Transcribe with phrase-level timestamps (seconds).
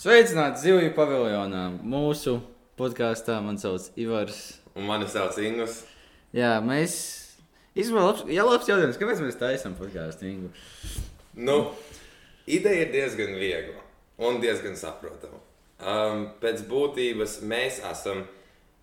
[0.00, 1.66] Sveicināti Zivju paviljonā.
[1.84, 2.38] Mūsu
[2.80, 4.38] podkāstā man sauc Ivars.
[4.72, 5.82] Un mani sauc Ingus.
[6.32, 6.94] Jā, mēs.
[7.76, 8.96] Īstenībā, labs, jā, labs jautājums.
[8.96, 10.48] Kāpēc mēs taisām podkāstu Ingu?
[11.36, 11.56] Nu,
[12.48, 13.82] ideja ir diezgan viegla
[14.24, 15.42] un diezgan saprotama.
[15.76, 18.22] Um, pēc būtības mēs esam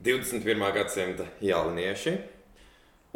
[0.06, 0.68] 21.
[0.78, 2.14] gadsimta jaunieši.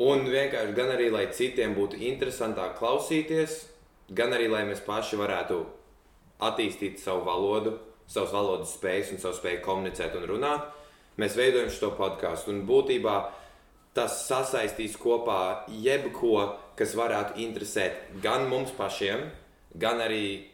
[0.01, 3.59] Un vienkārši gan arī, lai citiem būtu interesantāk klausīties,
[4.09, 5.61] gan arī, lai mēs paši varētu
[6.41, 7.77] attīstīt savu valodu,
[8.07, 10.65] savas valodas spējas un savu spēju komunicēt un runāt,
[11.21, 12.53] mēs veidojam šo podkāstu.
[12.53, 13.15] Un būtībā
[13.97, 19.27] tas sasaistīs kopā jebko, kas varētu interesēt gan mums pašiem,
[19.79, 20.51] gan arī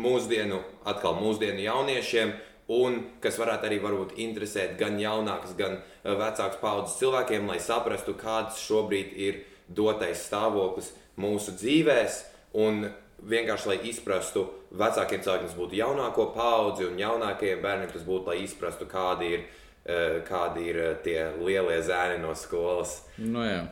[0.00, 2.32] mūsdienu, atkal mūsdienu jauniešiem,
[2.70, 8.14] un kas varētu arī varbūt interesēt gan jaunākas, gan eh, vecākas paudzes cilvēkiem, lai saprastu,
[8.18, 12.22] kāds šobrīd ir dotais stāvoklis mūsu dzīvēs,
[12.58, 12.86] un
[13.28, 18.44] vienkārši lai izprastu vecākiem cilvēkiem, tas būtu jaunāko paudzi, un jaunākajiem bērniem tas būtu, lai
[18.44, 19.44] izprastu, kādi ir,
[19.84, 23.02] eh, kādi ir eh, tie lielie zēni no skolas.
[23.18, 23.66] Nu, jā.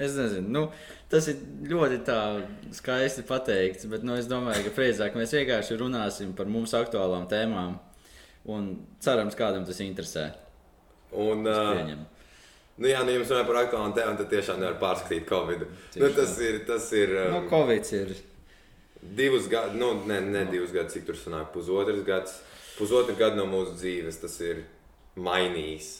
[0.00, 0.62] Es nezinu, nu,
[1.12, 2.00] tas ir ļoti
[2.72, 7.76] skaisti pateikts, bet nu, es domāju, ka precīzāk mēs vienkārši runāsim par mums aktuālām tēmām.
[8.48, 8.70] Un
[9.04, 10.30] cerams, kādam tas interesē.
[11.12, 11.82] Un, uh,
[12.80, 15.66] nu, jā, nu, jums runāja par aktuālām tēmām, tad tiešām nevar pārskatīt Covid.
[15.92, 18.16] Tieši Nu, tas ir, tas ir um, Nu, Covid ir.
[19.02, 22.38] Divus gadus, nu, ne, ne divus gadus, cik tur sanāk, pusotrs gads.
[22.78, 24.62] Pusotru gadu no mūsu dzīves tas ir
[25.20, 25.90] mainījis.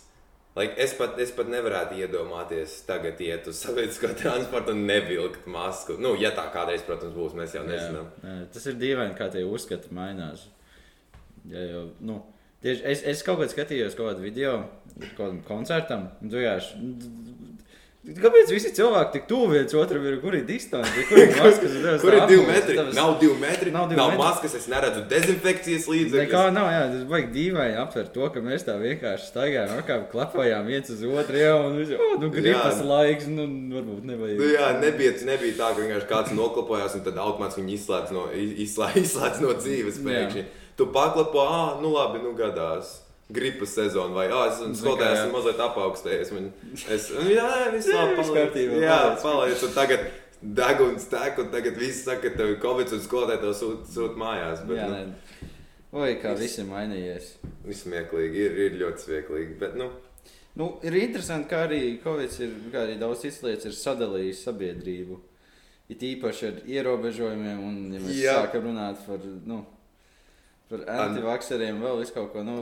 [0.56, 5.94] Like, es, pat, es pat nevarētu iedomāties, tagad iet uz sabiedrisko transportu un nevilkt masku.
[6.02, 8.08] Nu, ja tā kādreiz, protams, būs, mēs jau nezinām.
[8.24, 10.42] Jā, jā, tas ir dīvaini, kā tie uzskati mainās.
[11.48, 12.18] Ja jau, nu,
[12.64, 14.56] tieši, es, es kaut kad skatījos kaut kādu video,
[14.98, 16.08] kaut kādam koncertam.
[16.24, 16.82] vienkārši-
[18.00, 20.14] Kāpēc visi cilvēki tik tuvu viens otram ir?
[20.22, 20.88] Kur ir distance?
[21.04, 21.74] Kur ir maskas?
[22.00, 22.76] Kur ir divi metri?
[22.96, 23.72] Nav divi metri.
[23.74, 24.20] Nav divi nav metri.
[24.22, 26.54] maskas, es neredzu dezinfekcijas līdzekļus.
[26.56, 30.88] nav, jā, tas vajag dīvaini aptvert to, ka mēs tā vienkārši staigājām, apkārt klapājām viens
[30.94, 32.88] uz otru, jau un visi, oh, nu, gripas Jā.
[32.88, 34.41] laiks, nu, varbūt nevajag.
[34.41, 38.25] Nu, jā, nebija, nebija tā, ka vienkārši kāds noklapojās un tad automātiski viņu izslēdz no,
[38.64, 40.00] izslēdz, izslēdz no dzīves.
[40.08, 40.48] Pēkšņi.
[40.80, 42.96] Tu paklapo, ah, nu labi, nu gadās.
[43.30, 46.32] Gripas sezona, vai ah, es esmu skolotājs, esmu mazliet apaugstējies.
[46.34, 46.50] Man,
[46.96, 47.46] es, nu, jā,
[47.76, 49.64] viss labi, kārtībā, Jā, paliec.
[49.68, 50.06] Un tagad
[50.60, 54.19] deguns tek, un tagad viss saka, ka tev ir covid un skolotāji tev sūt, sūt
[54.20, 54.64] mājās.
[54.66, 55.50] Bet, Jā, nu.
[56.00, 57.32] Oi, kā viss ir mainījies.
[57.66, 59.58] viss smieklīgi, ir, ir ļoti smieklīgi.
[59.62, 59.90] Bet, nu,
[60.58, 65.19] Nu, ir interesanti, kā arī Covid ir, kā arī daudz citas lietas ir sadalījis sabiedrību.
[65.90, 68.16] It īpaši ar ierobežojumiem, un ja mēs.
[68.19, 68.34] Jā.
[68.42, 69.60] sākam runāt par, nu,
[70.70, 72.42] par antivakseriem, vēl visu kaut ko.
[72.46, 72.56] Nu,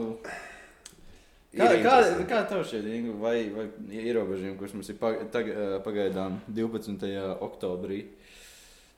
[1.55, 1.97] kā, Ir kā,
[2.29, 7.05] kā tev šķiet, Ingu, vai, vai ierobežojumi, kurus mums ir pagaidām 12.
[7.45, 8.03] oktobrī,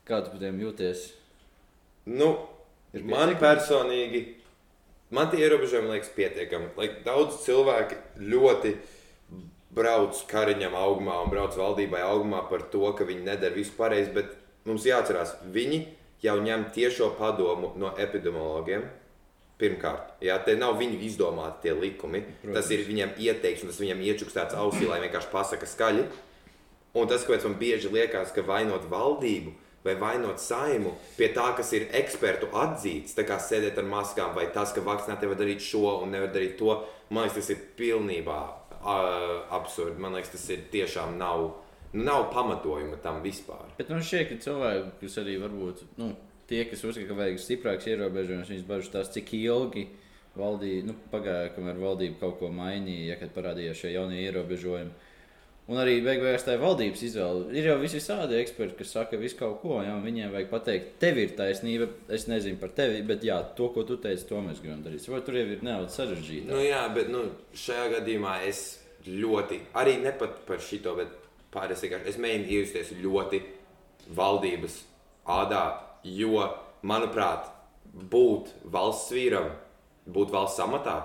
[0.08, 1.06] kā tu par tiem jūties?
[2.12, 2.34] Nu,
[2.92, 4.20] Ir man personīgi,
[5.16, 6.74] man tie ierobežojumi liekas pietiekami.
[6.76, 8.74] Like, daudz cilvēki ļoti
[9.72, 14.34] brauc kariņam augumā un brauc valdībai augumā par to, ka viņi nedara visu pareizi, bet
[14.68, 15.86] mums jāatcerās, viņi
[16.22, 18.84] jau ņem tiešo padomu no epidemiologiem.
[19.62, 22.24] Pirmkārt, jā, te nav viņu izdomāti tie likumi.
[22.42, 22.56] Protams.
[22.56, 26.06] Tas ir viņam ieteikts, un tas viņam iečukstēts ausī, lai vienkārši pasaka skaļi.
[26.98, 31.72] Un tas, kāpēc man bieži liekas, ka vainot valdību vai vainot saimu pie tā, kas
[31.74, 35.98] ir ekspertu atzīts, tā kā sēdēt ar maskām, vai tas, ka vakcinētie var darīt šo
[36.04, 36.76] un nevar darīt to,
[37.10, 38.38] man liekas, tas ir pilnībā
[38.82, 39.98] uh, absurdi.
[40.02, 41.48] Man liekas, tas ir tiešām nav,
[41.92, 43.72] nu, nav pamatojuma tam vispār.
[43.78, 46.12] Bet man šķiet, ka cilvēki, kas arī varbūt nu,
[46.52, 49.86] tie, kas uzskata, ka vajag stiprāks ierobežojums, viņas bažas tās, cik ilgi
[50.38, 55.10] valdība, nu, pagāja, kamēr valdība kaut ko mainīja, ja kad parādījās šie jaunie ierobežojumi.
[55.70, 57.44] Un arī beigās tā ir valdības izvēle.
[57.54, 61.36] Ir jau visādi eksperti, kas saka visu kaut ko, ja viņiem vajag pateikt, tev ir
[61.38, 61.86] taisnība.
[62.12, 65.06] Es nezinu par tevi, bet jā, to, ko tu teici, to mēs gribam darīt.
[65.12, 66.48] Vai tur jau ir nedaudz sarežģīti?
[66.50, 67.22] Nu, jā, bet nu,
[67.62, 68.64] šajā gadījumā es
[69.06, 71.14] ļoti, arī ne pat par šito, bet
[71.54, 73.42] pārējais vienkārši es mēģinu iejusties ļoti
[74.18, 74.82] valdības
[75.30, 75.64] ādā,
[76.04, 76.42] jo,
[76.82, 77.48] manuprāt,
[77.92, 79.50] būt valsts vīram,
[80.06, 80.96] būt valsts amatā,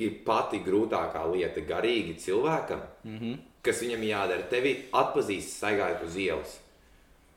[0.00, 3.38] ir pati grūtākā lieta garīgi cilvēkam, mm -hmm.
[3.62, 4.48] kas viņam jādara.
[4.50, 6.60] Tevi atpazīst, staigājot uz ielas.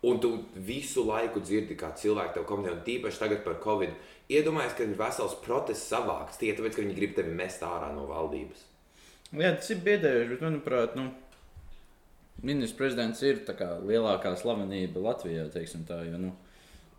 [0.01, 3.89] Un tu visu laiku dzirdi, kā cilvēki tev komentē, un tīpaši tagad par covid.
[4.29, 8.05] Iedomājies, ka ir vesels protests savāks tikai tāpēc, ka viņi grib tevi mest ārā no
[8.05, 8.65] valdības.
[9.31, 11.09] Jā, tas ir biedējoši, bet, manuprāt, nu,
[12.43, 16.31] ministrs prezidents ir tā kā lielākā slavenība Latvijā, teiksim tā, jo, nu,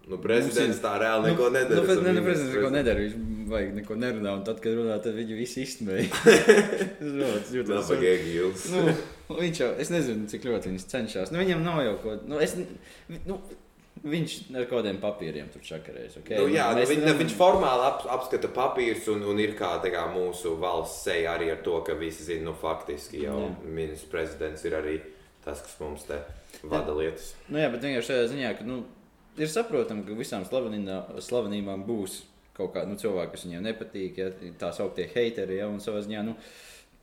[0.09, 1.81] Nu, prezidents tā reāli neko nedara.
[1.81, 4.77] Nu, bet, esam ne, ne, prezidents neko nedara, viņš vajag neko nerunā, un tad, kad
[4.79, 6.09] runā, tad viņi visi izsmēja.
[6.99, 8.67] Tas ļoti gils.
[8.73, 8.85] Nu,
[9.37, 11.33] viņš jau, es nezinu, cik ļoti viņš cenšas.
[11.35, 12.57] Nu, viņam nav jau ko, nu, es,
[13.29, 13.41] nu,
[13.99, 16.19] Viņš ar kaut kādiem papīriem tur čakarēs.
[16.21, 16.39] Okay?
[16.39, 20.05] Nu, jā, nu, viņ, nevaram- viņš formāli ap, apskata papīrus un, un ir kā, kā
[20.13, 24.77] mūsu valsts seja arī ar to, ka visi zina, nu, faktiski jau ministrs prezidents ir
[24.79, 25.01] arī
[25.45, 26.21] tas, kas mums te
[26.63, 27.33] vada lietas.
[27.49, 28.83] Nu, jā, bet vienkārši šajā ziņā, ka nu,
[29.43, 32.23] ir saprotami, ka visām slavenībā, slavenībām būs
[32.59, 35.61] kaut kādi nu, cilvēki, kas viņiem nepatīk, ja, tā sauktie heiteri.
[35.61, 36.35] Ja, un savā ziņā, nu,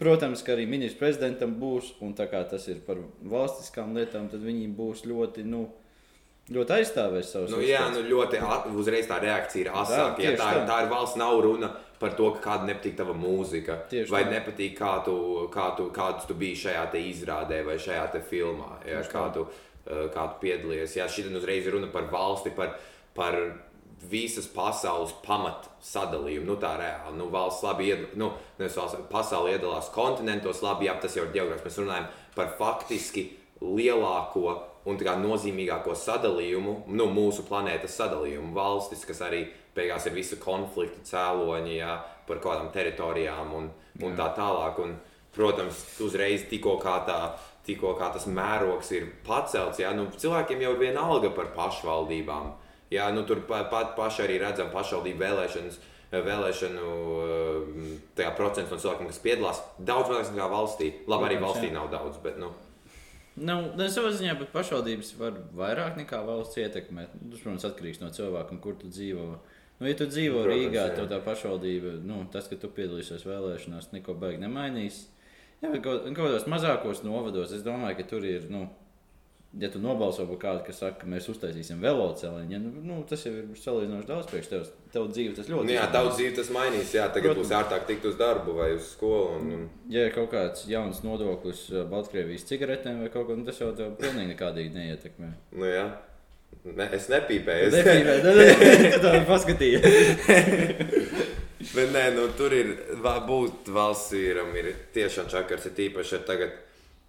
[0.01, 4.43] protams, ka arī ministrs prezidentam būs, un tā kā tas ir par valstiskām lietām, tad
[4.43, 5.63] viņi būs ļoti, nu,
[6.51, 8.41] ļoti aizstāvēs savus Nu, jā, nu, ļoti
[8.75, 10.21] uzreiz tā reakcija ir asāka.
[10.21, 10.65] Ja, tieši tā, tā.
[10.69, 14.33] tā ir valsts, nav runa par to, ka kādam nepatīk tava mūzika, Tieši vai tā.
[14.35, 15.15] nepatīk, kā tu,
[15.53, 19.39] kā tu, kāds tu biji šajā izrādē vai šajā filmā, ja, Tieši kā, tā.
[19.39, 19.47] tu,
[19.85, 20.97] kā tu piedalījies.
[20.99, 22.75] Jā, šī uzreiz ir runa par valsti, par,
[23.17, 23.37] par
[24.09, 26.47] visas pasaules pamat sadalījumu.
[26.49, 27.17] Nu, tā reāli.
[27.19, 31.33] Nu, valsts labi ied, nu, nevis valsts, pasaule iedalās kontinentos, labi, jā, tas jau ir
[31.35, 31.65] geogrāfs.
[31.65, 33.29] Mēs runājam par faktiski
[33.61, 38.53] lielāko un tā kā nozīmīgāko sadalījumu, nu, mūsu planētas sadalījumu.
[38.57, 39.45] Valstis, kas arī
[39.75, 41.97] beigās ir visa konflikta cēloņi jā,
[42.27, 43.69] par kādām teritorijām un,
[44.01, 44.81] un tā tālāk.
[44.83, 44.95] Un,
[45.35, 47.19] protams, uzreiz tikko kā tā.
[47.65, 52.53] Tikko kā tas mērogs ir pacelts, jā, nu, cilvēkiem jau ir viena alga par pašvaldībām.
[52.93, 55.79] Jā, nu, tur pat pa, paši arī redzam pašvaldību vēlēšanas,
[56.13, 56.91] vēlēšanu
[58.21, 59.63] eh, procents no cilvēkiem, kas piedalās.
[59.81, 60.91] Daudz mazāk nekā valstī.
[61.09, 62.53] Labi, arī valstī nav daudz, bet nu,
[63.35, 67.17] Nu, ne savā ziņā, bet pašvaldības var vairāk nekā valsts ietekmēt.
[67.19, 69.25] Nu, Tas, protams, atkarīgs no cilvēka, kur tu dzīvo.
[69.81, 73.89] Nu, ja tu dzīvo Protams, Rīgā, tad tā pašvaldība, nu, tas, ka tu piedalīsies vēlēšanās,
[73.91, 75.01] neko baigi nemainīs.
[75.65, 78.47] Jā, bet kaut, kaut kādos mazākos novados es domāju, ka tur ir.
[78.53, 78.67] Nu,
[79.55, 83.21] Ja tu nobalso par kādu, kas saka, ka mēs uztaisīsim velosipēdu, ja, nu, nu, tas
[83.23, 84.71] jau ir salīdzinoši daudz priekš tevis.
[84.91, 86.91] Tev dzīve tas ļoti nu jā, daudz dzīve tas mainīs.
[86.91, 87.47] Jā, tagad Protams.
[87.47, 89.37] būs ērtāk tikt uz darbu vai uz skolu.
[89.37, 89.63] Un, un,
[89.93, 93.71] Ja ir kaut kāds jauns nodoklis uh, Baltkrievijas cigaretēm vai kaut ko tādu, tas jau
[93.79, 95.31] tev pilnīgi nekādīgi neietekmē.
[95.55, 95.87] nu, jā.
[96.75, 97.71] ne, es nepīpēju.
[97.71, 99.83] Es Defīvē, nu, nu, tu tā paskatījies.
[101.73, 106.53] Bet nē, nu, tur ir būt valsts vīram, ir tiešām čakars, ir tīpaši ar tagad.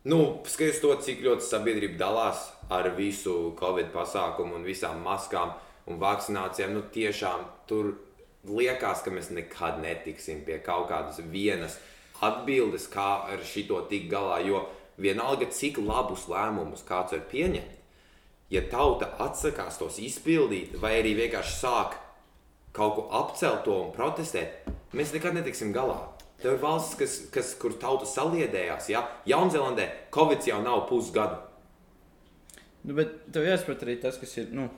[0.07, 5.53] Nu, skaties to, cik ļoti sabiedrība dalās ar visu covid pasākumu un visām maskām
[5.91, 6.77] un vakcinācijām.
[6.77, 7.93] Nu, tiešām tur
[8.47, 11.81] liekas, ka mēs nekad netiksim pie kaut kādas vienas
[12.23, 14.41] atbildes, kā ar šito tikt galā.
[14.47, 14.65] Jo
[14.97, 17.77] vienalga, cik labus lēmumus kāds var pieņemt,
[18.55, 21.99] ja tauta atsakās tos izpildīt, vai arī vienkārši sāk
[22.77, 25.99] kaut ko apcelt to un protestēt, mēs nekad netiksim galā.
[26.43, 28.91] Tev ir valsts, kas, kas, kur tauta saliedējās.
[28.93, 29.07] Ja?
[29.29, 31.41] Jaunzēlandē Covid jau nav pusgadu.
[32.87, 34.51] Nu, bet tev jāsaprot arī tas, kas ir.
[34.55, 34.69] Nu,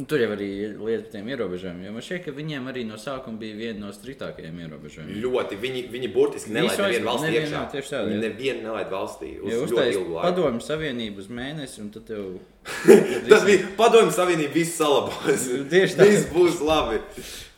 [0.00, 0.48] nu, tur jau arī
[0.80, 1.84] lieta par tiem ierobežojumiem.
[1.86, 5.18] Jo man šķiet, ka viņiem arī no sākuma bija viena no striktākajiem ierobežojumiem.
[5.24, 5.58] Ļoti.
[5.60, 7.62] Viņi, viņi burtiski nelaid Visu nevienu valstī nevienu, iekšā.
[7.74, 8.08] tieši tā, jā.
[8.10, 10.24] Viņi nevienu nelaid valstī uz Ja ļoti uztaisīt ilgu laiku.
[10.30, 12.24] padomju savienību uz mēnesi, un tad tev.
[13.30, 15.46] Tas bija padomju savienība, viss salabos.
[15.72, 16.08] Tieši tā.
[16.10, 16.98] Viss būs labi.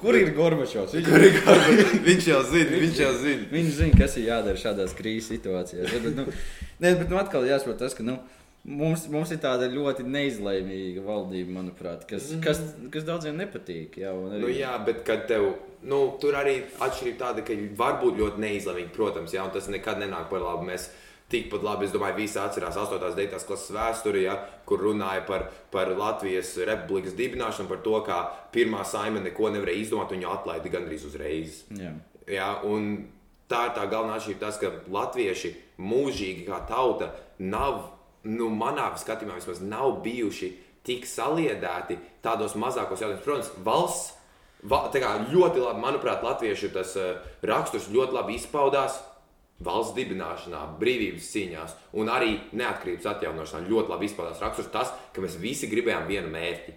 [0.02, 0.96] Kur ir Gorbačovs?
[0.98, 1.98] Viņš, Kur ir Gorbačovs?
[2.08, 3.48] Viņš jau zina, viņš jau zina.
[3.52, 5.92] viņš zina, kas ir jādara šādās krīzes situācijās.
[6.02, 6.24] Bet, nu,
[6.82, 8.02] ne, bet nu, atkal jāsaprot tas, ka.
[8.06, 8.16] Nu,
[8.62, 12.60] Mums, mums ir tāda ļoti neizlēmīga valdība, manuprāt, kas, kas,
[12.94, 13.96] kas daudziem nepatīk.
[13.98, 15.48] Jā, un arī, Nu, jā, bet kad tev,
[15.82, 19.98] nu, tur arī atšķirība tāda, ka var būt ļoti neizlēmīgi, protams, jā, un tas nekad
[19.98, 20.68] nenāk par labu.
[20.68, 20.86] Mēs
[21.32, 23.00] tikpat labi, es domāju, visi atcerās 8.
[23.00, 23.40] un 9.
[23.48, 24.36] klases vēsturi, ja,
[24.68, 28.20] kur runāja par, par Latvijas republikas dibināšanu, par to, kā
[28.54, 31.64] pirmā saime neko nevarēja izdomāt, un viņu atlaida gandrīz uzreiz.
[31.80, 31.96] jā.
[32.30, 33.08] Ja, un
[33.50, 35.50] tā ir tā galvenā atšķirība, tas, ka latvieši
[35.82, 37.10] mūžīgi kā tauta
[37.42, 37.88] nav,
[38.28, 40.50] nu, manā skatījumā vismaz nav bijuši
[40.86, 43.24] tik saliedēti tādos mazākos jautājumos.
[43.24, 44.12] Protams, valsts
[44.66, 49.00] va, kā ļoti labi, manuprāt, latviešu tas uh, raksturs ļoti labi izpaudās.
[49.62, 55.36] Valsts dibināšanā, brīvības cīņās un arī neatkarības atjaunošanā ļoti labi izpaudās raksturs tas, ka mēs
[55.38, 56.74] visi gribējām vienu mērķi.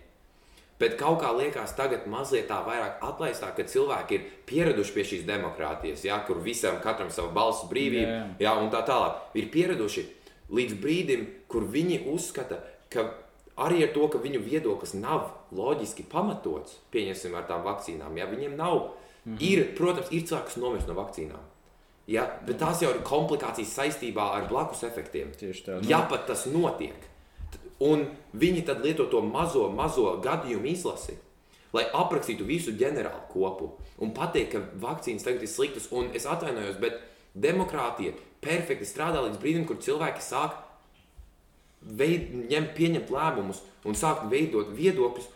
[0.77, 5.23] Bet kaut kā liekas, tagad mazliet tā vairāk atlaistā, ka cilvēki ir pieraduši pie šīs
[5.25, 9.31] demokrātijas, ja, kur visam katram savu balsu brīvību, Jā, ja, un tā tālāk.
[9.39, 10.03] Ir pieraduši
[10.53, 12.59] līdz brīdim, kur viņi uzskata,
[12.93, 13.07] ka
[13.61, 18.55] arī ar to, ka viņu viedoklis nav loģiski pamatots, pieņemsim ar tām vakcīnām, ja viņiem
[18.59, 18.91] nav,
[19.25, 19.39] mhm.
[19.39, 21.51] ir, protams, ir cilvēki, kas nomirst no vakcīnām.
[22.05, 25.31] Ja, bet tās jau ir komplikācijas saistībā ar blakus efektiem.
[25.33, 25.89] Tieši tā, nu.
[25.89, 27.07] Ja pat tas notiek,
[27.81, 28.05] un
[28.37, 31.17] viņi tad lieto to mazo, mazo gadījumu izlasi,
[31.73, 33.71] lai aprakstītu visu ģenerālu kopu
[34.03, 37.01] un pateikt, ka vakcīnas tagad ir sliktas, un es atvainojos, bet
[37.33, 38.13] demokrātija
[38.45, 40.61] perfekti strādā līdz brīdim, kur cilvēki sāk
[41.81, 45.29] veid, ņemt, pieņemt lēmumus un sākt veidot viedokļus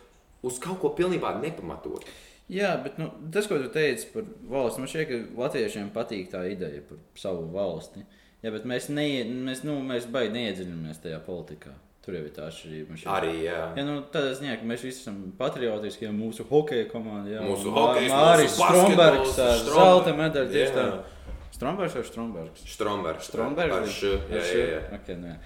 [0.48, 2.08] uz kaut ko pilnībā nepamatotu.
[2.50, 6.48] Jā, bet nu, tas, ko tu teici par valsti, man šķiet, ka latviešiem patīk tā
[6.50, 8.02] ideja par savu valsti.
[8.42, 11.76] Jā, bet mēs, neie, mēs, nu, mēs baigi neiedziļināmies tajā politikā.
[12.02, 12.98] Tur jau ir tā atšķirība.
[13.12, 13.60] Arī, jā.
[13.78, 17.74] Ja, nu, tādā ziņā, ka mēs visi esam patriotiski, ja mūsu hokeja komanda, jā, Mūsu
[17.76, 20.54] Māris mūsu Strombergs basketbols, ar zelta medaļu.
[20.56, 20.78] Tieši Jā.
[20.80, 21.36] tā.
[21.60, 22.62] Strombergs vai Strombergs?
[22.74, 23.28] Strombergs.
[23.28, 23.76] Strombergs.
[23.76, 24.82] Ar š, jā, jā, jā.
[24.96, 25.40] Okay, nu, jā.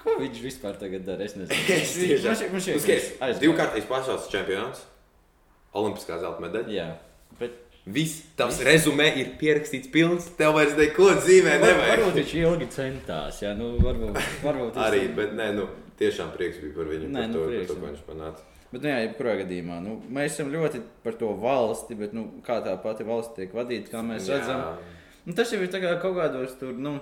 [0.00, 1.26] Ko viņš vispār tagad dara?
[1.28, 1.60] Es nezinu.
[1.76, 2.68] Es Viņš- tiešām- Nu, viņš
[3.20, 3.40] aizgāja.
[3.44, 4.80] Divkārtais pasaules čempions.
[5.76, 6.72] Olimpiskā zelta medaļa.
[6.72, 6.86] Jā,
[7.38, 10.26] bet Viss tavs rezumē ir pierakstīts pilns.
[10.36, 11.92] Tev vairs neko dzīvē var, nevajag.
[11.94, 13.38] varbūt viņš ilgi centās.
[13.44, 15.68] Jā, nu, varbūt, varbūt Arī, bet nē, nu,
[16.00, 17.08] tiešām prieks bija par viņu.
[17.08, 18.47] Nē, par nu, to, prieks, par to, ko viņš panāca.
[18.72, 22.58] Bet, nu, jā, jebkurā gadījumā, nu, mēs esam ļoti par to valsti, bet, nu, kā
[22.64, 24.60] tā pati valsts tiek vadīta, kā mēs redzam,
[25.24, 26.98] nu, tas jau ir kā kaut kādos tur, nu,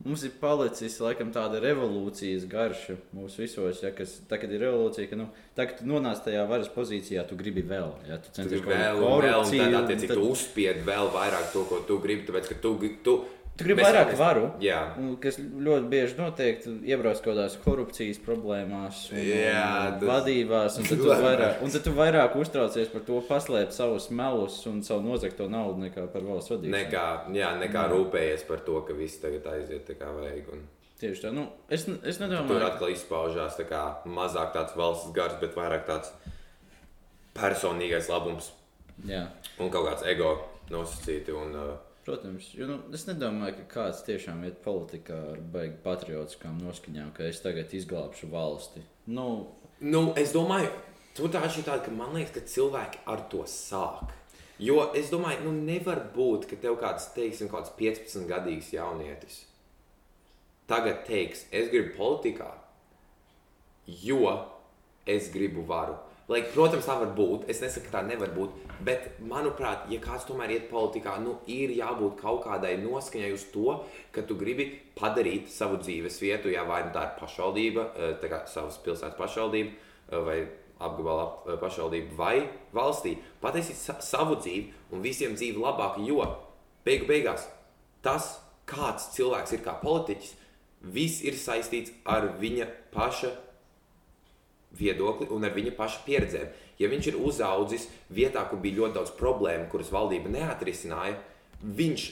[0.00, 5.10] mums ir palicis, laikam, tāda revolūcijas garša mūsu visos, ja, kas, tā, kad ir revolūcija,
[5.10, 5.26] ka, nu,
[5.58, 9.02] tā, tu nonāc tajā varas pozīcijā, tu gribi vēl, ja, tu Tu centies gribi vēl,
[9.04, 12.56] vēl, un tad, attiecīgi, tad- tu uzspied vēl vairāk to, ko tu gribi, tāpēc, ka
[12.64, 12.72] tu,
[13.04, 13.18] tu,
[13.60, 14.46] Tu gribi vairāk mēs- varu.
[14.64, 14.80] Jā.
[14.98, 20.78] Un, kas ļoti bieži notiek, tu iebrauc kaut kādās korupcijas problēmās, un, Jā, tas- vadībās,
[20.80, 25.04] un tad, vairāk, un tad tu vairāk uztraucies par to, paslēpt savus melus un savu
[25.04, 26.72] nozagto naudu nekā par valsts vadību.
[26.74, 30.52] Nekā, jā, nekā rūpējies par to, ka viss tagad aiziet tā kā vajag.
[30.52, 30.66] Un
[31.00, 31.30] Tieši tā.
[31.32, 35.86] Nu, es, es tur nedomāju, atkal izpaužās tā kā mazāk tāds valsts gars, bet vairāk
[35.88, 36.10] tāds
[37.34, 38.50] personīgais labums
[39.08, 39.22] jā.
[39.58, 40.34] un kaut kāds ego
[40.70, 41.32] nosacīti.
[41.32, 46.60] Un, uh, Protams, jo, nu, es nedomāju, ka kāds tiešām iet politikā ar baigi patriotiskām
[46.64, 48.84] noskaņām, ka es tagad izglābšu valsti.
[49.12, 49.30] Nu,
[49.80, 50.68] Nu, es domāju,
[51.16, 54.10] tur tā ir tāda, ka man liekas, ka cilvēki ar to sāk.
[54.60, 59.38] Jo es domāju, nu nevar būt, ka tev kāds, teiksim, kāds 15 gadīgs jaunietis
[60.70, 62.50] tagad teiks, es gribu politikā,
[64.04, 64.30] jo
[65.08, 65.96] es gribu varu.
[66.30, 67.48] Lai, protams, tā var būt.
[67.50, 68.58] Es nesaku, ka tā nevar būt.
[68.86, 73.80] Bet, manuprāt, ja kāds tomēr iet politikā, nu, ir jābūt kaut kādai noskaņai uz to,
[74.14, 78.30] ka tu gribi padarīt savu dzīves vietu, ja vai nu tā ir pašvaldība, eh, tā
[78.30, 80.38] kā savas pilsētas pašvaldība eh, vai
[80.78, 83.16] apgabala ap- eh, pašvaldība vai valstī.
[83.42, 86.22] Pataisīt sa savu dzīvi un visiem dzīvi labāk, jo
[86.86, 87.50] beigu beigās
[88.06, 88.36] tas,
[88.70, 90.34] kāds cilvēks ir kā politiķis,
[90.94, 93.34] viss ir saistīts ar viņa paša
[94.76, 96.50] viedokli un ar viņa paša pieredzēm.
[96.80, 101.18] Ja viņš ir uzaudzis vietā, kur bija ļoti daudz problēmu, kuras valdība neatrisināja,
[101.60, 102.06] viņš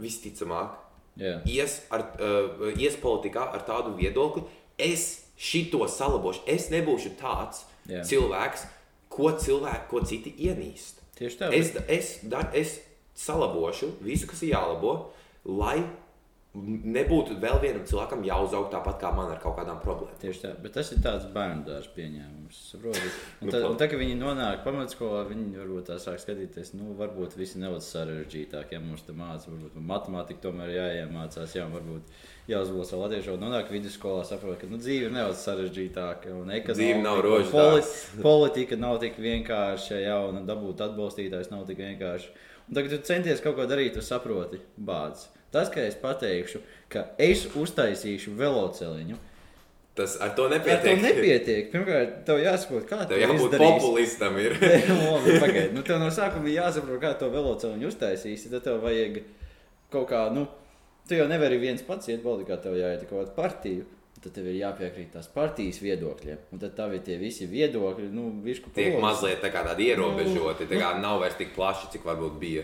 [0.00, 0.78] visticamāk
[1.20, 1.36] jā.
[1.46, 4.46] ies, ar, uh, ies politikā ar tādu viedokli,
[4.80, 6.44] es šito salabošu.
[6.50, 8.04] Es nebūšu tāds Jā.
[8.06, 8.66] cilvēks,
[9.12, 11.00] ko cilvēki, ko citi ienīst.
[11.18, 11.50] Tieši tā.
[11.56, 12.78] Es, es, dar, es
[13.18, 14.94] salabošu visu, kas ir jālabo,
[15.44, 15.80] lai
[16.50, 20.16] nebūtu vēl vienam cilvēkam jāuzaug tāpat kā man ar kaut kādām problēmām.
[20.18, 22.58] Tieši tā, bet tas ir tāds bērnu dārza pieņēmums.
[22.74, 27.62] Un tad, tad, kad viņi nonāk pamatskolā, viņi varbūt tā sāk skatīties, nu, varbūt visi
[27.62, 32.18] nedaudz sarežģītāk, ja mums te mācās, varbūt matemātika tomēr jāiemācās, jā, varbūt
[32.50, 36.98] jāuzlasa vēl latviešu, un nonāk vidusskolā, saprot, ka nu, dzīve ir nedaudz sarežģītāka, un Dzīve
[36.98, 37.98] nav ekonomika, un rožu poli dārzs.
[38.26, 42.32] politika nav tik vienkārša, jā, un dabūt atbalstītājs nav tik vienkārši.
[42.66, 45.28] Un tagad tu centies kaut ko darīt, tu saproti, bāds.
[45.50, 46.60] Tas, ka es pateikšu,
[46.92, 49.18] ka es uztaisīšu veloceliņu,
[49.94, 51.00] Tas ar to Ar to nepietiek.
[51.02, 51.64] nepietiek.
[51.72, 53.80] Pirmkārt, tev jāsaprot, kā Tev jābūt izdarīsi.
[53.82, 54.36] populistam.
[54.38, 54.54] Ir.
[55.42, 58.52] Pagaidiet, nu, tev no sākuma bija jāsaprot, kā to veloceliņu uztaisīsi.
[58.54, 59.18] Tad tev vajag
[59.92, 60.46] kaut kā, nu,
[61.10, 63.84] tu jau nevari viens pats iet politikā, tev jāiet kaut kāda partija.
[64.20, 66.38] Tad tev ir jāpiekrīt tās partijas viedokļiem.
[66.54, 70.70] Un tad tavi tie visi viedokļi, nu, višku Tiek mazliet tā kā tādi ierobežoti.
[70.70, 72.62] Tā kā nav vairs tik plaši, cik varbūt bija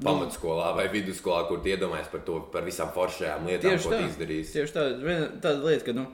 [0.00, 3.98] pamatskolā vai vidusskolā, kur iedomājas par to, par visām foršajām lietām, Tieši ko tā.
[4.00, 4.54] tu izdarīsi.
[4.56, 6.06] Tieši tā, viena tāda lieta, ka nu,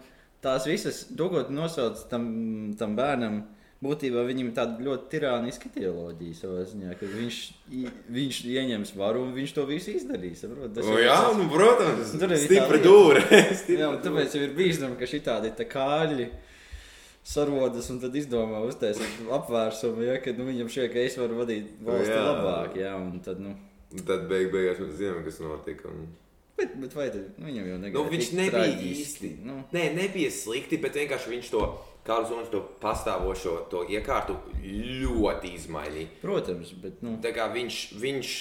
[0.42, 2.26] tās visas, to, ko tu nosauc tam,
[2.80, 3.38] tam bērnam,
[3.78, 7.36] būtībā viņam ir tāda ļoti tirāniska ideoloģija savā ziņā, ka viņš,
[8.16, 10.40] viņš ieņems varu un viņš to visu izdarīs.
[10.42, 10.74] saprot?
[10.82, 13.22] O, ir jā, tas- nu, protams, Tur ir tā stipra dūra.
[13.30, 16.28] Jā, tāpēc jau ir bīstami, ka šī tādi kāļi
[17.28, 21.74] sarodas un tad izdomā uztaisīt apvērsumu, ja, kad nu, viņam šķiet, ka es varu vadīt
[21.84, 22.76] valsti labāk.
[22.80, 23.52] Jā, un tad, nu,
[23.88, 25.88] Tad beig beigās mēs zinām, kas notika.
[25.88, 26.08] Un...
[26.58, 29.30] bet, bet vai tad, nu, viņam jau Nu, negāja viņš nebija traģiski, īsti.
[29.48, 31.64] Nu, Nē, nebija slikti, bet vienkārši viņš to,
[32.44, 36.12] uz to pastāvošo to iekārtu ļoti izmainīja.
[36.20, 38.34] protams, bet, nu, Tā kā viņš, viņš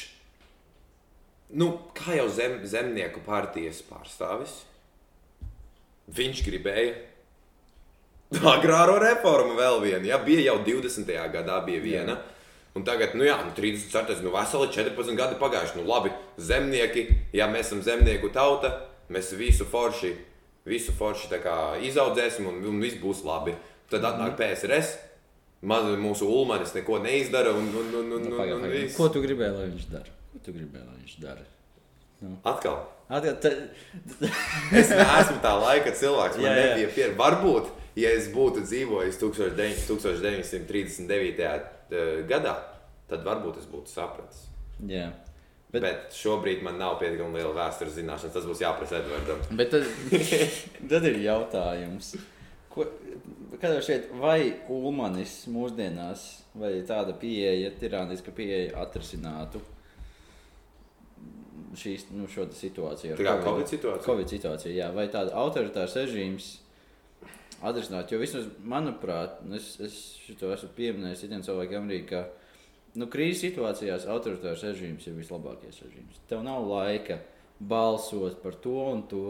[1.55, 4.59] nu, kā jau zem, zemnieku partijas pārstāvis,
[6.11, 6.95] viņš gribēja
[8.55, 10.09] agrāro reformu vēl vienu.
[10.09, 11.07] Ja, bija jau 20.
[11.31, 12.17] gadā, bija viena.
[12.17, 12.36] Jā.
[12.77, 15.79] Un tagad, nu jā, nu 34, nu veseli 14 gadi pagājuši.
[15.79, 18.69] Nu labi, zemnieki, ja mēs esam zemnieku tauta,
[19.09, 20.11] mēs visu forši,
[20.67, 21.39] visu forši
[21.89, 23.55] izaudzēsim un, un viss būs labi.
[23.89, 24.91] Tad atnāk PSRS,
[25.65, 28.97] maz, mūsu ulmanis neko neizdara un, un, un, un, Nu, un, un viss.
[28.99, 30.13] Ko tu gribēji, lai viņš dara?
[30.33, 31.47] Ko tu gribēji, lai viņš dara?
[32.51, 32.77] Atkal.
[33.07, 33.53] Atkal, ta,
[34.83, 36.37] Es neesmu tā laika cilvēks.
[36.37, 36.69] Man Jā, jā.
[36.75, 37.17] nebija pieredze.
[37.23, 41.76] Varbūt, ja es būtu dzīvojis 19- 1939.
[41.91, 42.55] Eh, gadā,
[43.09, 44.45] tad varbūt es būtu sapratis.
[44.87, 45.11] jā.
[45.67, 48.31] Bet, Bet- šobrīd man nav pietiekami liela vēstures zināšanas.
[48.37, 49.41] Tas būs jāprasa Edvardam.
[49.59, 49.83] Bet tad,
[50.93, 52.13] tad ir jautājums,
[52.71, 52.85] ko,
[53.83, 56.23] šeit, vai Ulmanis mūsdienās,
[56.55, 59.59] vai tāda pieeja, tirāniska pieeja atrisinātu
[61.77, 63.17] šīs, nu, šo situāciju?
[63.19, 63.35] Tā kā?
[63.43, 64.05] Covid situācija?
[64.07, 66.53] Covid situācija, jā, vai tāda autoritāra režīms
[67.65, 69.95] atrisināt, jo vismaz, manuprāt, un es, es
[70.27, 72.25] šo esmu pieminējis citiem cilvēkiem arī, ka
[72.99, 76.21] nu, krīzes situācijās autoritārs režīms ir vislabākais režīms.
[76.29, 77.19] Tev nav laika
[77.57, 79.23] balsot par to un to,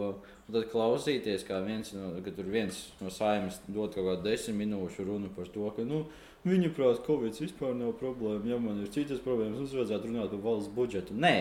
[0.48, 2.12] un tad klausīties, kā viens no,
[2.52, 6.04] viens no saimnes dod kaut kādu desmit minūšu runu par to, ka, nu,
[6.46, 8.46] Viņa prāt, ka Covid vispār nav problēma.
[8.46, 11.16] Ja man ir citas problēmas, mums vajadzētu runāt par valsts budžetu.
[11.18, 11.32] Nē,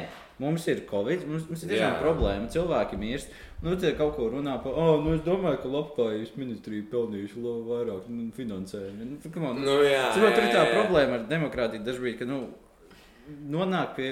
[0.42, 2.02] mums ir Covid, mums, mums ir tiešām Jā.
[2.02, 2.50] problēma.
[2.52, 3.36] Cilvēki mirst.
[3.62, 8.10] Nu, te kaut ko runā par, oh, nu, es domāju, ka labklājības ministrija pelnījuši vairāk
[8.10, 9.10] nu, finansējumu.
[9.14, 9.62] Nu, on.
[9.62, 10.76] Nu, jā, Saprot, tur ir tā jā, jā.
[10.76, 12.42] problēma ar demokrātiju dažkārt, ka nu,
[13.54, 14.12] nonāk pie,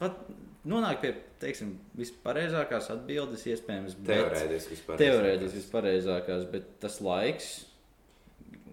[0.00, 0.22] pat,
[0.66, 5.00] nonāk pie teiksim, vispareizākās atbildes, iespējams, Teorētiski vispār.
[5.02, 7.56] teorētiski vispareizākās, bet tas laiks.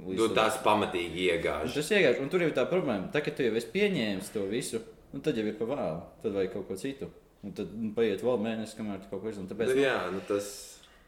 [0.07, 1.74] Nu, tas pamatīgi iegāž.
[1.77, 3.10] Tas iegāž, un tur jau ir tā problēma.
[3.13, 4.81] Tā, ka tu jau esi pieņēmis to visu,
[5.13, 6.01] nu, tad jau ir pa vēlu.
[6.24, 7.10] Tad vajag kaut ko citu.
[7.43, 9.51] Un tad nu, paiet vēl mēnesis, kamēr tu kaut ko izdarīsi.
[9.51, 10.48] Tāpēc, Nu, jā, nu, tas.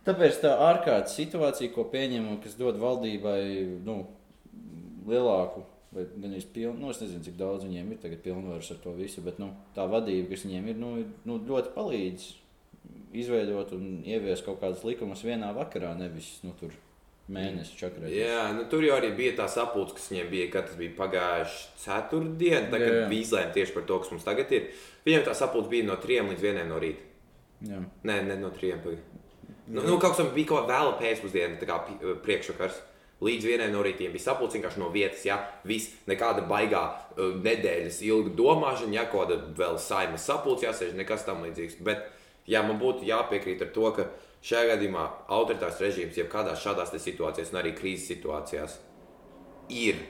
[0.07, 3.39] tāpēc tā ārkārtas situācija, ko pieņem un kas dod valdībai
[3.87, 4.01] nu,
[5.07, 5.63] lielāku.
[5.95, 8.91] Vai gan es pilnu, nu, es nezinu, cik daudz viņiem ir tagad pilnvaras ar to
[8.97, 10.89] visu, bet nu, tā vadība, kas viņiem ir, nu,
[11.23, 12.25] nu, ļoti palīdz
[13.15, 16.73] izveidot un ieviest kaut kādas likumus vienā vakarā, nevis nu, tur
[17.31, 18.13] mēnesi čakarēt.
[18.13, 21.61] Jā, nu, tur jau arī bija tā sapulce, kas viņiem bija, kad tas bija pagājuši
[21.81, 24.67] ceturtdien, Jā, kad bija izlēmts tieši par to, kas mums tagad ir.
[25.07, 27.07] Viņiem tā sapulce bija no 3 līdz 1 no rīta.
[27.65, 27.79] Jā.
[28.05, 28.75] Nē, ne no 3.
[28.83, 28.99] Pag...
[29.65, 32.83] Nu, nu, kaut kas bija kaut kāda vēla pēcpusdiena, tā kā eh, priekšvakars.
[33.25, 38.01] Līdz vienai no rītiem bija sapulce vienkārši no vietas, ja viss nekāda baigā uh, nedēļas
[38.03, 41.77] ilga domāšana, ja kaut kāda vēl saimas sapulce jāsēž, nekas tam līdzīgs.
[41.87, 42.03] Bet,
[42.43, 44.09] jā, man būtu jāpiekrīt ar to, ka
[44.45, 48.77] šajā gadījumā autoritārs režīms, jeb kādās šādās situācijās, un arī krīzes situācijās,
[49.73, 50.03] ir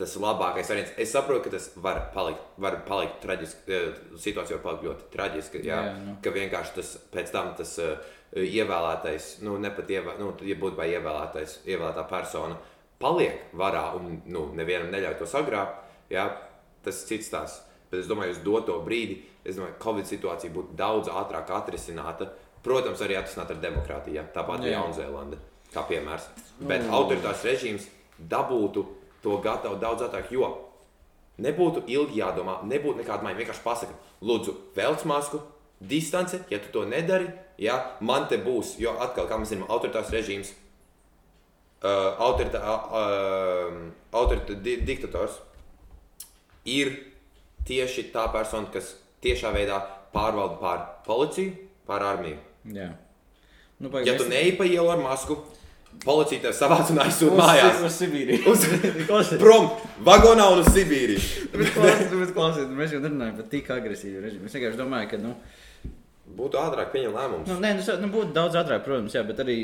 [0.00, 0.94] tas labākais variants.
[1.00, 5.62] Es saprotu, ka tas var palikt, var palikt traģiski, eh, situācija var palikt ļoti traģiska.
[5.66, 6.16] Jā, Jā, nu.
[6.24, 7.96] Ka vienkārši tas pēc tam tas uh,
[8.32, 12.56] ievēlētais, nu, ne pat ievē, nu, ja būtu vai ievēlētais, ievēlētā persona
[13.00, 15.82] paliek varā un nu, nevienam neļauj to sagrābt,
[16.12, 16.28] jā,
[16.84, 17.66] tas cits stāsts.
[17.90, 22.30] Bet es domāju, uz doto brīdi, es domāju, ka Covid situācija būtu daudz ātrāk atrisināta.
[22.64, 24.80] Protams, arī atrisināta ar demokrātiju, jā, tāpat kā Jā.
[24.80, 25.38] Jaunzēlande,
[25.72, 26.26] kā piemērs.
[26.60, 27.86] Bet autoritārs režīms
[28.30, 28.84] dabūtu
[29.24, 30.50] to gatavu daudz ātrāk, jo
[31.40, 33.40] nebūtu ilgi jādomā, nebūtu nekāda maiņa.
[33.40, 35.40] Vienkārši pasaka, lūdzu, velc masku,
[35.80, 40.12] distance, ja tu to nedari, ja man te būs, jo atkal, kā mēs zinām, autoritārs
[40.12, 40.52] režīms,
[41.80, 43.80] uh, autoritā, uh,
[44.12, 45.40] autorita, di, diktators
[46.68, 46.92] ir
[47.68, 48.94] tieši tā persona, kas
[49.24, 49.80] tiešā veidā
[50.12, 51.56] pārvalda pār policiju,
[51.88, 52.49] pār armiju.
[52.68, 52.90] Jā.
[53.80, 55.38] Nu, Ja tu neej pa ielu ar masku,
[56.04, 57.80] policija tev savāc un aizsūta mājās.
[57.86, 58.42] Uz Sibīriju.
[58.52, 59.70] Uz- Prom,
[60.06, 61.48] vagonā un uz Sibīriju.
[61.54, 64.46] bet klausies, bet klausies, mēs jau nerunājam par tik agresīvu režīmu.
[64.50, 65.34] Es vienkārši domāju, ka, nu,
[66.30, 67.48] Būtu ātrāk pieņemt lēmumus.
[67.50, 69.56] nu, nē, nu, nu būtu daudz ātrāk, protams, jā, bet arī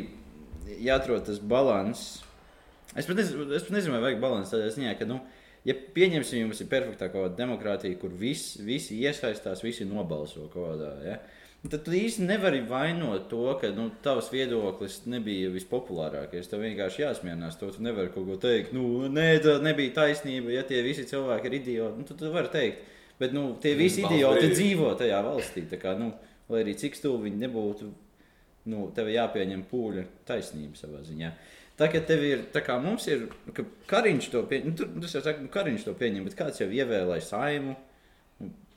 [0.83, 2.01] jāatrod tas balans.
[2.99, 5.21] Es pat nezinu, es pat nezinu vai vajag balansu tādā ziņā, ka, nu,
[5.69, 10.73] ja pieņemsim, jums ir perfektā kaut kāda demokrātija, kur vis, visi iesaistās, visi nobalso kaut
[10.73, 11.21] kādā, ja?
[11.65, 16.51] Nu, Tad tu īsti nevari vainot to, ka nu, tavs viedoklis nebija vispopulārākais.
[16.51, 17.73] Tev vienkārši jāsmienās to.
[17.75, 18.75] Tu nevari kaut ko teikt.
[18.77, 20.53] Nu, nē, tā nebija taisnība.
[20.55, 22.93] Ja tie visi cilvēki ir idioti, nu, tad tu vari teikt.
[23.19, 25.65] Bet nu, tie visi Balsts idioti dzīvo tajā valstī.
[25.81, 26.13] Kā, nu,
[26.53, 27.89] lai arī cik stūri viņi nebūtu,
[28.71, 31.33] nu, tev jāpieņem pūļa taisnība savā ziņā.
[31.77, 35.17] Tā kā tev ir, tā kā mums ir, ka Kariņš to pieņem, nu, tur, tas
[35.17, 37.75] jau saka, nu, Kariņš to pieņem, bet kāds jau ievēlēja saimu,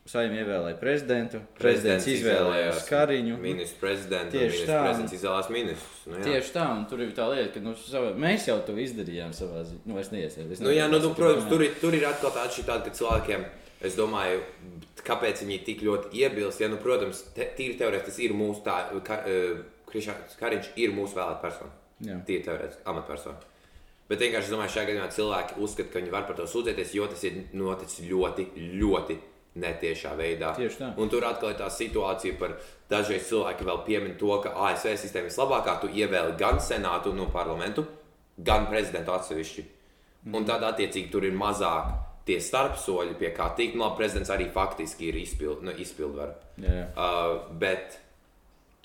[0.10, 3.38] saimu ievēlēja prezidentu, prezidents izvēlējās Kariņu.
[3.44, 4.34] Ministrs prezidents.
[4.34, 4.80] Tieši tā.
[4.88, 6.00] Prezidents izvēlējās ministrus.
[6.08, 6.24] Nu, jā.
[6.26, 9.64] Tieši tā, un tur ir tā lieta, ka nu, sava, mēs jau to izdarījām savā
[9.70, 9.84] ziņā.
[9.90, 12.80] Nu, es es Nu, jā, nu, nu, protams, tur ir, tur ir atkal tā atšķirība,
[12.88, 13.46] ka cilvēkiem,
[13.86, 14.42] es domāju,
[15.06, 16.64] kāpēc viņi tik ļoti iebilst.
[16.64, 21.18] Ja, nu, protams, te, tīri teorētiski tas ir mūsu, tā, ka, uh, Kariņš ir mūsu
[21.18, 21.72] vēlēta persona.
[22.06, 22.20] Jā.
[22.26, 23.50] Tīri teorētiski amatpersona.
[24.10, 27.06] Bet vienkārši es domāju, šajā gadījumā cilvēki uzskata, ka viņi var par to sūdzēties, jo
[27.12, 28.46] tas ir noticis ļoti,
[28.82, 29.18] ļoti
[29.58, 30.52] netiešā veidā.
[30.58, 30.92] Tieši tā.
[31.02, 32.58] Un tur atkal ir tā situācija par
[32.92, 35.80] dažreiz cilvēki vēl piemin to, ka ASV sistēma ir vislabākā.
[35.82, 37.86] Tu ievēli gan senātu, nu, parlamentu,
[38.38, 39.66] gan prezidentu atsevišķi.
[40.36, 41.94] Un tad, attiecīgi, tur ir mazāk
[42.28, 46.36] tie starpsoļi, pie kā tikt, no prezidents arī faktiski ir izpild, nu, izpildvar.
[46.62, 46.86] Jā, jā.
[46.94, 47.98] Uh, bet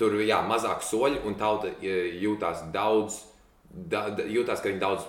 [0.00, 3.20] tur ir mazāk soļi, un tauta uh, jūtās daudz,
[3.68, 5.04] da, da, jūtās, ka viņi daudz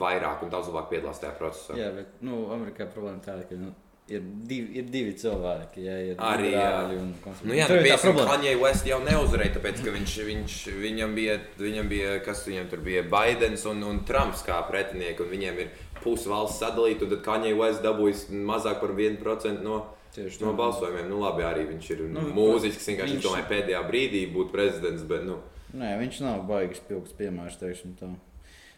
[0.00, 1.76] vairāk un daudz labāk piedalās tajā procesā.
[1.78, 3.70] jā, bet nu, Amerikā problēma tāda, ka nu,
[4.08, 5.82] ir, divi, ir divi cilvēki.
[5.86, 7.50] Jā, ir Arī, liberāļi un konservatīvi.
[7.50, 8.28] Nu, jā, Tur nu, piemēram, problēma.
[8.30, 12.84] Kanye West jau neuzvarēja, tāpēc, ka viņš, viņš, viņam, bija, viņam bija, kas viņam tur
[12.86, 17.24] bija, Baidens un, un Trumps kā pretinieki, un viņiem ir pusi valsts sadalīta, un tad
[17.26, 19.82] Kanye West dabūjis mazāk par 1% no,
[20.16, 21.10] Tieši no balsojumiem.
[21.10, 25.26] Nu, labi, arī viņš ir Nu, mūziķis, vienkārši viņš- domāja pēdējā brīdī būt prezidents, bet,
[25.28, 25.40] nu,
[25.76, 28.08] Nē, viņš nav baigs pilns piemērs, teiksim tā.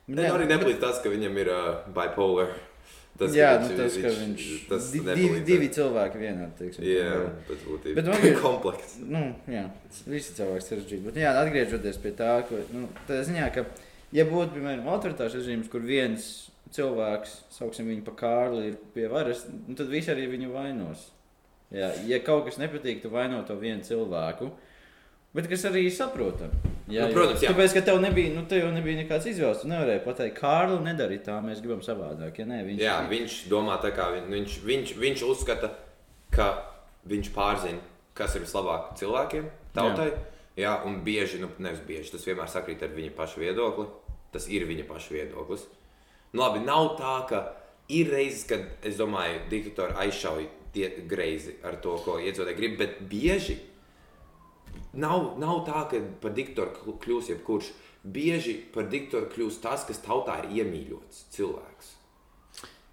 [0.08, 2.48] Ne, nu arī nepalīdz tas, ka viņam ir uh, bipolar.
[3.18, 6.84] Tas, jā, nu, tas, ka viņš tas di- divi, divi cilvēki vienādi, teiksim.
[6.84, 6.92] tā.
[6.92, 7.16] Jā,
[7.48, 7.96] pēc būtības.
[7.98, 8.92] Bet man ir- komplekts.
[9.02, 9.64] Nu, jā,
[10.06, 11.02] visi cilvēki sarežģīti.
[11.08, 13.64] Bet, jā, atgriežoties pie tā, ka, nu, tā ziņā, ka,
[14.14, 16.28] ja būtu, piemēram, autoritārs režīms, kur viens
[16.76, 21.08] cilvēks, sauksim viņu par Kārli, ir pie varas, nu, tad visi arī viņu vainos.
[21.74, 24.52] Jā, ja kaut kas nepatīk, tu vaino to vienu cilvēku.
[25.38, 26.50] Bet kas arī saprotam.
[26.88, 27.52] Jā, Nu, protams, jā.
[27.52, 29.60] tāpēc, ka tev nebija, nu, tev nebija nekāds izvēles.
[29.60, 32.40] Tu nevarēji pateikt, Kārli, nedari tā, mēs gribam savādāk.
[32.40, 35.70] Ja nē, viņš, Jā, viņš domā tā, kā viņ, viņš, viņš, viņš uzskata,
[36.34, 36.48] ka
[37.12, 37.84] viņš pārzina,
[38.18, 39.46] kas ir vislabāk cilvēkiem,
[39.76, 40.08] tautai.
[40.10, 40.24] Jā.
[40.58, 43.86] Jā, un bieži, nu, nevis bieži, tas vienmēr sakrīt ar viņa paša viedokli.
[44.34, 45.68] Tas ir viņa paša viedoklis.
[46.32, 47.44] Nu, labi, nav tā, ka
[47.94, 52.98] ir reizes, kad es domāju, diktatori aizšauj tie greizi ar to, ko iedzīvotāji grib, bet
[53.12, 53.60] bieži
[54.94, 57.70] nav, nav tā, ka par diktatoru kļ- kļūs jebkurš.
[58.08, 61.94] Bieži par diktatoru kļūst tas, kas tautā ir iemīļots cilvēks.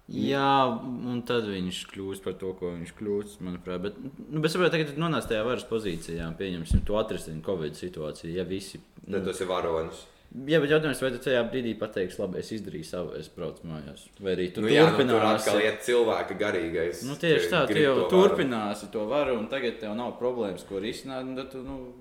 [0.06, 0.66] Jā,
[1.10, 3.40] un tad viņš kļūst par to, ko viņš kļūst.
[3.42, 3.96] Manuprāt, bet,
[4.30, 8.30] nu, bet saprot, tagad tu nonāc tajā varas pozīcijā, pieņemsim, tu atrisini Covid situāciju.
[8.36, 10.04] Ja visi, Tad tas ir varonis.
[10.46, 14.06] Jā, bet jautājums, vai tu tajā brīdī pateiksi, labi, es izdarīju savu, es braucu mājās.
[14.20, 15.56] Vai arī tu Nu, jā, nu, tur turpināsi.
[15.64, 17.04] iet cilvēka garīgais.
[17.08, 20.80] Nu, tieši tā, tu jau to turpināsi to varu, un tagad tev nav problēmas, ko
[20.82, 21.24] risināt.
[21.50, 21.94] Tu, nu,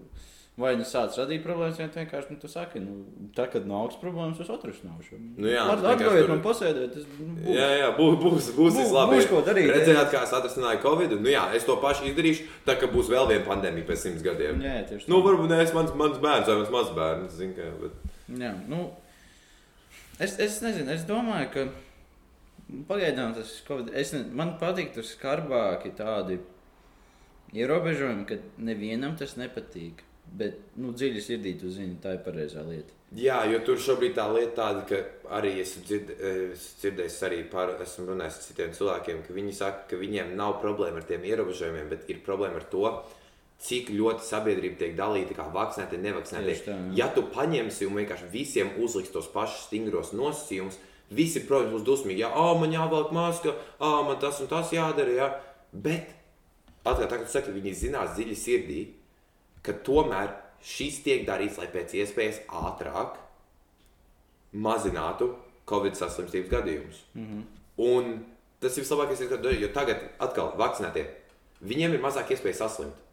[0.57, 2.93] vai nu sāc radīt problēmas, vai vienkārši nu, tu saki, nu,
[3.35, 5.17] tā, kad nāks problēmas, es atrisināšu.
[5.37, 6.95] Nu jā, At- vienkārši Atļaujiet tur- man posēdēt.
[7.01, 7.55] Es, nu, būs.
[7.59, 9.17] Jā, jā, būs, būs, būs, Būs- labi.
[9.19, 9.75] būs ko darīt, jā.
[9.75, 11.11] Redzējāt, kā es atrisināju Covid.
[11.19, 12.47] Nu, jā, es to pašu izdarīšu.
[12.65, 14.61] Tā kā būs vēl viena pandēmija pēc simts gadiem.
[14.63, 15.09] Jā, tieši tā.
[15.11, 17.31] Nu, varbūt ne es mans, mans bērns vai mans mazbērns.
[17.35, 17.91] zini Kā, bet...
[18.25, 18.87] Jā, nu,
[20.17, 21.67] es, es nezinu, es domāju, ka
[22.89, 26.39] pagaidām tas kaut kas, man patīk tur skarbāki tādi
[27.55, 30.03] ierobežojumi, ka nevienam tas nepatīk.
[30.25, 32.95] Bet, nu, dziļi sirdī tu zini, tā ir pareizā lieta.
[33.15, 37.75] Jā, jo tur šobrīd tā lieta tāda, ka arī esmu dzird, es dzirdējis arī par,
[37.85, 41.91] esmu runājis ar citiem cilvēkiem, ka viņi saka, ka viņiem nav problēma ar tiem ierobežojumiem,
[41.93, 42.83] bet ir problēma ar to,
[43.65, 46.57] cik ļoti sabiedrība tiek dalīta kā vakcinēti, nevakcinēti.
[46.65, 46.97] Tā, jā.
[46.99, 50.77] Ja tu paņemsi un vienkārši visiem uzliks tos pašus stingros nosacījumus,
[51.15, 52.23] visi, protams, būs dusmīgi.
[52.23, 55.15] Jā, oh, man jāvelk maska, oh, man tas un tas jādara.
[55.17, 55.29] Jā.
[55.73, 56.13] Bet,
[56.83, 58.81] atkal, tā, kad tu saki, viņi zinās dziļi sirdī,
[59.65, 60.33] ka tomēr
[60.65, 63.19] šis tiek darīts, lai pēc iespējas ātrāk
[64.55, 65.33] mazinātu
[65.69, 67.01] Covid saslimstības gadījumus.
[67.13, 67.25] Mm.
[67.25, 67.43] -hmm.
[67.85, 68.25] Un
[68.61, 71.05] tas ir vislabākais, kas ir, jo tagad atkal vakcinētie,
[71.61, 73.04] viņiem ir mazāk iespēja saslimt.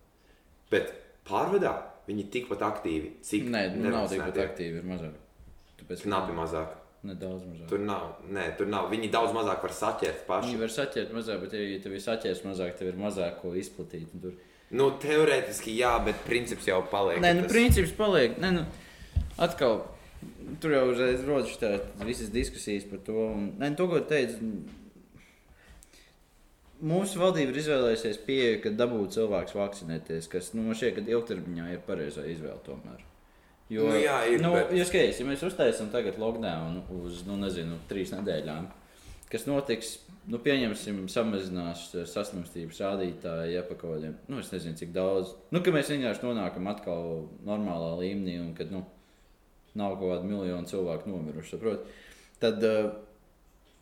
[0.73, 0.93] Bet
[1.29, 1.73] pārvedā
[2.09, 4.47] viņi tikpat aktīvi, cik Nē, nu, nav tik pat nevakcinētie.
[4.49, 5.19] aktīvi, ir mazāk.
[5.83, 6.79] Tāpēc Knapi mazāk.
[7.03, 7.67] Nedaudz mazāk.
[7.71, 8.89] Tur nav, nē, tur nav.
[8.93, 10.53] Viņi daudz mazāk var saķert paši.
[10.53, 14.13] Viņi var saķert mazāk, bet, ja tev ir saķers mazāk, tev ir mazāk ko izplatīt.
[14.23, 14.37] Tur...
[14.73, 17.19] Nu, teorētiski jā, bet princips jau paliek.
[17.23, 18.39] Nē, nu, tas- princips paliek.
[18.41, 18.63] Nē, nu,
[19.43, 19.83] atkal,
[20.63, 23.19] tur jau uzreiz rodas tādas visas diskusijas par to.
[23.35, 24.53] Un, nē, nu, to, ko teicu,
[26.83, 31.71] mūsu valdība ir izvēlējusies pieeja, ka dabūt cilvēks vakcinēties, kas nu, man šķiet, ka ilgtermiņā
[31.77, 33.03] ir pareizā izvēle tomēr.
[33.73, 37.39] Jo, Nu, jā, ir, nu, bet- jo skaties, ja mēs uztaisām tagad lockdown uz, nu,
[37.41, 38.67] nezinu, trīs nedēļām,
[39.33, 39.95] kas notiks,
[40.29, 45.33] nu, pieņemsim, samazinās eh, saslimstības rādītāji, ja pa kaut kādiem, nu, es nezinu, cik daudz,
[45.55, 48.85] nu, ka mēs vienkārši nonākam atkal normālā līmenī un kad, nu,
[49.79, 51.87] nav kaut kāda miljonu cilvēku nomiruši, saprot,
[52.45, 52.91] tad, eh,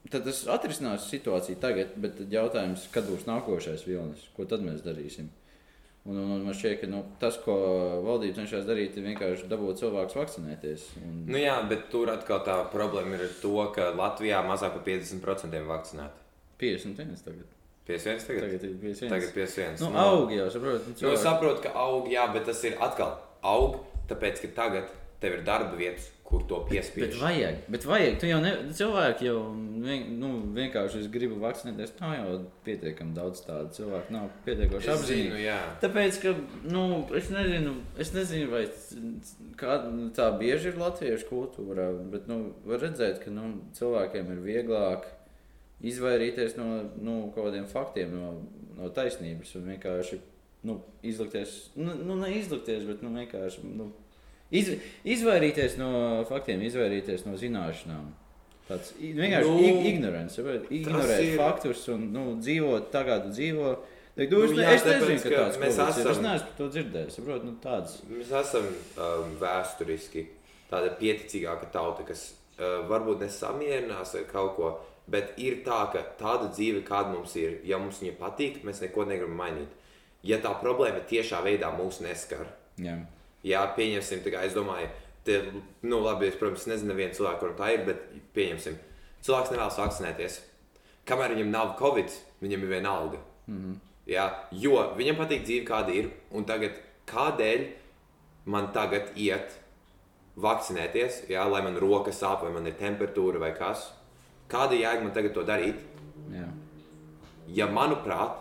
[0.08, 5.28] tad tas atrisinās situāciju tagad, bet jautājums, kad būs nākošais vilnis, ko tad mēs darīsim?
[6.08, 7.52] Un, un, un man šķiet, ka nu, tas, ko
[8.06, 10.86] valdība cenšas darīt, ir vienkārši dabūt cilvēkus vakcinēties.
[11.04, 14.84] Un, Nu jā, bet tur atkal tā problēma ir ar to, ka Latvijā mazāk par
[14.86, 16.24] 50% vakcinēti.
[16.62, 17.44] 51 tagad.
[17.90, 18.46] 51 tagad?
[18.46, 19.12] Tagad ir 51.
[19.12, 19.84] Tagad 51.
[19.84, 20.86] Nu, aug jau, saprotiet.
[20.88, 23.76] Nu, Nu, es cilvēki- saprotu, ka aug, jā, bet tas ir atkal aug,
[24.08, 24.88] tāpēc, ka tagad
[25.20, 27.16] tev ir darba vietas, kur to Bet piespiež.
[27.18, 28.18] vajag, bet vajag.
[28.22, 29.38] Tu jau ne, cilvēki jau
[29.82, 31.94] vien, nu, vienkārši es gribu vakcinēties.
[31.98, 34.86] Tā jau pietiekami daudz tādu cilvēku nav pietiekoši
[35.42, 35.58] jā.
[35.82, 36.34] Tāpēc, ka
[36.70, 36.84] nu,
[37.18, 38.64] es, nezinu, es nezinu, vai
[39.58, 44.44] kā, nu, tā bieži ir latviešu kultūrā, bet nu, var redzēt, ka nu, cilvēkiem ir
[44.46, 45.08] vieglāk
[45.82, 46.68] izvairīties no
[47.00, 48.34] nu, kaut kādiem faktiem, no,
[48.78, 50.20] no taisnības un vienkārši
[50.68, 53.90] nu, izlikties, nu, nu neizlikties, bet nu, vienkārši nu,
[54.52, 54.72] iz,
[55.04, 58.10] izvairīties no faktiem, izvairīties no zināšanām.
[58.70, 60.36] Tāds vienkārši Nu, ignorants,
[60.70, 63.72] ignorēt ir- faktus un nu, dzīvot tā, kā tu dzīvo.
[64.16, 65.88] Teikt, nu, jā, es nezinu, ka tāds mēs ir.
[65.88, 67.16] Es esam- neesmu par to dzirdējis.
[67.16, 67.96] Saprot, nu, tāds.
[68.10, 70.26] Mēs esam um, vēsturiski
[70.70, 74.70] tāda pieticīgāka tauta, kas uh, varbūt nesamierinās ar kaut ko,
[75.10, 79.06] bet ir tā, ka tāda dzīve, kāda mums ir, ja mums viņa patīk, mēs neko
[79.08, 79.72] negribam mainīt.
[80.22, 82.46] Ja tā problēma tiešā veidā mūs neskar,
[82.78, 82.98] Jā.
[83.46, 84.88] Jā, pieņemsim, tā kā es domāju,
[85.24, 85.38] te,
[85.82, 88.02] nu, labi, es, protams, nezinu, vienu cilvēku, kuram tā ir, bet
[88.36, 88.76] pieņemsim,
[89.24, 90.40] cilvēks nevēlas vakcinēties.
[91.08, 92.12] Kamēr viņam nav covid,
[92.44, 93.22] viņam ir viena alga.
[93.46, 93.78] Mm -hmm.
[94.10, 96.76] Jā, jo viņam patīk dzīve, kāda ir, un tagad
[97.06, 97.66] kādēļ
[98.44, 99.56] man tagad iet
[100.40, 103.92] vakcinēties, jā, lai man roka sāp, vai man ir temperatūra vai kas.
[104.48, 105.76] Kāda jēga man tagad to darīt?
[106.30, 106.48] Jā.
[107.46, 108.36] ja manuprāt,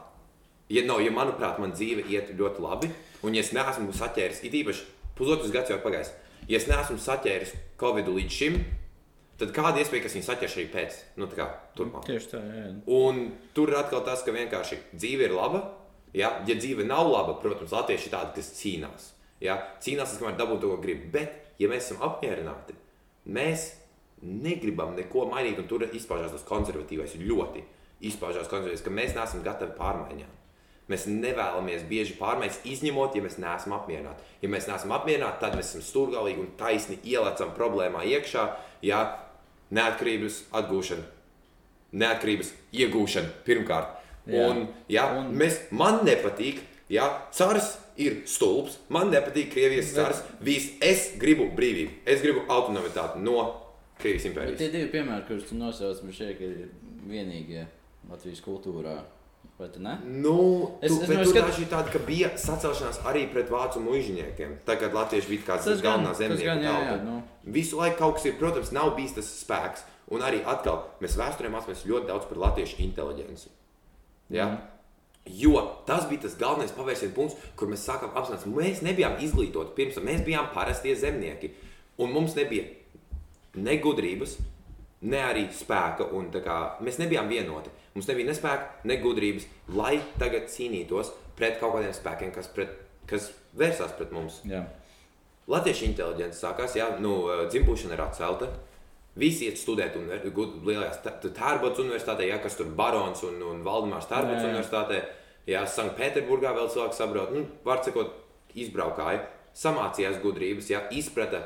[0.70, 2.90] ja, no, ja manuprāt, man dzīve iet ļoti labi,
[3.24, 4.86] un ja es neesmu saķēris, it īpaši
[5.18, 6.12] pusotrs gads jau pagājis,
[6.50, 8.60] ja es neesmu saķēris Covid līdz šim,
[9.40, 12.08] tad kāda iespēja, ka es viņu saķeršu arī pēc, nu, tā kā turpmāk.
[12.08, 12.72] Tieši tā, jā.
[12.96, 13.22] Un
[13.56, 15.64] tur ir atkal tas, ka vienkārši dzīve ir laba.
[16.16, 19.12] Ja, ja dzīve nav laba, protams, Latvieši ir tādi, kas cīnās.
[19.44, 21.06] Ja, cīnās, kamēr dabū to, ko grib.
[21.14, 22.76] Bet, ja mēs esam apmierināti,
[23.30, 23.70] mēs
[24.26, 25.62] negribam neko mainīt.
[25.62, 27.64] Un tur izpaužās tas konservatīvais ļoti.
[28.10, 30.36] Izpaužās konservatīvais, ka mēs neesam gatavi pārmaiņām.
[30.90, 34.26] Mēs nevēlamies bieži pārmaiņas, izņemot, ja mēs neesam apmierināti.
[34.42, 38.48] Ja mēs neesam apmierināti, tad mēs esam stūrgalīgi un taisni ielecam problēmā iekšā,
[38.90, 39.04] ja
[39.70, 41.06] neatkarības atgūšana
[41.92, 43.96] neatkarības iegūšana pirmkārt.
[44.30, 44.50] Jā.
[44.50, 45.32] Un, ja, un...
[45.38, 50.22] Mēs, man nepatīk, ja cars ir stulbs, man nepatīk Krievijas Bet- cars.
[50.46, 53.40] Vis, es gribu brīvību, es gribu autonomitāti no
[54.00, 54.60] Krievijas Bet impērijas.
[54.62, 56.70] tie divi piemēri, kurus tu nosauc, man ka ir
[57.10, 57.66] vienīgie
[58.10, 59.00] Latvijas kultūrā.
[59.60, 59.98] Vai tu ne?
[60.08, 64.54] Nu, Es- tu, es no tur skat- tādi, ka bija sacelšanās arī pret vācu mužģiniekiem.
[64.66, 67.22] Tagad Latvieši bija kāds Tas galvenā zemnieka nu.
[67.44, 69.84] Visu laiku kaut kas ir, protams, nav bijis tas spēks.
[70.10, 73.50] Un arī atkal mēs vēsturē mācāmies ļoti daudz par latviešu inteligenci.
[74.30, 74.46] Ja?
[74.48, 74.58] Mm.
[75.26, 79.76] Jo tas bija tas galvenais pavērsienu punkts, kur mēs sākām apzināties, ka mēs nebijām izglītoti
[79.76, 80.06] pirms tam.
[80.06, 81.52] Mēs bijām parastie zemnieki.
[82.00, 82.64] Un mums nebija
[83.56, 84.38] ne gudrības,
[85.08, 86.10] ne arī spēka.
[86.16, 87.72] Un, kā, mēs nebijām vienoti.
[87.96, 92.76] Mums nebija ne spēka, ne gudrības, lai tagad cīnītos pret kaut kādiem spēkiem, kas, pret,
[93.10, 94.42] kas vērsās pret mums.
[94.48, 94.66] Jā.
[95.50, 98.52] Latviešu inteliģence sākās, jā, nu, dzimbušana ir atcelta.
[99.20, 104.52] Visi iet studēt un lielajās Tērbotas universitātē, jā, kas tur barons un, un Valdemārs jā.
[104.52, 105.02] universitātē.
[105.50, 108.12] Jā, Sanktpēterburgā vēl cilvēks sabrauc, nu, var sakot,
[108.54, 109.24] izbraukāja,
[109.58, 111.42] samācījās gudrības, jā, izprata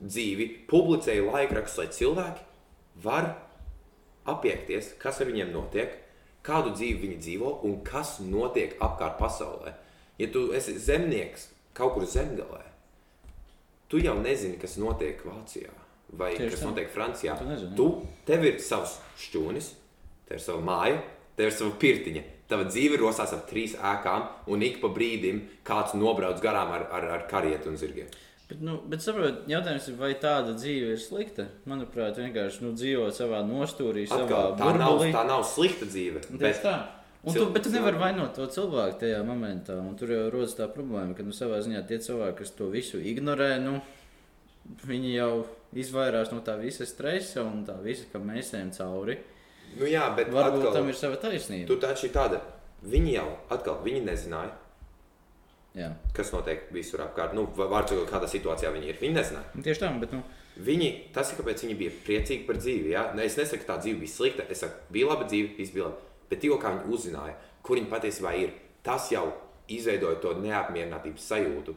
[0.00, 2.53] dzīvi, publicēja laikrakstus, lai cilvēki
[3.02, 3.34] var
[4.28, 5.96] apiekties, kas ar viņiem notiek,
[6.44, 9.74] kādu dzīvi viņi dzīvo un kas notiek apkārt pasaulē.
[10.20, 12.62] Ja tu esi zemnieks kaut kur zemgalē,
[13.90, 15.72] tu jau nezini, kas notiek Vācijā
[16.18, 16.68] vai Tieši kas tā.
[16.70, 17.34] notiek Francijā.
[17.38, 17.76] Tu nezini, jā.
[17.78, 17.88] tu,
[18.28, 19.70] tev ir savs šķūnis,
[20.28, 21.00] tev ir sava māja,
[21.38, 22.24] tev ir sava pirtiņa.
[22.50, 27.08] Tava dzīve rosās ap trīs ēkām, un ik pa brīdim kāds nobrauc garām ar, ar,
[27.16, 28.10] ar karietu un zirgiem.
[28.48, 31.46] Bet, nu, bet saprot, jautājums ir, vai tāda dzīve ir slikta?
[31.70, 35.14] Manuprāt, vienkārši nu, dzīvot savā nostūrī, savā Atkal, tā, nav, burbulī.
[35.16, 36.20] tā nav slikta dzīve.
[36.36, 36.74] Bet, tā.
[37.24, 39.78] Un tu, bet tu nevari vainot to cilvēku tajā momentā.
[39.96, 43.54] Tur jau rodas tā problēma, ka nu, savā ziņā tie cilvēki, kas to visu ignorē,
[43.64, 43.78] nu,
[44.84, 45.30] viņi jau
[45.80, 49.16] izvairās no tā visa stresa un tā visa, ka mēs ejam cauri.
[49.80, 51.66] nu jā, bet Varbūt atkal, tam ir sava taisnība.
[51.72, 52.42] Tu taču ir tāda,
[52.84, 53.26] viņi jau
[53.56, 54.52] atkal viņi nezināja,
[55.74, 57.34] Jā, kas notiek visur apkārt.
[57.34, 58.98] Nu, teikt, kādā situācijā viņi ir.
[59.00, 59.54] Viņi nezināja.
[59.58, 60.22] Un tieši tā, bet nu,
[60.54, 62.92] Viņi, tas ir kāpēc viņi bija priecīgi par dzīvi.
[62.92, 63.08] Ja?
[63.16, 64.44] Ne, es nesaku, ka tā dzīve bija slikta.
[64.50, 66.12] Es saku, bija laba dzīve, viss bija labi.
[66.30, 67.34] Bet tikko viņi uzzināja,
[67.66, 68.52] kur viņi patiesībā ir,
[68.86, 69.24] tas jau
[69.74, 71.74] izveidoja to neapmierinātības sajūtu.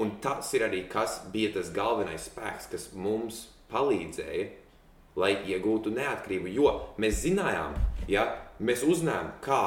[0.00, 4.48] Un tas ir arī kas bija tas galvenais spēks, kas mums palīdzēja,
[5.20, 6.52] lai iegūtu neatkarību.
[6.56, 7.76] Jo mēs zinājām,
[8.08, 8.24] ja
[8.60, 9.62] mēs uzzinājām, kā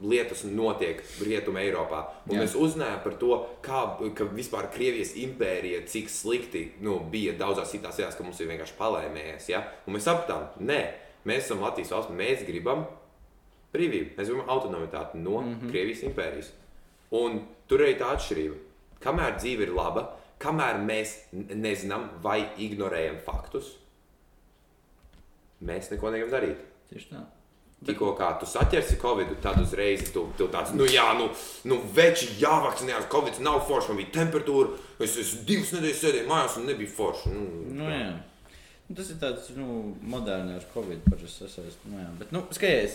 [0.00, 2.04] lietas notiek Rietumē, Eiropā.
[2.28, 2.44] Un Jā.
[2.44, 3.80] mēs uzzinājām par to, kā,
[4.14, 8.76] ka vispār Krievijas impērija, cik slikti nu, bija daudzās citās vietās, ka mums ir vienkārši
[8.78, 9.48] palēmējies.
[9.50, 9.64] Ja?
[9.86, 10.80] Un mēs sapratām, nē,
[11.28, 12.86] mēs esam Latvijas valsts, mēs gribam
[13.74, 15.70] brīvību, mēs gribam autonomitāti no mm -hmm.
[15.72, 16.52] Krievijas impērijas.
[17.10, 18.56] Un tur ir tā atšķirība.
[19.00, 23.76] Kamēr dzīve ir laba, kamēr mēs nezinām vai ignorējam faktus,
[25.60, 26.56] mēs neko nevaram darīt.
[26.90, 27.37] tieši tā.
[27.86, 31.28] Tikko kā tu saķersi Covid, tad uzreiz tu, tu tāds, nu jā, nu,
[31.70, 36.56] nu veči jāvakcinējās, Covid nav forši, man bija temperatūra, es, es divas nedēļas sēdēju mājās
[36.58, 37.34] un nebija forši.
[37.36, 37.46] Nu,
[37.78, 38.10] Nu, jā.
[38.88, 41.90] Nu, Tas ir tāds nu, moderns covid parasti sasaistīts.
[41.92, 42.94] Nu, jā, bet, nu, skaties,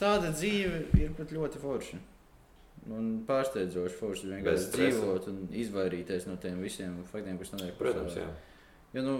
[0.00, 2.00] tāda dzīve ir pat ļoti forša.
[2.90, 8.26] Un pārsteidzoši forši vienkārši dzīvot un izvairīties no tiem visiem faktiem, kas notiek Protams, jā.
[8.92, 9.14] Jo, nu,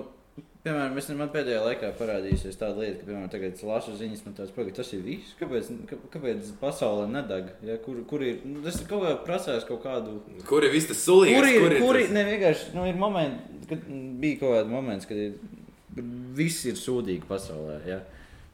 [0.64, 4.54] piemēram, es, man pēdējā laikā parādījusies tāda lieta, ka, piemēram, tagad lasu ziņas, man tāds
[4.56, 5.34] pagaidi, tas ir viss.
[5.40, 7.50] Kāpēc, kā- kāpēc pasaulē nedeg?
[7.68, 8.40] Ja, kur, kur ir?
[8.48, 10.20] Nu, tas ir kaut kā prasās kaut kādu.
[10.48, 11.36] Kur ir viss tas sulīgs?
[11.36, 11.60] Kur ir?
[11.60, 12.06] kur Kur ir?
[12.08, 13.84] tas- Ne vienkārši, nu, ir momenti, kad
[14.24, 15.36] bija kaut kāds moments, kad ir,
[16.34, 17.78] viss ir sūdīgi pasaulē.
[17.86, 18.00] Ja?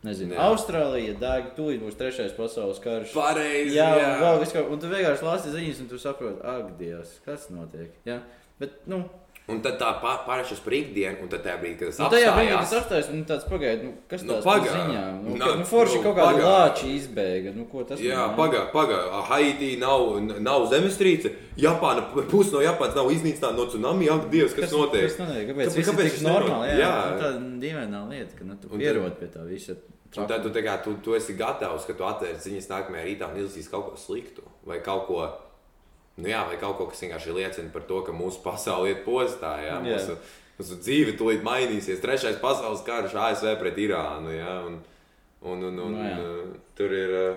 [0.03, 0.47] Nezinu, Jā.
[0.49, 3.11] Austrālija deg, tūlīt būs trešais pasaules karš.
[3.13, 3.75] Pareizi.
[3.77, 4.13] Jā, jā.
[4.23, 7.91] vēl viss kaut- un tu vienkārši lasi ziņas, un tu saproti, ak, Dievs, kas notiek.
[8.09, 8.21] Ja?
[8.59, 9.03] Bet, nu,
[9.51, 12.49] Un tad tā pārēšas par ikdienu, un tad tajā brīdī, kad tas Nu, tajā brīdī,
[12.51, 12.71] kad apstājās.
[12.71, 15.23] tas apstājas, nu, tāds pagaidi, nu, kas Nu, par ziņām?
[15.25, 17.55] Nu, ka, nu, forši nu, kaut kāda paga- lāča izbēga.
[17.57, 19.23] Nu, ko tas Jā, pagaidi, pagaidi.
[19.31, 21.33] Haitī nav, nav zemestrīce.
[21.61, 24.09] Japāna, pusi no Japānas nav iznīcināta no tsunami.
[24.11, 25.09] Ak, Dievs, kas, notiek?
[25.11, 25.49] Kas notiek?
[25.51, 26.69] Kāpēc, Kāpēc- kāpēc tas tas ir normāli?
[26.71, 26.93] Jā, Jā.
[27.11, 27.19] jā.
[27.21, 29.77] tāda dīvaina lieta, ka nu, tu Un pierod pie tā visa.
[30.19, 33.29] Un tad tu, tā kā, tu, tu esi gatavs, ka tu atvērsi ziņas nākamajā rītā
[33.31, 34.43] un izlasīsi kaut ko sliktu.
[34.67, 35.29] Vai kaut ko,
[36.19, 39.55] nu jā, vai kaut kas vienkārši liecina par to, ka mūsu pasaule iet postā.
[39.63, 39.99] Jā, Jā.
[39.99, 40.17] mūsu,
[40.59, 42.01] mūsu dzīve tūlīt mainīsies.
[42.03, 44.33] Trešais pasaules karš ASV pret Irānu.
[44.35, 44.81] Jā, un,
[45.43, 46.19] un, un, un, Nu jā.
[46.19, 47.15] uh, tur ir.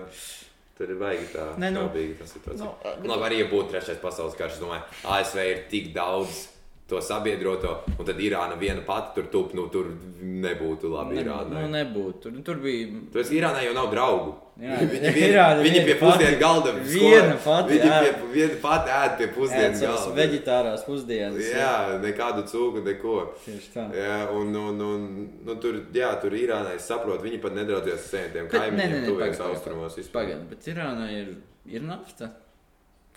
[0.74, 2.66] Tur ir baigi tā, Nē, nu, šaubīga tā situācija.
[2.66, 6.40] nu, Nu, Labi, arī ja būtu trešais pasaules karš, es domāju, ASV ir tik daudz
[6.86, 9.86] to sabiedroto, un tad Irāna viena pati tur tup, nu tur
[10.20, 11.62] nebūtu labi Ne, Irānai.
[11.62, 12.18] nu, nebūtu.
[12.26, 12.90] Tur, tur bija.
[13.14, 14.34] Tāpēc Irānai jau nav draugu.
[14.60, 18.04] Jā, viņi vien, Irāna viņi pie pusdienu galda viena pati Viņi ēd.
[18.04, 20.12] pie, viena pati ēd pie pusdienu galda.
[20.20, 21.48] veģetārās pusdienas.
[21.56, 21.72] Jā,
[22.04, 23.16] nekādu cūku, neko.
[23.46, 23.88] Tieši tā.
[23.96, 25.08] Jā, un, un, un
[25.48, 29.98] nu, tur, jā, tur Irānai saprot, viņi pat nedraudzēs ar nē, kaimiņiem, pagaid, austrumos.
[30.12, 31.34] Pagaid, bet Irānā ir,
[31.66, 32.30] ir nafta.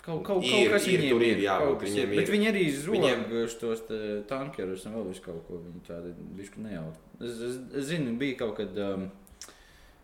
[0.08, 2.32] Kaut, kaut, Ir, kaut kas ir, viņiem ir, jā, kaut bet kas viņiem Bet ir.
[2.34, 3.24] viņi arī zog Viņiem-
[3.60, 3.82] tos
[4.30, 5.58] tankerus un vēl kaut ko.
[5.88, 6.96] Tādi višku nejaut.
[7.20, 9.04] Es, es, es zinu, bija kaut kad um,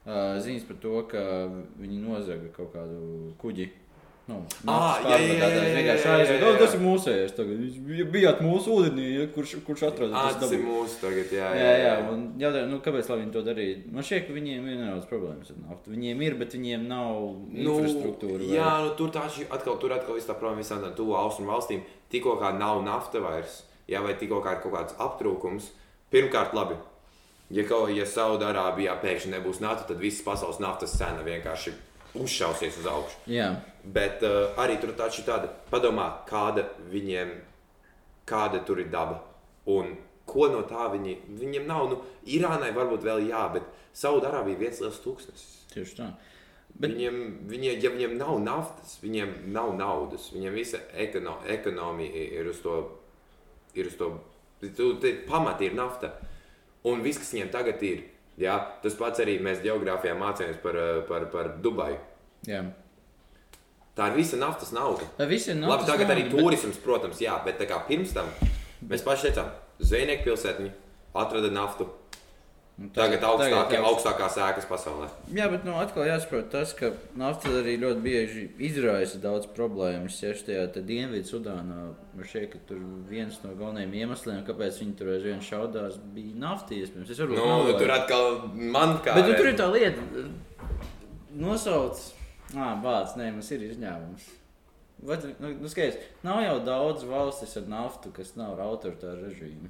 [0.04, 1.22] uh, ziņas par to, ka
[1.80, 3.70] viņi nozaga kaut kādu kuģi.
[4.26, 6.44] Nu, Ā, naftas jā, jā, jā, jā, jā, vienkārši jā, jā, jā.
[6.48, 7.32] "O, Tas ir mūsējais.
[7.36, 10.16] Jūs bij- bijāt mūsu ūdenī, kurš, kurš atrodas.
[10.16, 13.32] Ā, tas tas ir dabū." mūsu tagad, jā, Jā, jā, un jautājums, nu, kāpēc viņi
[13.32, 13.92] to darītu?
[13.92, 15.90] Man šķiet, ka viņiem ir nedaudz problēmas ar naftu.
[15.92, 18.38] Viņiem ir, bet viņiem nav infrastruktūra.
[18.48, 21.52] vai- Jā, nu, tur taču atkal, tur atkal viss tā problēma visām tādām tuvu austrumu
[21.52, 21.82] valstīm.
[22.10, 25.68] Tikko kā nav nafta vairs, jā, vai tikko kā ir kaut kāds aptrūkums,
[26.10, 26.76] pirmkārt, labi.
[27.50, 31.72] Ja, kaut, ja Saudārābijā pēkšņi nebūs nafta, tad visas pasaules naftas cena vienkārši
[32.16, 33.16] uzšausies uz augšu.
[33.28, 37.34] Jā, Bet uh, arī tur taču tāda, padomā, kāda viņiem,
[38.28, 39.18] kāda tur ir daba.
[39.68, 39.92] Un
[40.28, 41.98] ko no tā viņi, viņiem nav, nu,
[42.32, 45.58] Irānai varbūt vēl jā, bet Saudārābija viens liels tūkstnesis.
[45.74, 46.12] tieši tā.
[46.74, 46.90] Bet...
[46.90, 50.30] Viņiem, viņiem, ja viņiem nav naftas, viņiem nav naudas.
[50.34, 52.78] Viņiem visa ekono, ekonomija ir uz to,
[53.78, 54.10] ir uz to,
[55.28, 56.16] pamati ir nafta.
[56.88, 58.02] Un viss, kas viņiem tagad ir,
[58.40, 62.00] jā, tas pats arī mēs geogrāfijā mācījāmies par, eh, par, par Dubaju.
[62.48, 62.64] Jā.
[63.94, 65.06] Tā ir visa naftas nauda.
[65.18, 67.78] Vai visi ir Labi, naftas tagad arī nauda, bet- turisms, protams, jā, bet tā kā
[67.86, 68.26] pirms tam
[68.88, 70.70] mēs paši teicām, Zvejnieku pilsētiņa
[71.14, 71.86] atrada naftu.
[72.74, 75.06] Un Tagad augstākie, tagad- augstākās ēkas pasaulē.
[75.32, 80.16] Jā, bet nu, atkal jāsaprot tas, ka nafta arī ļoti bieži izraisa daudz problēmas.
[80.22, 80.72] Ja tajā
[81.22, 82.78] Sudānā man šķiet, ka tur
[83.08, 86.74] viens no galvenajiem iemesliem, kāpēc viņi tur aizvien šaudās, bija nafta.
[86.74, 89.14] Iespējams, es varbūt Nu, tur atkal man kā.
[89.14, 90.02] Bet nu, tur ir tā lieta,
[91.34, 92.00] nosauc,
[92.56, 94.24] ah, bācis, nē, mums ir izņēmums.
[95.04, 99.68] Tu- Nu, nu, skaties, nav jau daudz valstis ar naftu, kas nav ar autoritāru režīmu.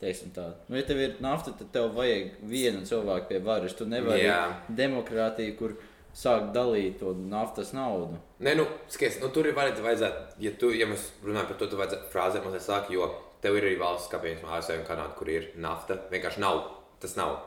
[0.00, 0.48] Teiksim tā.
[0.68, 3.74] Nu, ja tev ir nafta, tad tev vajag vienu cilvēku pie varas.
[3.78, 4.40] Tu nevari Jā.
[4.68, 5.76] demokrātiju, kur
[6.16, 8.18] sāk dalīt to naftas naudu.
[8.42, 11.78] Nē, nu, skaties, nu, tur ir vajadzētu, ja, tu, ja mēs runājam par to, tad
[11.78, 13.06] vajadzētu frāzēt mazliet sāk, jo
[13.44, 16.00] tev ir arī valsts, kā piemēram ASV un Kanāda, kur ir nafta.
[16.10, 16.64] Vienkārši nav,
[17.00, 17.38] tas nav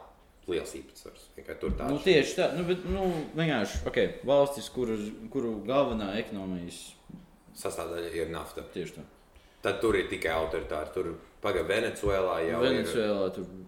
[0.51, 1.27] liels īpatsvars.
[1.61, 3.05] Tur tā Nu, tieši tā, nu, bet nu,
[3.37, 4.97] vienkārši okay, valstis, kuru,
[5.33, 6.81] kuru galvenā ekonomijas
[7.57, 8.63] sastāvdaļa ir nafta.
[8.73, 9.05] tieši tā.
[9.65, 10.91] Tad tur ir tikai autoritāri.
[10.93, 13.63] Tur pagaidi Venecuēlā jau Venecijā tur, ir.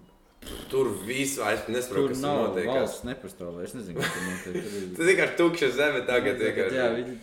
[0.71, 2.67] Tur viss vairs nesaprot, tur kas tur nav notiek.
[2.69, 3.55] valsts nepastāv.
[3.65, 4.67] Es nezinu, kas tur notiek.
[4.67, 6.37] Tur ir- vienkārši tukša zeme tagad.
[6.43, 6.77] vienkārši.
[6.77, 7.15] Jā, viņi,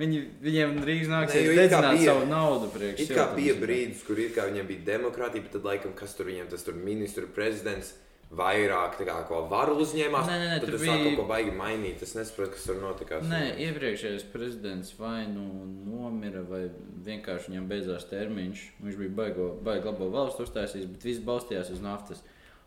[0.00, 3.04] viņi, viņiem drīz nāksies dedzināt savu naudu priekš.
[3.06, 6.26] It kā bija brīdis, kur it kā viņiem bija demokrātija, bet tad laikam, kas tur
[6.32, 7.94] viņiem tas tur ministru prezidents
[8.32, 10.26] vairāk kā ko varu uzņēmās.
[10.26, 12.02] Nē, nē, nē, tad sāk bija- kaut ko baigi mainīt.
[12.02, 13.22] Es nesaprotu, kas tur notikās.
[13.22, 15.44] Nē, iepriekšējais prezidents vai nu
[15.86, 16.68] nomira, vai
[17.06, 18.64] vienkārši viņam beidzās termiņš.
[18.82, 22.22] Viņš bija baigo, baigi labo valstu uztaisījis, bet viss balstījās uz naftas.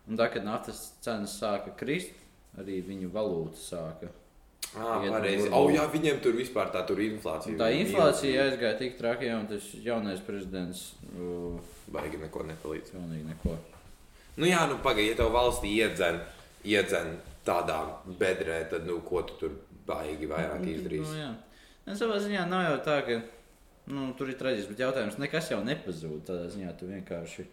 [0.07, 2.12] Un tā, kad naftas cenas sāka krist,
[2.57, 4.10] arī viņu valūta sāka
[4.78, 5.01] Ah.
[5.51, 7.57] Oh, jā, viņiem tur vispār tā tur inflācija.
[7.57, 11.57] Tā inflācija aizgāja tik traki, un tas jaunais prezidents uh,
[11.91, 12.91] Baigi neko nepalīdz.
[12.93, 13.57] pilnīgi neko.
[14.40, 16.22] Nu jā, nu pagaidi, ja tev valstī iedzen,
[16.64, 17.18] iedzen
[17.48, 17.80] tādā
[18.20, 19.56] bedrē, tad nu ko tu tur
[19.88, 21.20] baigi vairāk Nu, izdarīsi?
[21.20, 21.30] jā.
[21.86, 23.20] Nu, savā ziņā nav jau tā, ka
[23.92, 26.22] nu, tur ir traģiski, bet jautājums nekas jau nepazūd.
[26.28, 27.46] Tādā ziņā tu vienkārši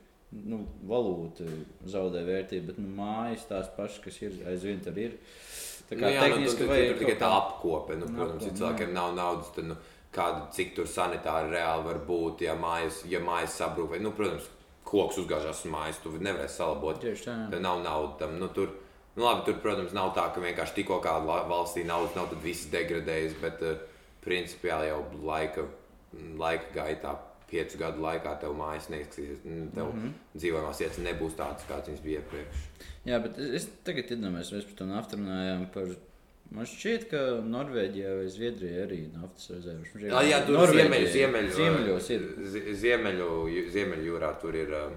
[0.46, 0.60] nu,
[0.90, 1.46] valūta
[1.88, 5.16] zaudē vērtību, bet nu, mājas tās pašas, kas ir aizvien tur ir.
[5.88, 7.96] Tā Nu, kā jā, nu, tehniski tur, tur, vajag tur tikai kaut tā apkope.
[8.00, 9.76] Nu, Nu, protams, ja cilvēkiem nav naudas, tad nu,
[10.12, 13.92] kāda, cik tur sanitāri reāli var būt, ja mājas, ja mājas sabrūk.
[13.94, 14.48] Vai, nu, protams,
[14.86, 17.00] koks uzgāžās uz mājas, tu nevarēsi salabot.
[17.02, 17.36] Tieši tā.
[17.50, 18.38] Tev nav naudas tam.
[18.40, 18.70] Nu, tur,
[19.16, 22.70] nu, labi, tur, protams, nav tā, ka vienkārši tikko kāda valstī naudas nav, tad viss
[22.72, 23.38] degradējas.
[23.42, 25.64] Bet, uh, principiāli jau laika,
[26.40, 27.14] laika gaitā,
[27.46, 29.44] piecu gadu laikā, tev mājas neizskatīsies.
[29.46, 30.02] nu, Tev mm.
[30.02, 30.14] -hmm.
[30.34, 32.64] dzīvojamās vietas nebūs tādas, kādas viņas bija iepriekš.
[33.06, 34.88] Jā, bet es, tagad iedomājos, mēs par to
[35.20, 35.66] runājām.
[35.74, 35.94] Par...
[36.54, 39.88] Man šķiet, ka Norvēģijā vai Zviedrijā arī ir naftas rezerves.
[39.90, 42.22] Šķiet, Jā, jā tur ziemeļu, ziemeļu, Ziemeļos ir.
[42.52, 43.28] zi- Ziemeļu,
[43.74, 44.92] ziemeļjūrā tur ir, uh,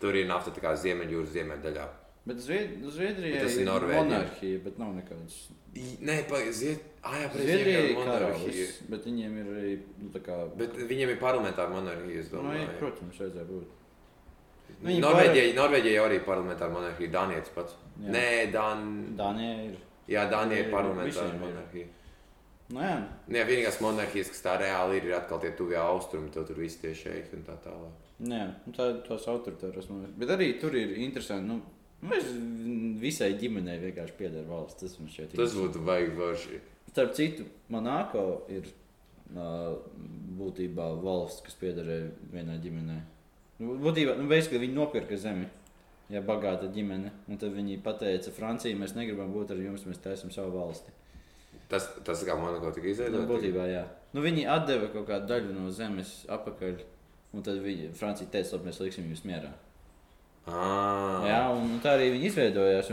[0.00, 1.86] tur ir nafta tā kā ziemeļjūras ziemeļdaļā.
[2.24, 4.02] Bet Zvied- Zviedrijā Bet tas ir ir Norvēģija.
[4.04, 5.38] monarhija, bet nav nekādas.
[5.74, 6.16] I- Nē,
[6.52, 6.78] zied...
[7.02, 8.66] ah, jā, Zviedrijā ir monarhija.
[8.88, 9.72] bet viņiem ir arī
[10.02, 10.56] nu, kā.
[10.56, 13.64] Bet viņiem ir parlamentāra monarhija, es Nu, jā, protams, vajadzēja būt.
[14.84, 17.74] Viņi Norvēģija, Norvēģija jau arī ir parlamentāra monarhija, Dānijas pats.
[18.00, 18.10] Jā.
[18.12, 19.16] Nē, Dan...
[19.16, 19.76] Dānijā ir.
[20.08, 21.40] Jā, Dānija ir Ir parlamentāra ir.
[21.40, 21.86] monarhija.
[22.72, 22.94] Nu, jā,
[23.28, 26.78] Nē, vienīgās monarhijas, kas tā reāli ir, ir atkal tie tuvie austrumi, to tur viss
[26.80, 28.08] tie šeit un tā tālāk.
[28.22, 30.18] nē, nu, tā tos autoritāros monarhijas.
[30.18, 31.46] Bet arī tur ir interesanti.
[31.48, 31.60] Nu,
[32.02, 32.24] Mēs
[32.98, 34.80] visai ģimenei vienkārši pieder valsts.
[34.82, 35.36] Tas man šķiet.
[35.36, 35.60] Tas interesanti.
[35.62, 36.56] būtu baigi forši.
[36.90, 38.64] Starp citu, Monako ir
[39.36, 39.76] uh,
[40.40, 42.98] būtībā valsts, kas piederēja vienai ģimenei.
[43.60, 45.46] Nu, Būtībā nu, veids, ka viņi nopirka zemi.
[46.12, 50.32] Ja bagāta ģimene, un tad viņi pateica, Francija, mēs negribam būt ar jums, mēs taisām
[50.34, 50.92] savu valsti.
[51.72, 53.28] Tas, tas kā Monako tika Nu, izveidots.
[53.30, 53.86] būtībā, jā.
[54.12, 56.82] Nu, viņi atdeva kaut kādu daļu no zemes atpakaļ,
[57.32, 59.54] un tad viņi, Francija teica, labi, mēs liksim jūs mierā.
[60.44, 62.88] Ah, Jā, un tā arī viņi izveidojās,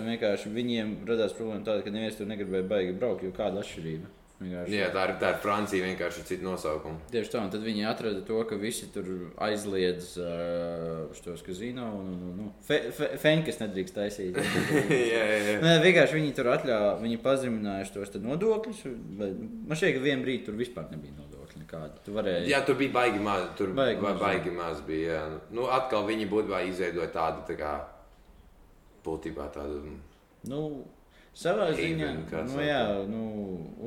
[0.54, 4.06] viņiem radās problēma tāda, ka neviens tur negribēja baigi braukt, jo kāda atšķirība.
[4.40, 4.72] Vienkārši.
[4.72, 7.02] jā, tā ir, tā ir Francija vienkārši ar citu nosaukumu.
[7.12, 9.10] Tieši tā, un tad viņi atrada to, ka visi tur
[9.44, 14.40] aizliedz uh, šos kazino un, un, un, un fe, fe, feņķus nedrīkst taisīt.
[15.12, 15.56] jā, jā, jā.
[15.66, 18.86] Nē, vienkārši viņi tur atļāva, viņi pazeminājuši tos nodokļus.
[19.20, 22.00] Man šķiet, ka vienā brīdī tur vispār nebija nodokļu nekāda.
[22.06, 22.48] Tu varēji.
[22.54, 23.44] Jā, tur bija baigi maz.
[23.60, 25.18] Tur Baigi baigi, maz, baigi maz bija.
[25.18, 25.42] Jā.
[25.52, 27.74] Nu, atkal viņi būtībā izveidoja tādu tā kā
[29.04, 29.98] būtībā tādu.
[30.48, 30.64] Nu,
[31.36, 32.10] savā ziņā,
[32.50, 33.24] nu, jā, nu,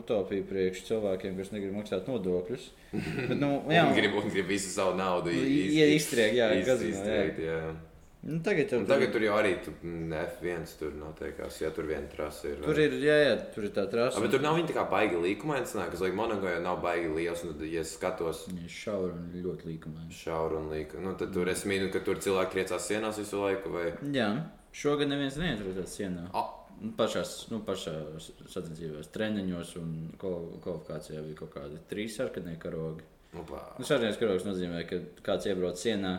[0.01, 2.69] utopija priekš cilvēkiem, kas negrib maksāt nodokļus.
[3.29, 6.53] Bet, nu, jā, Viņi grib, viņi grib visu savu naudu Nu, iz- ie- iztriekt, jā,
[6.61, 6.99] iz- kazino, jā.
[6.99, 7.59] iztriekt, jā.
[8.23, 11.57] nu, tagad Un tagad tur jau arī tu, mm, F1 tur noteikās.
[11.61, 12.61] Jā, tur viena trasa ir.
[12.63, 14.17] tur ir, jā, jā, tur ir tā trasa.
[14.17, 16.79] A, bet tur nav viņa tā kā baigi līkumaini, sanāk, kas liek Monako jau nav
[16.85, 17.43] baigi liels.
[17.45, 20.13] Un, tad, ja es skatos Viņa šaura un ļoti līkumaina.
[20.15, 23.75] šauru un līku, nu, tad tur es mīnu, ka tur cilvēki triecās sienās visu laiku.
[23.75, 23.89] Vai...
[24.15, 24.31] Jā,
[24.73, 26.29] šogad neviens neatrodas sienā.
[26.33, 26.47] A,
[26.99, 27.93] Pašās, nu, pašā
[28.51, 33.05] sacensībās, treniņos un kvalifikācijā bija kaut kādi trīs sarkanie karogi.
[33.33, 33.45] nu.
[33.79, 36.17] Nu, sarkanais karogs nozīmē, ka kāds iebrauc sienā,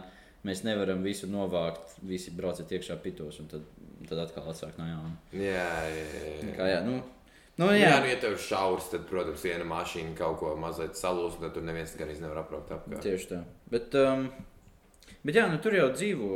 [0.47, 3.68] mēs nevaram visu novākt, visi brauciet iekšā pitos un tad,
[4.09, 5.11] tad atkal atsākt no jauna.
[5.36, 6.32] Jā, jā, jā.
[6.39, 6.55] Jā.
[6.57, 6.95] Kā, jā, nu,
[7.59, 7.91] nu, Jā, jā.
[7.91, 11.53] jā, nu, ja tev ir šaurs, tad, protams, viena mašīna kaut ko mazliet salūst, tad
[11.53, 13.03] tur neviens gan nevar apraukt apkārt.
[13.05, 13.43] Tieši tā.
[13.72, 14.30] Bet, um,
[15.26, 16.30] bet jā, nu, tur jau dzīvo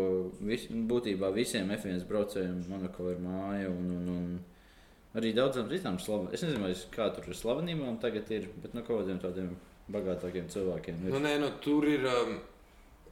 [0.50, 2.60] vis, būtībā visiem F1 braucējiem.
[2.72, 6.36] Monako ir māja un, un, un arī daudzām citām slavenībām.
[6.36, 9.56] Es nezinu, kā tur ar slavenībām tagad ir, bet no kaut kādiem tādiem
[9.94, 11.16] bagātākiem cilvēkiem ir.
[11.16, 12.06] Nu, nē, nu, tur ir.
[12.08, 12.38] Um,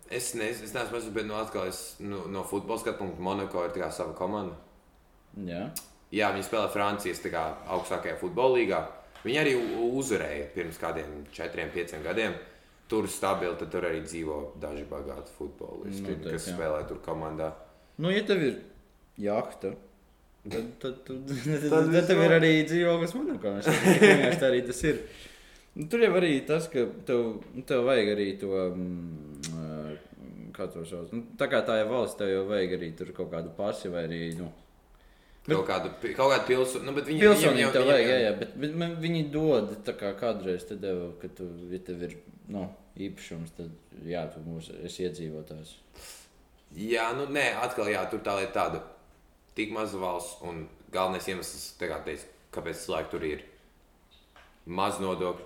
[0.10, 3.68] es, ne, es neesmu mazliet, bet nu, atkal es, nu, no futbola skatu punkta Monako
[3.68, 4.58] ir tā sava komanda.
[5.36, 5.68] Jā,
[6.14, 7.44] Jā, viņi spēlē Francijas kā,
[7.76, 8.82] augstākajā futbola līgā.
[9.26, 9.56] Viņi arī
[9.98, 12.36] uzvarēja pirms kādiem četriem, pieciem gadiem.
[12.90, 16.54] Tur stabili, tad tur arī dzīvo daži bagāti futbolisti, Noteikti, kas jā.
[16.54, 17.52] spēlē tur komandā.
[17.98, 18.60] nu, ja tev ir
[19.18, 19.72] jahta.
[20.46, 24.84] Tad, tad, tad, tad, Tad tad, tev ir arī dzīvoklis ka vienkārši tā arī tas
[24.86, 25.00] ir.
[25.76, 27.24] Nu, tur jau arī tas, ka tev,
[27.56, 31.10] nu, tev vajag arī to, mm, kā to sauc.
[31.12, 34.06] Nu, tā kā tā ir valsts, tev jau vajag arī tur kaut kādu pasi vai
[34.08, 34.52] arī, nu,
[35.46, 38.24] Bet- Kaut kādu, kaut kādu pilsētu, nu, bet viņi Pilsonība tev viņiem vajag, jā, jau-
[38.34, 42.02] jā, bet, bet man, viņi dod tā kā kādreiz te deva, ka tu, ja tev
[42.08, 42.16] ir
[42.48, 42.64] nu,
[42.98, 43.70] īpašums, tad
[44.04, 45.76] jā, tu mūs esi iedzīvotājs.
[46.76, 48.82] Jā, nu nē, atkal, jā, tur tā lieta tāda.
[49.56, 53.44] Tik maza valsts un galvenais iemesls, kā teicu, kāpēc cilvēki tur ir.
[54.66, 55.46] Maz nodokļu,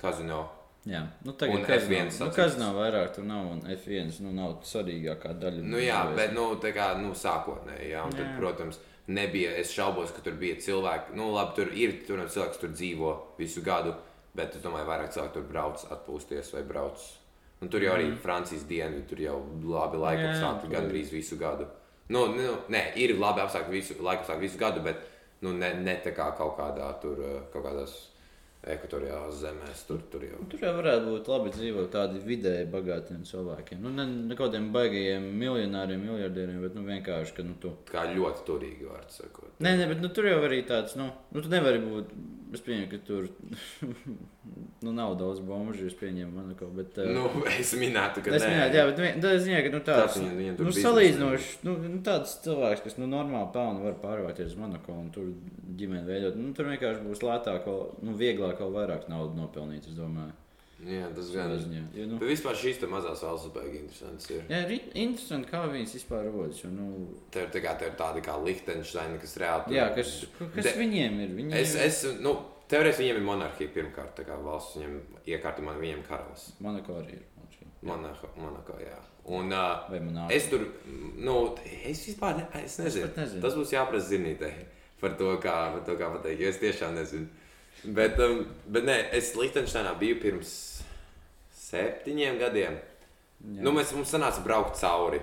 [0.00, 0.48] kazino.
[0.86, 4.20] Jā, nu tagad Un kas F1 nav, nu, kas nav vairāk, tur nav, un F1
[4.24, 5.64] nu, nav svarīgākā daļa.
[5.66, 8.36] Nu jā, bet, nu, tā kā, nu, sākotnēji, jā, un tad, Jā.
[8.38, 8.78] protams,
[9.10, 9.52] nebija.
[9.58, 11.16] Es šaubos, ka tur bija cilvēki.
[11.18, 13.94] Nu, labi, tur ir tur cilvēki, kas tur dzīvo visu gadu,
[14.38, 17.08] bet es domāju, vairāk cilvēku tur brauc atpūsties vai brauc.
[17.58, 18.20] Un tur jau arī mm.
[18.22, 21.66] Francijas dienvidu, tur jau labi laika apstākļi gandrīz visu gadu.
[22.14, 25.02] Nu, nu, nē, ir labi apstākļi visu, laika apstākļi visu gadu, bet
[25.42, 27.18] nu, ne, ne tā kā kaut kādā tur,
[27.52, 27.96] kaut kādās
[28.74, 29.84] ekvatoriālās zemēs.
[29.88, 30.40] Tur, tur jau.
[30.52, 33.82] Tur jau varētu būt labi dzīvot tādi vidēji bagātiem cilvēkiem.
[33.84, 37.74] Nu, ne, ne kaut kādiem baigajiem miljonāriem, miljardieriem, bet nu, vienkārši, ka nu, tu.
[37.90, 39.54] Kā ļoti turīgi vārds sakot.
[39.64, 42.12] Nē, nē, bet nu, tur jau arī tāds, nu, nu tu nevari būt.
[42.56, 43.26] Es pieņemu, ka tur
[44.84, 46.70] nu, nav daudz bombuļu, es pieņemu Monako.
[46.76, 48.50] Bet, uh, Nu, es minētu, ka Es nē.
[48.54, 52.00] minēju, jā, bet tā es zinu, ka nu, tāds viņam tur nu, salīdzinoši, nu, nu,
[52.06, 55.28] tāds cilvēks, kas nu, normāli pelna, var pārvākties uz Monako un tur
[55.78, 56.38] ģimeni veidot.
[56.40, 57.68] Nu, tur vienkārši būs lētāk,
[58.06, 60.32] nu, vieglāk vēl vairāk naudas nopelnīt, es domāju.
[60.86, 61.86] Jā, tas gan ir.
[61.96, 64.44] Jo, nu, vispār šīs mazās valsts baigi interesants ir.
[64.48, 66.60] jā, ir in- interesanti, kā viņas vispār rodas.
[66.62, 69.74] Jo, nu, Te ir, tā kā, te ir tādi kā Liechtensteina, kas reāli.
[69.74, 70.12] jā, kas,
[70.54, 71.34] kas De- viņiem ir?
[71.34, 72.36] Viņiem Es, es, nu,
[72.70, 76.52] teorētiski viņiem ir monarhija pirmkārt, tā kā valsts viņiem iekārta, man viņiem karalis.
[76.60, 77.24] Monako arī ir.
[77.82, 78.96] Monako, Monako, jā.
[79.26, 80.64] Un uh, es tur,
[81.16, 81.34] nu,
[81.84, 83.06] es vispār ne, es nezinu.
[83.06, 83.42] pat nezinu.
[83.42, 84.48] Tas būs jāprasa zinītē
[85.00, 87.28] par to, kā, par to, kā pateikt, jo es tiešām nezinu.
[87.84, 90.52] Bet, um, bet nē, es Liechtensteinā biju pirms
[91.68, 92.78] septiņiem gadiem.
[93.38, 93.62] Jā.
[93.62, 95.20] Nu, mēs, mums sanāca braukt cauri.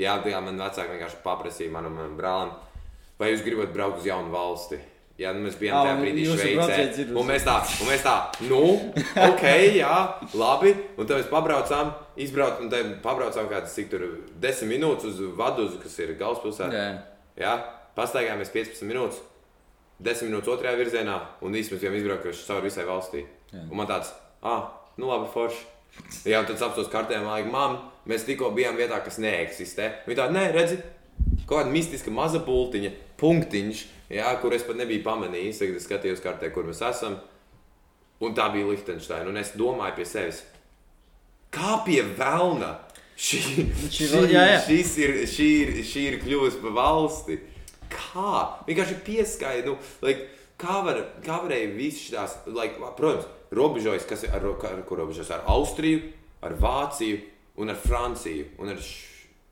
[0.00, 2.54] Jā, tā kā man vecāki vienkārši paprasīja manam, manam brālim,
[3.20, 4.78] vai jūs gribat braukt uz jaunu valsti.
[5.20, 7.08] Jā, nu mēs bijām Ā, tajā brīdī Šveicē.
[7.12, 8.14] Un mēs tā, un mēs tā,
[8.48, 8.60] nu,
[9.26, 9.42] ok,
[9.76, 9.96] jā,
[10.40, 10.72] labi.
[10.94, 11.90] Un tad mēs pabraucām,
[12.24, 14.06] izbraucām, un tad pabraucām kādas, cik tur,
[14.40, 16.72] 10 minūtes uz Vaduzu, kas ir galvaspilsēta.
[16.72, 16.94] Jā.
[17.40, 17.52] Jā,
[17.98, 19.20] pastaigājāmies 15 minūtes,
[20.00, 23.24] 10 minūtes otrajā virzienā, un īstenībā mēs bijām izbraukuši cauri visai valstī.
[23.52, 23.66] Jā.
[23.66, 24.12] Un man tāds,
[24.46, 24.70] ah,
[25.00, 25.66] nu labi, forši.
[26.30, 27.76] Jā, un tad apstāties kartē, man liekas, mam,
[28.08, 29.90] mēs tikko bijām vietā, kas neeksistē.
[30.06, 30.78] Viņa tāda, nē, redzi,
[31.44, 33.82] kaut kāda mistiska maza pultiņa, punktiņš,
[34.14, 37.18] jā, kur es pat nebiju pamanījis, kad es skatījos kartē, kur mēs esam.
[38.20, 39.28] Un tā bija Liechtensteina.
[39.30, 40.42] Un es domāju pie sevis,
[41.52, 42.76] kā pie velna.
[43.20, 43.40] Šī,
[43.92, 44.60] Šī šī, jā, jā.
[44.64, 47.36] šis ir, šī, ir, šī ir kļuvusi par valsti.
[47.90, 48.62] Kā?
[48.68, 50.28] Vienkārši pieskaidro, nu, like,
[50.60, 55.32] kā, var, kā varēja visas šīs, like, protams, robežojas, kas ir ar, ar ko robežojas
[55.34, 56.04] ar Austriju,
[56.46, 57.18] ar Vāciju
[57.60, 58.52] un ar Franciju.
[58.62, 59.08] Un ar š...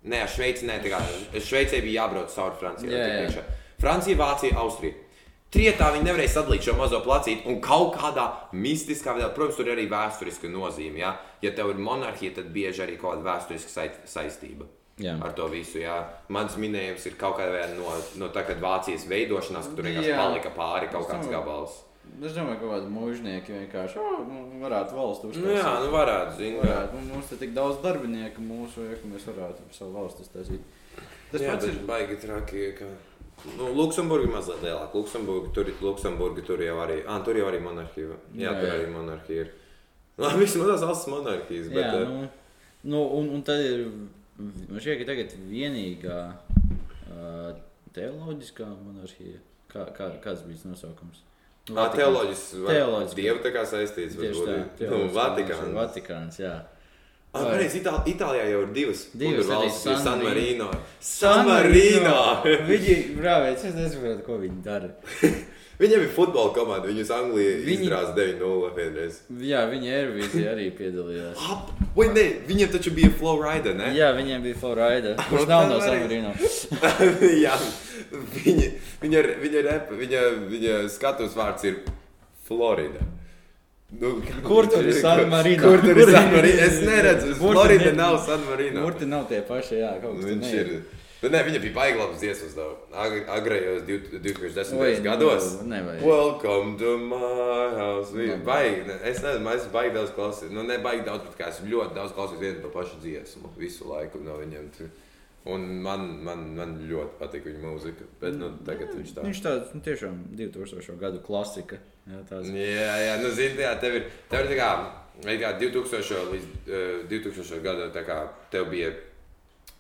[0.09, 1.01] Nē, ar Šveici, nē, tā kā
[1.43, 2.95] Šveicē bija jābrauc cauri Francijai.
[2.95, 3.09] Jā.
[3.25, 3.43] iekšā.
[3.83, 4.95] Francija, Vācija, Austrija.
[5.53, 9.75] Trietā viņi nevarēja sadalīt šo mazo placīti, un kaut kādā mistiskā veidā, protams, tur ir
[9.75, 11.01] arī vēsturiska nozīme.
[11.03, 14.69] Ja, ja tev ir monarhija, tad bieži arī kaut kāda vēsturiska sai- saistība
[14.99, 15.15] Jā.
[15.23, 15.79] ar to visu.
[15.83, 15.99] Jā.
[16.35, 20.11] Mans minējums ir kaut kādā veidā no, no tā, kad Vācijas veidošanās, ka tur vienkārši
[20.11, 20.17] Jā.
[20.19, 21.85] palika pāri kaut kāds gabals.
[22.25, 26.65] Es domāju, ka kādi mūžnieki vienkārši oh, nu, varētu valsts Nu, jā, nu varētu, zināt.
[26.65, 26.97] Varētu.
[26.97, 30.65] Nu, mums te tik daudz darbinieku mūsu, ja, ka mēs varētu savu valsti uztaisīt.
[31.31, 31.79] Tas jā, pats ir.
[31.87, 32.65] baigi traki.
[32.81, 32.89] Ka...
[33.59, 34.99] Nu, Luksemburga ir mazliet lielāka.
[34.99, 38.09] Luksemburga tur, Luksemburga tur jau arī, ah, tur jau arī monarhija.
[38.09, 38.77] Jā, Jā, jā, tur jā.
[38.81, 39.53] arī monarhija ir.
[40.19, 41.69] Labi, vismaz tās valsts monarhijas.
[41.71, 42.31] Bet, Jā, eh, nu,
[42.95, 43.85] nu, un, un tad ir.
[44.39, 47.57] Man šķiet, ka tagad vienīgā uh,
[47.97, 49.41] teoloģiskā monarhija.
[49.69, 51.25] Kā, kā, kāds bija tas nosaukums?
[51.69, 51.99] Vatikāns.
[51.99, 52.61] Teoloģiski.
[52.65, 53.21] Teoloģiski.
[53.21, 54.17] Dievu tā kā saistīts.
[54.17, 54.85] Tā, varbūt.
[54.89, 55.73] Nu, Vatikāns.
[55.77, 56.55] Vatikāns, jā.
[57.29, 59.03] Ah, pareizi, Itāl Itālijā jau ir divas.
[59.21, 60.71] Divas ir San San Marino.
[60.71, 60.87] Marino.
[61.05, 62.17] San Marino!
[62.71, 64.95] viņi, brāvēs, es nesaprotu, ko viņi dara.
[65.79, 66.89] Viņiem ir futbola komanda.
[66.91, 69.21] Viņus Anglijā Viņi- izrāza 9-0 vienreiz.
[69.47, 71.37] Jā, viņi Eirovīzijā arī piedalījās.
[71.55, 72.25] Ap, vai ne?
[72.49, 73.93] Viņiem taču bija Flowrider, ne?
[73.95, 75.15] Jā, viņiem bija Florida.
[75.31, 76.33] Kurš nav no arī- San Marino?
[77.47, 77.55] Jā,
[78.35, 78.67] viņa,
[79.05, 81.79] viņa, viņa, rep, viņa, viņa skatus vārds ir
[82.49, 83.07] Florida.
[84.01, 85.63] Nu, Kur tur ir San Marino?
[85.63, 86.63] Kur tur Kur ir San ir- Marino?
[86.67, 87.37] Es neredzu.
[87.39, 88.83] Kur tur Florida nav San Marino.
[88.83, 90.97] Murti nav tie paši, jā, kaut kas tur Viņš neiet.
[91.19, 92.53] Bet nē, viņa bija baigta labas dziesmas.
[92.55, 92.77] though.
[92.95, 94.79] Ag- Agrējos div- 2010.
[94.79, 95.49] Oi, gados.
[95.63, 96.03] nu, nevajag.
[96.07, 98.13] Welcome to my house.
[98.15, 98.45] Viņa Nevajag.
[98.45, 98.87] baigi.
[98.87, 100.51] ne- Es nezinu, es baigi daudz klausījos.
[100.51, 104.19] Nu, ne baigi daudz, bet es ļoti daudz klausījos vienu to pašu dziesmu visu laiku
[104.23, 104.71] no viņiem.
[105.47, 108.05] Un man, man, man ļoti patīk viņa mūzika.
[108.21, 109.23] Bet nu, tagad viņš tā.
[109.25, 110.99] Viņš tāds nu, tiešām 2000.
[110.99, 111.79] gadu klasika.
[112.07, 112.47] Jā, tās.
[112.47, 114.71] Jā, jā, nu, zini, jā, tev ir, tev ir tā kā,
[115.25, 118.93] kā 2000 līdz uh, 2000 gadu, tā kā tev bija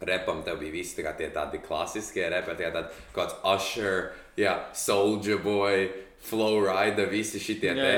[0.00, 5.38] repam, tev bija visi tā tie tādi klasiskie repi, tie tādi kāds Usher, jā, Soldier
[5.42, 5.88] Boy,
[6.22, 7.92] Flow Rider, visi šitie Jā, te.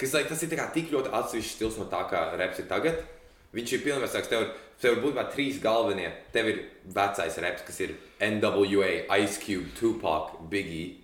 [0.00, 2.66] Kas, like, tas ir tā kā tik ļoti atsevišķs stils no tā, kā reps ir
[2.68, 3.02] tagad.
[3.56, 4.28] Viņš ir pilnvērtīgs.
[4.28, 6.10] Tev, ir- tev ir būtībā trīs galvenie.
[6.32, 6.58] Tev ir
[6.92, 10.96] vecais reps, kas ir NWA, Ice Cube, Tupac, Biggie.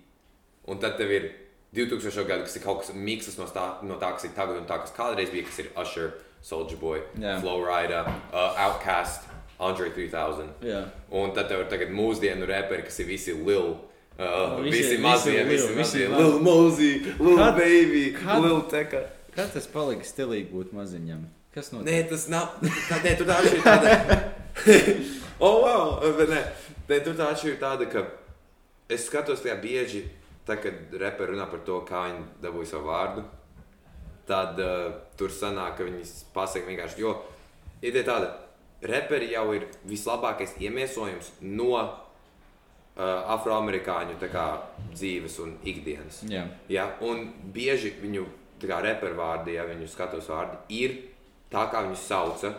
[0.67, 1.31] Un tad tev ir
[1.73, 2.25] 2000.
[2.27, 4.77] gada, kas ir kaut kas miksas no tā, no tā kas ir tagad un tā,
[4.81, 7.39] kas kādreiz bija, kas ir Usher, Soldier Boy, Jā.
[7.41, 9.21] Flow Rider, uh, Outcast,
[9.59, 10.49] Andre 3000.
[10.65, 10.83] Jā.
[11.11, 13.75] Un tad tev ir tagad mūsdienu reperi, kas ir visi Lil,
[14.13, 15.77] Uh, Visi- visi mazie, Lil, visi visi
[16.07, 16.07] mazie.
[16.07, 18.99] Lil Mozy, Lil Kad- Baby, kad- Lil Teka.
[19.35, 21.23] Kā tas palika stilīgi būt maziņam?
[21.51, 22.51] Kas no Nē, tas nav.
[22.61, 24.19] Tā, nē, tur tā ir tāda.
[25.41, 26.13] oh, wow!
[26.13, 26.43] Bet nē,
[26.89, 28.05] nē, tur tā ir tāda, ka
[28.87, 30.03] es skatos tajā bieži,
[30.45, 33.25] tā, kad reperi runā par to, kā viņi dabūja savu vārdu.
[34.29, 37.17] Tad uh, tur sanāk, ka viņi pasaka vienkārši, jo
[37.81, 38.29] ideja tāda,
[38.83, 41.95] reperi jau ir vislabākais iemiesojums no uh,
[43.35, 44.47] afroamerikāņu kā,
[44.93, 46.23] dzīves un ikdienas.
[46.29, 46.89] Jā, Ja?
[47.01, 48.27] Un bieži viņu
[48.63, 50.95] reperu vārdi, ja viņu skatos vārdi, ir
[51.51, 52.53] tā, kā viņus sauca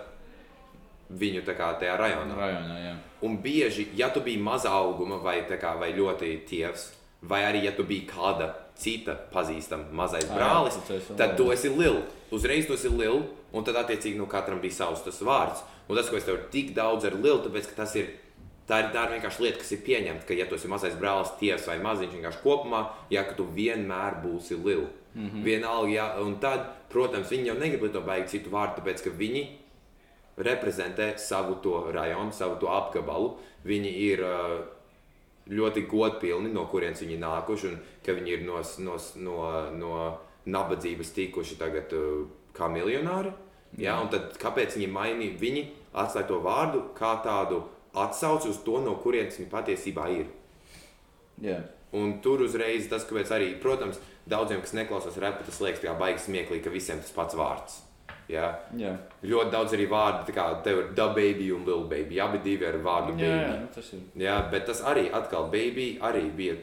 [1.15, 2.37] viņu kā tajā rajonā.
[2.39, 2.95] rajonā, jā.
[3.25, 6.91] Un bieži, ja tu biji maza auguma vai, kā, vai ļoti tievs,
[7.23, 10.79] vai arī ja tu biji kāda cita pazīstama mazais jā, brālis,
[11.17, 12.11] tad tu esi liels.
[12.35, 15.63] Uzreiz tu esi liels, un tad attiecīgi nu, katram bija savs tas vārds.
[15.89, 18.13] Un tas, ko es tev tik daudz ar lielu, tāpēc ka tas ir.
[18.65, 21.35] Tā ir, tā ir vienkārši lieta, kas ir pieņemta, ka, ja tu esi mazais brālis,
[21.37, 22.79] tiesa vai maziņš, vienkārši kopumā,
[23.13, 24.89] ja tu vienmēr būsi liels.
[25.15, 25.27] Mm.
[25.27, 25.43] -hmm.
[25.45, 29.45] Vienalga, ja, un tad, protams, viņi jau negrib to baigt citu vārdu, tāpēc ka viņi
[30.37, 33.37] reprezentē savu to rajonu, savu to apgabalu.
[33.65, 34.25] Viņi ir
[35.49, 39.37] ļoti godpilni, no kurienes viņi nākuši, un ka viņi ir no, no, no,
[39.71, 41.93] no nabadzības tikuši tagad
[42.57, 43.33] kā miljonāri.
[43.81, 43.99] Ja?
[44.03, 45.39] Un tad kāpēc viņi mainīja?
[45.41, 45.65] Viņi
[45.95, 47.63] atstāja to vārdu kā tādu
[47.95, 50.29] atsauci uz to, no kurienes viņi patiesībā ir.
[51.43, 51.63] jā.
[51.95, 56.25] Un tur uzreiz tas, kāpēc arī, protams, daudziem, kas neklausās repu, tas liekas, kā baigi
[56.25, 57.77] smieklīgi, ka visiem tas pats vārds.
[58.29, 58.49] Ja?
[58.75, 58.95] jā.
[59.23, 62.19] Ļoti daudz arī vārdu, tā kā tev ir da baby un lil baby.
[62.25, 63.45] Abi divi ar vārdu jā, baby.
[63.45, 64.03] jā tas ir.
[64.25, 66.57] Jā, bet tas arī, atkal, baby arī bija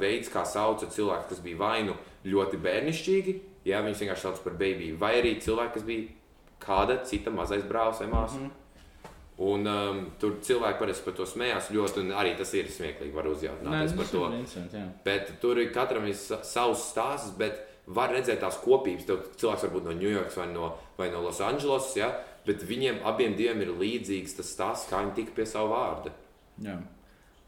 [0.00, 3.34] veids, kā sauca cilvēku, kas bija vai nu ļoti bērnišķīgi,
[3.68, 6.06] ja viņus vienkārši sauc par baby, vai arī cilvēki, kas bija
[6.64, 8.38] kāda cita mazais brālis vai māsa.
[8.38, 8.60] Mm -hmm.
[9.44, 13.26] Un um, tur cilvēki parasti par to smējās ļoti, un arī tas ir smieklīgi, var
[13.26, 14.26] uzjautināties Nē, par to.
[14.26, 14.88] interesanti, jā.
[15.04, 19.06] Bet tur ir katram ir sa- savs stāsts, bet var redzēt tās kopības.
[19.06, 22.12] Tev cilvēks var būt no Ņujorkas vai no, vai no Losandželosas, ja?
[22.46, 26.12] bet viņiem abiem diviem ir līdzīgs tas stāsts, kā viņi tika pie sava vārda.
[26.62, 26.78] Jā.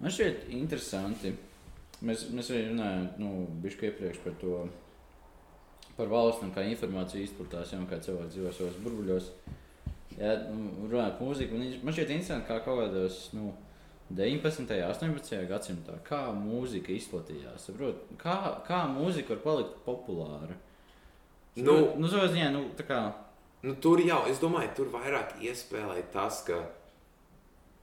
[0.00, 1.34] Man šķiet interesanti.
[2.02, 4.68] Mēs, mēs arī runājām, nu, bišķi iepriekš par to,
[5.96, 9.30] par valsts un kā informācija izplatās, jau kā cilvēki dzīvo savos burbuļos.
[10.16, 13.50] Jā, nu, runājot par mūziku, man šķiet interesanti, kā kaut kādos, nu,
[14.16, 14.62] 19.
[14.62, 15.42] un 18.
[15.50, 17.68] gadsimtā, kā mūzika izplatījās.
[17.68, 18.36] Saprot, kā,
[18.68, 20.56] kā mūzika var palikt populāra?
[21.56, 23.00] Nu, nu, savā ziņā, nu, tā kā,
[23.66, 26.60] Nu, tur jau, es domāju, tur vairāk iespēlēja tas, ka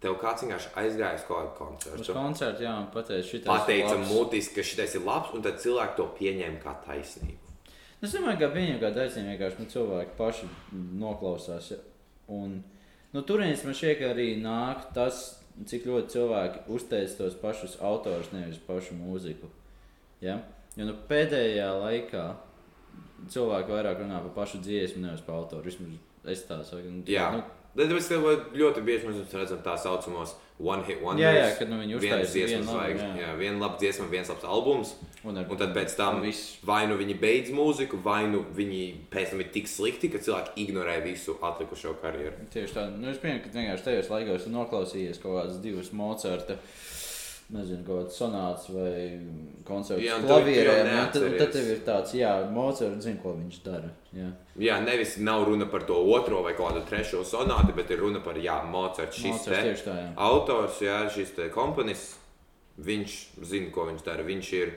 [0.04, 2.14] tev kāds vienkārši aizgāja uz kādu uz koncertu.
[2.16, 6.62] koncertu, jā, pateica, šī Pateica mutiski, ka šis ir labs, un tad cilvēki to pieņēma
[6.64, 7.43] kā taisnību.
[8.04, 10.50] Es domāju, ka viņi kā taisnība vienkārši nu, cilvēki paši
[11.00, 11.72] noklausās.
[11.72, 11.80] ja.
[12.34, 12.58] Un,
[13.14, 15.22] nu, turienes man šķiet, ka arī nāk tas,
[15.70, 19.48] cik ļoti cilvēki uzteic tos pašus autorus, nevis pašu mūziku.
[20.24, 20.42] Ja?
[20.76, 22.26] Jo nu, pēdējā laikā
[23.32, 25.70] cilvēki vairāk runā par pašu dziesmu, nevis par autoru.
[25.70, 26.90] Vismaz es tā saku.
[26.90, 27.30] Nu, Jā.
[27.36, 27.44] nu,
[27.74, 31.24] Tev ļoti bieži mēs redzam tā saucamos one hit wonders.
[31.24, 33.24] Jā, jā, kad, nu, viņi dziesma vienu labu, zvaigzne, jā.
[33.24, 34.94] jā, viena laba dziesma, viens labs albums.
[35.24, 36.60] un, ar, Un tad pēc tam viss.
[36.64, 40.68] vai nu viņi beidz mūziku, vai nu viņi pēc tam ir tik slikti, ka cilvēki
[40.68, 42.46] ignorē visu atlikušo karjeru.
[42.54, 46.60] Tieši tā, nu, es pieņemu, ka vienkārši tajos laikos noklausījies kaut kādas divas Mocarta.
[47.54, 49.20] Nezinu, kaut kāda sonāts vai
[49.68, 50.72] koncerts Jā, un tu- tu klavierē.
[50.74, 53.90] jau un Tad, tad tev ir tāds, jā, Mocarts zina, ko viņš dara.
[54.16, 58.20] Jā, Jā, nevis nav runa par to otro vai kādu trešo sonāti, bet ir runa
[58.26, 60.14] par, jā, Mocards, šis Mocarts te tā, jā.
[60.18, 62.16] autors, jā, šis te komponists,
[62.82, 64.24] viņš zina, ko viņš dara.
[64.24, 64.74] Viņš ir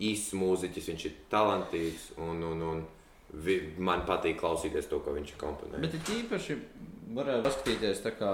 [0.00, 2.86] īsts mūziķis, viņš ir talantīgs un, un, un
[3.34, 5.80] vi, man patīk klausīties to, ko viņš komponē.
[5.82, 6.56] Bet ir īpaši
[7.12, 8.32] varētu paskatīties tā kā.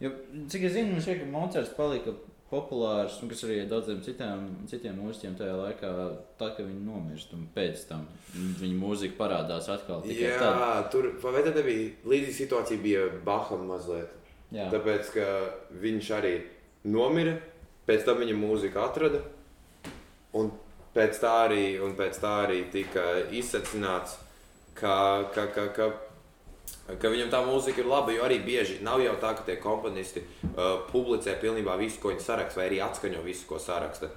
[0.00, 0.10] Jo,
[0.52, 2.12] cik es zinu, man šķiet, ka Mocarts palika
[2.50, 5.92] populārs, un kas arī daudziem citiem, citiem mūziķiem tajā laikā,
[6.38, 8.04] tad, kad viņi nomirst, un pēc tam
[8.60, 10.92] viņa mūzika parādās atkal Jā, tad.
[10.92, 14.12] tur tad bija līdzīga situācija bija Baham mazliet.
[14.54, 15.26] Jā, Tāpēc, ka
[15.82, 16.36] viņš arī
[16.86, 17.34] nomira,
[17.88, 19.24] pēc tam viņa mūziku atrada.
[20.38, 20.52] Un
[20.94, 24.20] pēc tā arī, un pēc tā arī tika izsacināts,
[24.78, 24.94] ka,
[25.34, 25.88] ka, ka, ka,
[26.86, 28.14] ka viņam tā mūzika ir laba.
[28.14, 32.24] Jo arī bieži nav jau tā, ka tie komponisti uh, publicē pilnībā visu, ko viņi
[32.24, 34.10] saraksta, vai arī atskaņo visu, ko saraksta.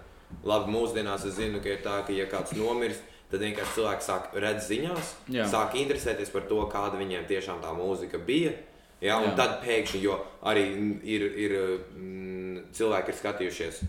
[0.45, 4.33] Labi, mūsdienās es zinu, ka ir tā, ka ja kāds nomirst, tad vienkārši cilvēks sāk
[4.37, 5.45] redzēt ziņās, Jā.
[5.49, 8.53] sāk interesēties par to, kāda viņiem tiešām tā mūzika bija.
[9.01, 9.35] Ja, un Jā.
[9.37, 10.65] tad pēkšņi, jo arī
[11.07, 11.55] ir, ir
[11.95, 13.81] mm, cilvēki ir skatījušies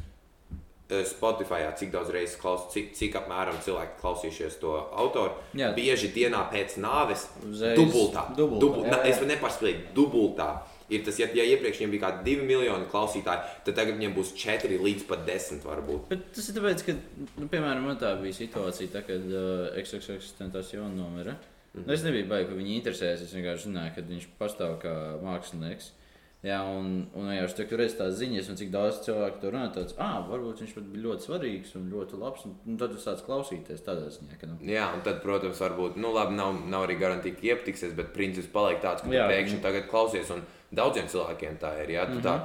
[1.11, 5.38] Spotify, cik daudz reizes klausās, cik, cik apmēram cilvēki klausījušies to autoru.
[5.55, 5.70] Jā.
[5.76, 8.26] Bieži dienā pēc nāves Uzreiz dubultā.
[8.36, 9.14] dubultā, Dubul, jā, jā.
[9.14, 10.51] es nepaspēju, dubultā
[10.91, 14.32] Ir tas, ja, ja iepriekš viņiem bija kādi divi miljoni klausītāji, tad tagad viņiem būs
[14.38, 16.09] četri līdz pat desmit varbūt.
[16.11, 16.97] Bet tas ir tāpēc, ka,
[17.38, 21.36] nu, piemēram, man tā bija situācija, tā, kad uh, XXX tentācija nomira.
[21.70, 21.93] Mm -hmm.
[21.95, 23.22] Es nebiju baigi, ka viņi interesēs.
[23.22, 25.93] Es vienkārši zināju, ka viņš pastāv kā mākslinieks.
[26.41, 29.66] Jā, un, un vienkārši tur redzēt tās ziņas, un cik daudz cilvēku tur runā.
[29.74, 32.47] Tāds, ah, varbūt viņš pat bija ļoti svarīgs un ļoti labs.
[32.49, 34.38] Un, un tad jūs sākat klausīties tādā ziņā.
[34.41, 34.57] Ka, nu.
[34.64, 38.49] Jā, un tad, protams, varbūt, nu, labi, nav, nav arī garantīva, ka iepatiksies, bet princips
[38.55, 40.32] paliek tāds, ka pēkšņi tagad klausies.
[40.32, 40.41] Un
[40.72, 41.93] daudziem cilvēkiem tā ir.
[41.99, 42.24] Jā, tu Mhm.
[42.24, 42.38] tā,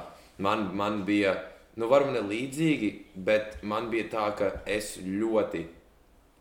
[0.44, 1.32] man, man bija,
[1.80, 5.64] nu, varbūt ne līdzīgi, bet man bija tā, ka es ļoti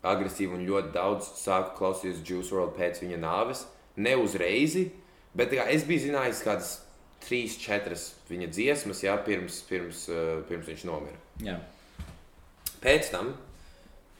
[0.03, 3.63] agresīvi un ļoti daudz sāku klausīties Juice WRLD pēc viņa nāves.
[3.95, 4.75] Ne uzreiz,
[5.33, 6.81] bet kā, es biju zinājis kādas
[7.25, 11.19] trīs, četras viņa dziesmas, jā, pirms, pirms, uh, pirms viņš nomira.
[11.43, 11.57] Jā.
[12.83, 13.33] Pēc tam,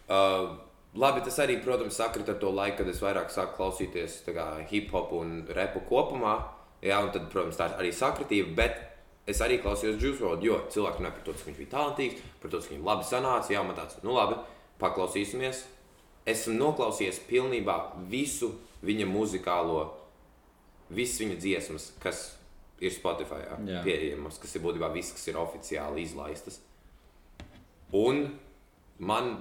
[0.10, 0.56] uh,
[0.98, 4.22] labi, tas arī, protams, sakrita ar to laiku, kad es vairāk sāku klausīties
[4.72, 6.38] hip hop un repu kopumā.
[6.86, 8.82] Jā, un tad, protams, tā arī sakritība, bet
[9.30, 12.52] es arī klausījos Juice WRLD, jo cilvēki runāja par to, cik viņš bija talantīgs, par
[12.54, 13.54] to, cik viņam labi sanāca.
[13.54, 14.38] Jā, man tāds, nu labi,
[14.82, 15.64] paklausīsimies.
[16.30, 17.78] Esmu noklausījies pilnībā
[18.10, 18.52] visu
[18.86, 19.88] viņa muzikālo,
[20.94, 22.26] visas viņa dziesmas, kas
[22.84, 23.82] ir Spotify Jā.
[23.86, 26.60] pieejamas, kas ir būtībā viss, kas ir oficiāli izlaistas.
[27.96, 28.26] Un
[29.00, 29.38] man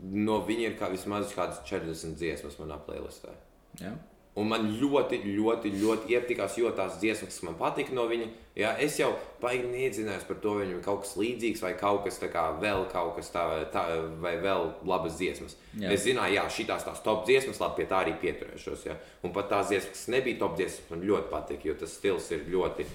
[0.00, 3.32] no viņa ir kā vismaz kādas 40 dziesmas manā playlistē.
[3.80, 3.94] Jā.
[4.36, 8.26] Un man ļoti, ļoti, ļoti iepatikās, jo tās dziesmas, kas man patika no viņa,
[8.58, 12.02] jā, es jau baigi neiedziļinājos par to, vai viņam ir kaut kas līdzīgs, vai kaut
[12.04, 13.86] kas tā kā vēl kaut kas tā, tā
[14.20, 15.56] vai vēl labas dziesmas.
[15.80, 15.88] Jā.
[15.96, 18.84] Es zināju, jā, šīs tās top dziesmas, labi, pie tā arī pieturēšos.
[18.90, 18.98] Jā.
[19.24, 22.44] Un pat tās dziesmas, kas nebija top dziesmas, man ļoti patika, jo tas stils ir
[22.52, 22.88] ļoti.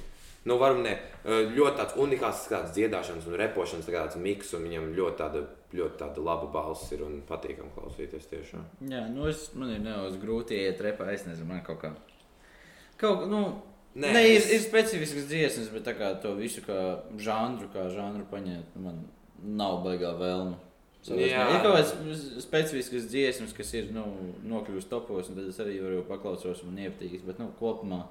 [0.50, 5.20] Nu, varam ne, ļoti tāds unikāls tāds dziedāšanas un repošanas tāds miks, un viņam ļoti
[5.20, 5.44] tāda,
[5.78, 8.64] ļoti tāda laba balss ir un patīkam klausīties tiešām.
[8.90, 11.12] Jā, nu es, man ir nedaudz grūti iet repā.
[11.14, 11.94] Es nezinu, man kaut kā.
[12.98, 13.44] Kaut, nu,
[13.92, 17.68] Nē, Nē, Nē ir, es- ir specifisks dziesmas, bet tā kā to visu kā žanru,
[17.74, 19.02] kā žanru paņemt, nu, man
[19.44, 20.56] nav baigā vēlme.
[21.04, 21.42] Jā.
[21.50, 24.06] Ir kaut kāds specifisks dziesmas, kas ir nu,
[24.48, 27.26] nokļuvusi topos, un tad es arī varu paklausīties un iepatīties.
[27.26, 28.04] Bet nu, kopumā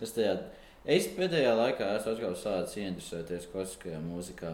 [0.00, 0.38] es tajā.
[0.84, 4.50] Es pēdējā laikā esmu atkal sācis ieinteresēties klasiskajā mūzikā.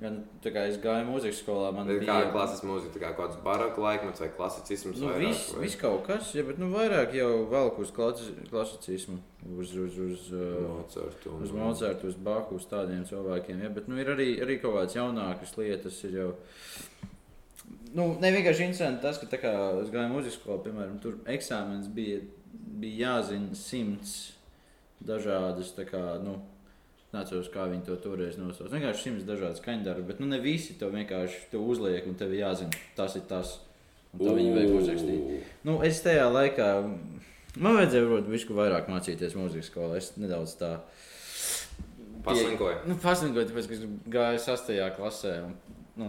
[0.00, 3.30] Gan tā kā es gāju mūzikas skolā, man bija Kā klases mūzika, tā kā kaut
[3.30, 4.98] kāds baroka laikmets vai klasicisms?
[5.00, 5.62] Nu, vairāk, viss, vai?
[5.64, 9.16] viss kaut kas, ja, bet nu, vairāk jau velk uz klasi, klasicismu,
[9.56, 13.62] uz, uz, uz, uh, Mocartu un- uz Mocartu, uz Baku, uz tādiem cilvēkiem.
[13.64, 16.04] Ja, bet nu, ir arī, arī kaut kādas jaunākas lietas.
[16.04, 16.30] Ir jau,
[17.96, 22.20] nu, ne vienkārši interesanti tas, ka kā es gāju mūzikas skolā, piemēram, tur eksāmenis bija,
[22.84, 24.35] bija jāzina simts
[25.04, 26.38] dažādas, kā, nu,
[27.14, 28.74] Nācos, kā viņi to toreiz nosauca.
[28.74, 32.74] Vienkārši simts dažādas skaņdarbi, bet nu, ne visi to vienkārši to uzliek, un tev jāzina,
[32.98, 33.54] tas ir tas.
[34.12, 35.52] Un tā viņi vajag uzrakstīt.
[35.64, 36.68] Nu, es tajā laikā
[37.56, 40.00] man vajadzēja varbūt bišku vairāk mācīties mūzikas skolā.
[40.02, 40.72] Es nedaudz tā
[42.26, 42.80] Paslinkoja.
[42.90, 45.34] Nu, paslinkoju, tāpēc, ka es gāju sastajā klasē.
[45.46, 45.52] Un,
[46.00, 46.08] nu,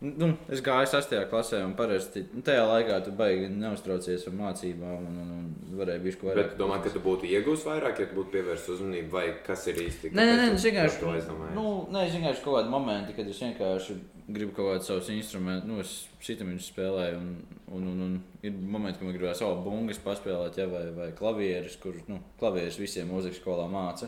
[0.00, 5.08] nu, es gāju sastajā klasē, un parasti nu, tajā laikā tu baigi neuztraucies ar mācībām,
[5.10, 6.54] un, un, un varēja bišku Bet vairāk.
[6.54, 9.82] tu domā, ka tu būtu iegūmis vairāk, ja tu būtu pievērsis uzmanību, vai kas ir
[9.84, 10.14] īsti?
[10.16, 11.54] Nē, nē, nē, es vienkārši to aizdomājies?
[11.58, 13.98] nu, nē, es vienkārši kaut kādi momenti, kad es vienkārši
[14.30, 17.30] gribu kaut kādus savus instrumentus, nu, es šitam viņus spēlēju, un,
[17.76, 21.76] un, un, un ir momenti, kad man gribās savu bungas paspēlēt, ja, vai, vai klavierus,
[21.82, 24.06] kurus, nu, klavierus visiem mūzikas skolā māca.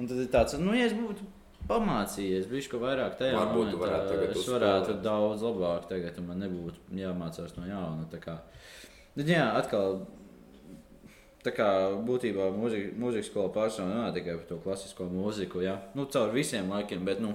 [0.00, 1.22] Un tad ir tāds, nu, ja es būtu
[1.68, 4.56] pamācījies, ko vairāk tajā Varbūt momentā, varētu tagad es uzspēlēt.
[4.56, 8.08] varētu daudz labāk tagad, un man nebūtu jāmācās no jauna.
[9.12, 10.02] Bet, jā, atkal
[11.42, 11.68] Tā kā
[12.06, 15.74] būtībā mūzika, mūzikas skola pārsvarā nav tikai par to klasisko mūziku, ja?
[15.98, 17.32] nu, caur visiem laikiem, bet nu,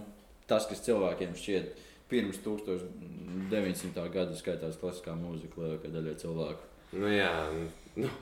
[0.47, 4.05] tas, kas cilvēkiem šķiet pirms 1900.
[4.13, 6.71] gada, skaitās klasiskā mūzika lielākā daļa cilvēku.
[6.95, 7.33] Nu, jā,
[7.99, 8.13] nu,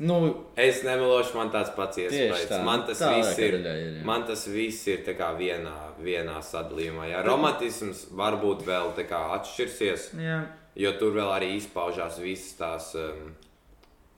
[0.00, 2.46] Nu, es nemelošu, man tāds pats iespējas.
[2.48, 2.62] tā.
[2.64, 3.10] Man tas Tā
[3.44, 3.52] ir.
[3.58, 4.04] daļā ir, jā.
[4.08, 5.02] Man tas viss ir
[5.38, 7.10] vienā, vienā sadalījumā.
[7.10, 8.94] Jā, romantisms varbūt vēl
[9.36, 10.38] atšķirsies, jā,
[10.76, 12.94] jo tur vēl arī izpaužās visas tās.
[12.96, 13.34] Um,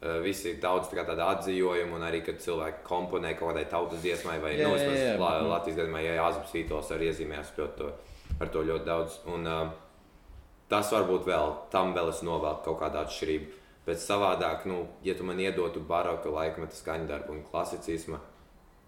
[0.05, 3.66] uh, Visi ir daudz tā kā tāda atzījuma, un arī, kad cilvēki komponē kaut kādai
[3.68, 6.91] tautas dziesmai, vai Jā, nu, jā, jā, La, bet, nu- Latvijas gadījumā, ja Jānis Vītols
[6.95, 7.91] arī iezīmējās ļoti to,
[8.41, 9.18] ar to ļoti daudz.
[9.27, 9.68] Un, uh,
[10.68, 13.47] tas varbūt vēl, tam vēl es novēlu kaut kādu atšķirību.
[13.87, 18.16] Bet savādāk, nu, ja tu man iedotu baroka laikmeta skaņdarbu un klasicismu,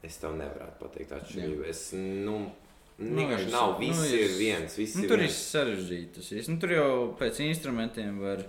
[0.02, 1.66] es tev nevarētu pateikt atšķirību.
[1.68, 2.38] Es, nu,
[2.98, 3.74] vienkārši es- nav.
[3.74, 4.76] nu, Viss es- ir viens.
[4.78, 5.42] Viss nu, ir tur ir viens.
[5.52, 6.14] sarežģīti.
[6.14, 6.48] tas viss.
[6.48, 6.88] Nu, tur jau
[7.18, 8.44] pēc instrumentiem var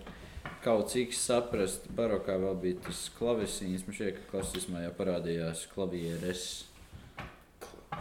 [0.64, 1.90] kaut cik saprast.
[1.96, 6.64] Barokā vēl bija tas klavesīns, man šķiet, ka klasismā jau parādījās klavieres.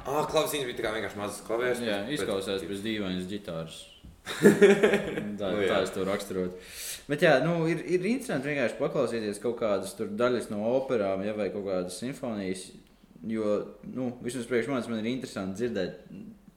[0.06, 1.80] Ah, klausīns bija vienkārši mazs klavieris.
[1.82, 3.76] Jā, izklausās pēc dīvainas ģitāras.
[5.38, 5.68] tā, Nu, jā.
[5.70, 6.58] tā es to raksturotu.
[7.06, 11.36] Bet jā, nu, ir, ir interesanti vienkārši paklausīties kaut kādas tur daļas no operām, ja,
[11.38, 12.64] vai kaut kādas simfonijas.
[13.26, 13.60] Jo,
[13.94, 16.00] nu, vismaz priekš manis man ir interesanti dzirdēt,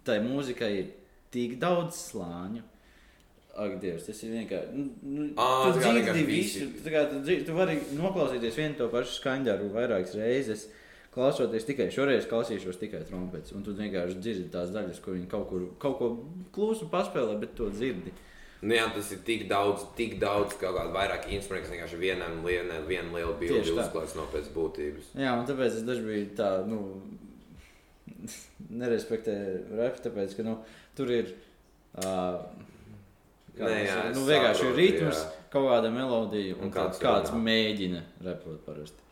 [0.05, 0.89] tai mūzikai ir
[1.33, 2.63] tik daudz slāņu.
[3.59, 4.73] Ak, Dievs, tas ir vienkārši.
[4.73, 6.67] Nu, nu, Ā, tu dzirdi visu.
[6.79, 6.91] Tu,
[7.25, 10.67] dzirdi- tu vari noklausīties vienu to pašu skaņdaru vairākas reizes.
[11.13, 13.51] Klausoties tikai šoreiz, klausīšos tikai trompetes.
[13.57, 16.09] Un tu vienkārši dzirdi tās daļas, kur viņi kaut, kur, kaut ko
[16.55, 18.13] klusu paspēlē, bet to dzirdi.
[18.61, 22.41] Nu, jā, tas ir tik daudz, tik daudz kaut kāda vairāk instrumentu, kas vienkārši vienam
[22.43, 25.13] lielai, viena liela bilde uzklājas no pēc būtības.
[25.15, 26.81] Jā, un tāpēc es dažkārt tā, nu,
[28.81, 30.57] nerespektēju repu, tāpēc, ka, nu,
[30.97, 31.31] tur ir.
[31.99, 32.41] Uh,
[33.59, 35.45] Nē, jā, nu, vienkārši ir saprotu, ritms, jā.
[35.51, 37.41] kaut kāda melodija, un, Un kāds kāds, kāds runā.
[37.49, 39.03] mēģina repot parasti.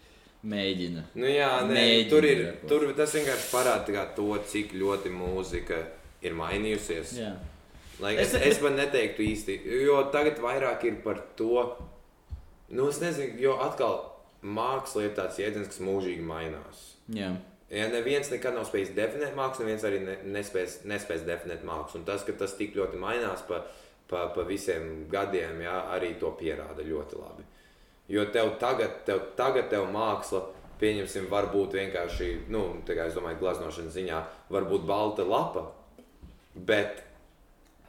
[0.47, 1.03] Mēģina.
[1.19, 2.43] Nu, jā, nē, Mēģina tur ir.
[2.45, 2.69] repot.
[2.71, 5.81] Tur tas vienkārši parāda to, cik ļoti mūzika
[6.23, 7.11] ir mainījusies.
[7.19, 7.33] Jā,
[7.99, 11.63] Lai, Es- es, pat neteiktu īsti, jo tagad vairāk ir par to.
[12.69, 14.01] Nu, es nezinu, jo atkal
[14.43, 16.93] māksla ir tāds jēdziens, kas mūžīgi mainās.
[17.09, 17.35] jā.
[17.69, 21.99] Ja neviens nekad nav spējis definēt mākslu, neviens arī ne, nespēs, nespēs definēt mākslu.
[21.99, 23.57] Un tas, ka tas tik ļoti mainās pa,
[24.07, 27.43] pa, pa visiem gadiem, jā, arī to pierāda ļoti labi.
[28.07, 30.45] Jo tev tagad, tev, tagad tev māksla,
[30.79, 35.65] pieņemsim, var būt vienkārši, nu, tā kā es domāju, glaznošanas ziņā, var būt balta lapa,
[36.55, 37.03] bet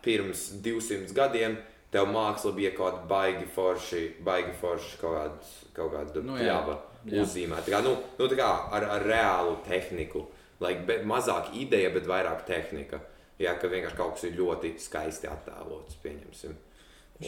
[0.04, 1.56] pirms 200 gadiem
[1.92, 6.44] tev māksla bija kaut kāda baigi forši, baigi forši kaut kāda, kaut kāda Nu, jā.
[6.58, 6.78] pļava
[7.08, 7.22] Jā.
[7.22, 7.64] uzzīmēta.
[7.68, 10.26] Tā kā, nu, nu, tā kā ar, ar reālu tehniku.
[10.60, 13.00] Like, be, mazāk ideja, bet vairāk tehnika.
[13.38, 16.56] Jā, ka vienkārši kaut kas ir ļoti skaisti attēlots, pieņemsim.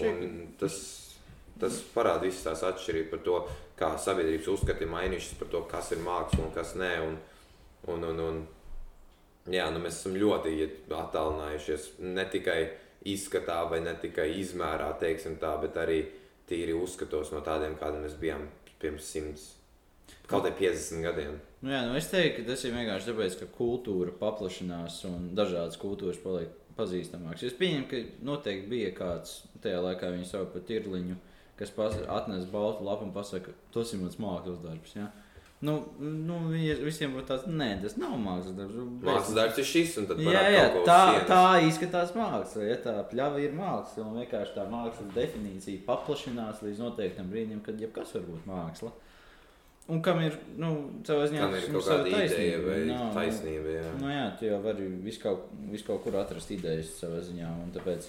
[0.03, 0.77] Un tas,
[1.63, 3.37] tas parāda visas tās atšķirības par to,
[3.79, 6.91] kā sabiedrības uzskati ir mainījušies par to, kas ir māksla un kas nē.
[7.07, 7.15] Un,
[7.95, 8.41] un, un, un,
[9.49, 12.61] jā, nu, mēs esam ļoti attālinājušies ne tikai
[13.09, 14.93] izskatā vai ne tikai izmērā,
[15.41, 16.03] tā, bet arī
[16.51, 18.49] tīri uzskatos no tādiem, kādiem mēs bijām
[18.81, 19.47] pirms simts,
[20.29, 21.39] kaut vai 50 gadiem.
[21.63, 25.79] Nu, jā, nu es teiktu, ka tas ir vienkārši tāpēc, ka kultūra paplašinās un dažādas
[25.81, 27.45] kultūras paliek pazīstamākas.
[27.51, 31.17] Es pieņemu, ka noteikti bija kāds tajā laikā, viņa sauc par tirliņu,
[31.61, 34.95] kas pas- atnes baltu lapu un pasaka, tas ir mans mākslas darbs.
[34.97, 35.11] Ja?
[35.61, 36.37] Nu, nu,
[36.81, 38.79] visiem būtu tāds, nē, tas nav mākslas darbs.
[39.05, 42.65] Mākslas darbs ir šis, un tad Jā, jā tā, tā izskatās māksla.
[42.65, 47.77] Ja tā pļava ir māksla, un vienkārši tā mākslas definīcija paplašinās līdz noteiktam brīdim, kad
[47.81, 48.95] jebkas var būt māksla.
[49.91, 50.71] Un kam ir, nu,
[51.05, 53.73] savā ziņā, ir nu, kaut kāda ideja vai nav, nu, taisnība?
[53.75, 53.87] Jā.
[54.01, 57.49] Nu, jā, tu jau vari visu kaut, visu kaut kur atrast idejas savā ziņā.
[57.65, 58.07] un Tāpēc,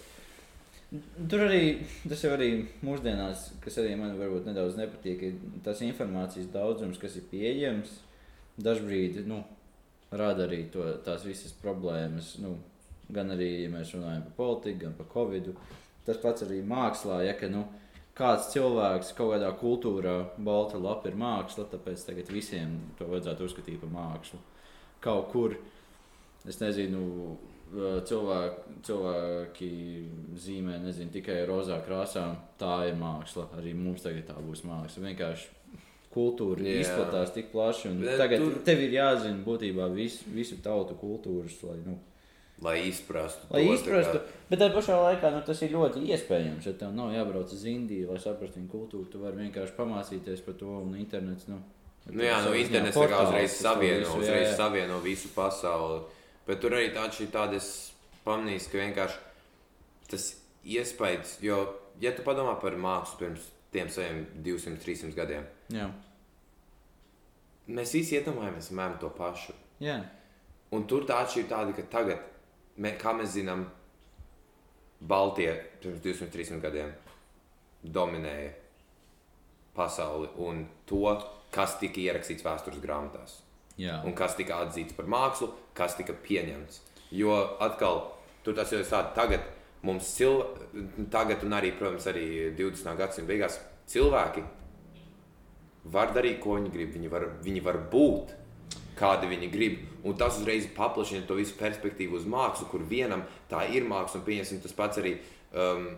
[1.32, 1.62] tur arī
[2.04, 2.50] tas jau arī
[2.84, 8.00] mūsdienās, kas arī man varbūt nedaudz nepatīk, ir tas informācijas daudzums, kas ir pieejams.
[8.62, 9.40] Dažbrīd nu,
[10.12, 12.36] rada arī to, tās visas problēmas.
[12.44, 12.58] Nu,
[13.12, 15.54] gan arī, ja mēs runājam par politiku, gan par covid.
[16.06, 17.64] Tas pats arī mākslā, ja ka, nu,
[18.18, 23.80] kāds cilvēks kaut kādā kultūrā, balta lapa ir māksla, tāpēc tagad visiem to vajadzētu uzskatīt
[23.84, 24.42] par mākslu.
[25.02, 25.56] Kaut kur,
[26.50, 27.38] es nezinu,
[27.72, 29.70] cilvēki, cilvēki
[30.44, 33.48] zīmē nezinu, tikai rozā krāsām, tā ir māksla.
[33.58, 35.06] Arī mums tagad tā būs māksla.
[35.08, 35.48] Vienkārši
[36.12, 36.82] kultūra Jā.
[36.84, 41.78] izplatās tik plaši, Bet tagad tur- tev ir jāzina būtībā visu, visu tautu kultūras, lai,
[41.86, 41.98] nu,
[42.62, 43.48] Lai izprastu.
[43.50, 44.18] lai to, izprastu.
[44.20, 46.66] kā- Bet tajā pašā laikā nu, tas ir ļoti iespējams.
[46.66, 50.54] Ja tev nav jābrauc uz Indiju, lai saprastu viņu kultūru, tu vari vienkārši pamācīties par
[50.56, 51.48] to un internets.
[51.48, 51.62] Nu,
[52.10, 56.02] Nu, jā, nu, ziņā internets tā kā uzreiz savieno, uzreiz savieno visu pasauli.
[56.52, 57.68] Bet tur arī tāds ir tāds
[58.26, 59.20] pamanījis, ka vienkārši
[60.12, 60.26] tas
[60.68, 61.58] iespējas, jo,
[62.04, 65.86] ja tu padomā par mākslu pirms tiem saviem 200, 300 gadiem, Jā,
[67.72, 69.56] mēs visi iedomājamies mēm to pašu.
[69.80, 70.02] jā.
[70.72, 72.20] Un tur tā atšķirība ir tāda, ka tagad,
[72.80, 73.66] mē, kā mēs zinām,
[75.02, 76.92] Baltija pirms 200, 300 gadiem
[77.84, 78.52] dominēja
[79.76, 81.02] pasauli un to,
[81.52, 83.40] kas tika ierakstīts vēstures grāmatās.
[83.80, 84.00] Jā.
[84.06, 86.82] un kas tika atzīts par mākslu, kas tika pieņemts.
[87.16, 88.04] Jo atkal,
[88.46, 89.48] tur tas jau ir tāds, tagad
[89.86, 92.26] mums cilvēki, tagad un arī, protams, arī
[92.58, 92.92] 20.
[93.00, 93.58] gadsimta beigās
[93.92, 94.44] cilvēki
[95.92, 96.94] var darīt, ko viņi grib.
[96.96, 98.36] Viņi var, viņi var būt,
[99.00, 99.82] kādi viņi grib.
[100.06, 104.28] Un tas uzreiz paplašina to visu perspektīvu uz mākslu, kur vienam tā ir māksla, un
[104.30, 105.18] pieņemsim tas pats arī.
[105.52, 105.92] Um,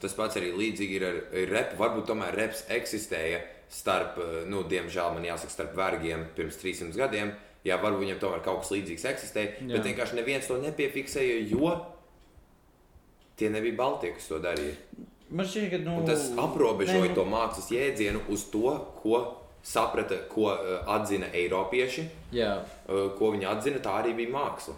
[0.00, 1.16] Tas pats arī līdzīgi ir ar
[1.50, 1.76] repu.
[1.80, 3.40] Varbūt tomēr reps eksistēja
[3.70, 7.32] starp, eh, nu, diemžēl man jāsaka, starp vergiem pirms 300 gadiem.
[7.64, 9.52] Jā, varbūt viņam tomēr kaut kas līdzīgs eksistēja.
[9.60, 9.76] Jā.
[9.76, 11.74] Bet vienkārši neviens to nepiefiksēja, jo
[13.36, 14.76] tie nebija Baltijas, kas to darīja.
[15.30, 19.20] Man šķiet, ka nu, Un tas aprobežoja nē, to mākslas jēdzienu uz to, ko
[19.62, 22.08] saprata, ko uh, atzina Eiropieši.
[22.34, 24.74] Jā, Uh, ko viņi atzina, tā arī bija māksla.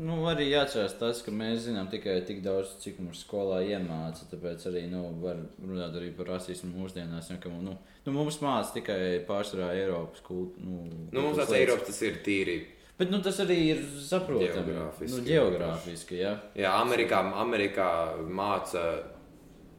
[0.00, 4.24] Nu, arī jāatcerās tas, ka mēs zinām tikai tik daudz, cik mums skolā iemāca.
[4.30, 7.28] Tāpēc arī nu, var runāt arī par rasismu mūsdienās.
[7.28, 7.74] Ja, ka, nu,
[8.10, 10.66] nu, mums māca tikai pārsvarā Eiropas kultūru.
[10.66, 12.58] Nu, Nu, mums tas Eiropas tas ir tīri.
[13.00, 14.50] Bet nu, tas arī ir saprotami.
[14.50, 15.14] Geogrāfiski.
[15.14, 16.34] Nu, geogrāfiski ja.
[16.58, 17.88] Jā, Amerikā, Amerikā
[18.28, 18.82] māca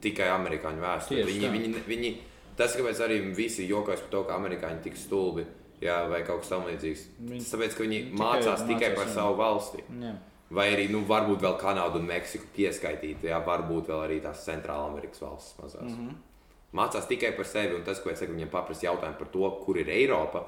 [0.01, 1.25] tikai amerikāņu vēsturi.
[1.27, 1.51] Viņi, tā.
[1.53, 2.11] viņi, viņi,
[2.57, 5.45] tas, kāpēc arī visi jokojas par to, ka amerikāņi tik stulbi.
[5.81, 7.05] Jā, vai kaut kas tamlīdzīgs.
[7.29, 9.13] Tas tāpēc, ka viņi tikai mācās tikai mācās, par jā.
[9.15, 9.85] savu valsti.
[10.01, 10.15] Jā.
[10.51, 14.89] Vai arī, nu, varbūt vēl Kanādu un Meksiku pieskaitīt, jā, varbūt vēl arī tās Centrāla
[14.89, 15.87] Amerikas valstis mazās.
[15.87, 16.09] Mm.
[16.09, 16.30] -hmm.
[16.77, 19.79] Mācās tikai par sevi, un tas, ko es saku, viņiem paprasti jautājumu par to, kur
[19.81, 20.45] ir Eiropa,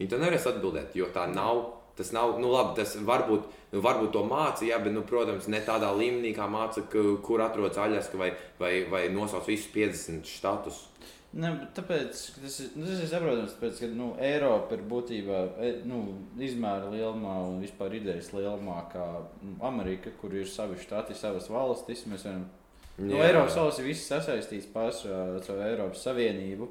[0.00, 1.64] viņi to nevarēs atbildēt, jo tā nav.
[1.96, 5.62] Tas nav, nu, labi, tas varbūt, nu, varbūt to māca, jā, bet, nu, protams, ne
[5.64, 10.82] tādā līmenī, kā māca, kur atrodas Aļaska vai, vai, vai nosauc visus 50 štatus.
[11.36, 15.72] Ne, tāpēc tas ir, nu, tas ir saprotams, tāpēc, ka nu, Eiropa ir būtībā e,
[15.88, 15.98] nu,
[16.40, 19.04] izmēra lielumā un vispār idejas lielumā, kā
[19.42, 22.06] nu, Amerika, kur ir savi štati, savas valstis.
[22.08, 22.46] Mēs varam,
[22.98, 23.28] nu, Jā.
[23.28, 26.68] Eiropas valsts ir pārsvarā ar Eiropas Savienību.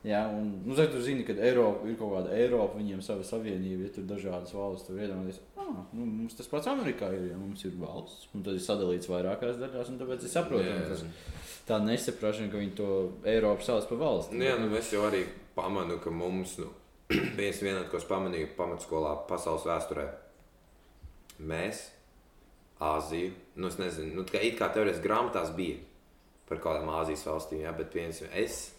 [0.00, 3.84] Jā, un, nu, zini, tu zini, ka Eiropa ir kaut kāda Eiropa, viņiem sava savienība,
[3.84, 4.86] ja tur ir dažādas valstis.
[4.88, 8.56] Tur iedomāties, ah, nu, mums tas pats Amerikā ir, ja mums ir valsts, un tad
[8.56, 11.04] ir sadalīts vairākās daļās, un tāpēc es saprotu, tas
[11.68, 12.88] tā nesaprašana, ka viņi to
[13.28, 14.40] Eiropu sauc par valsti.
[14.40, 15.20] Nu, jā, nu, es jau arī
[15.58, 16.72] pamanu, ka mums, nu,
[17.38, 20.08] viens vienot, ko es pamanīju pamatskolā, pasaules vēsturē,
[21.44, 21.90] mēs,
[22.80, 25.76] Āziju, nu, es nezinu, nu, kā it kā teorētiski grāmatās bija
[26.48, 28.70] par kādām Āzijas valstīm, jā, bet piemēram, es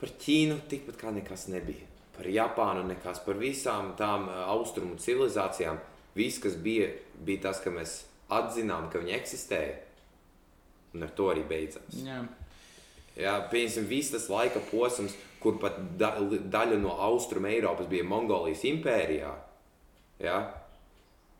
[0.00, 1.84] par Ķīnu tikpat kā nekas nebija.
[2.16, 5.78] Par Japānu nekas, par visām tām austrumu civilizācijām.
[6.16, 6.88] Viss, kas bija,
[7.28, 7.98] bija tas, ka mēs
[8.32, 9.76] atzinām, ka viņi eksistēja,
[10.96, 12.00] un ar to arī beidzās.
[12.00, 12.22] Jā.
[13.16, 18.64] Jā, piemēram, viss tas laika posms, kur pat da, daļa no austruma Eiropas bija Mongolijas
[18.68, 19.30] impērijā.
[20.20, 20.40] Jā,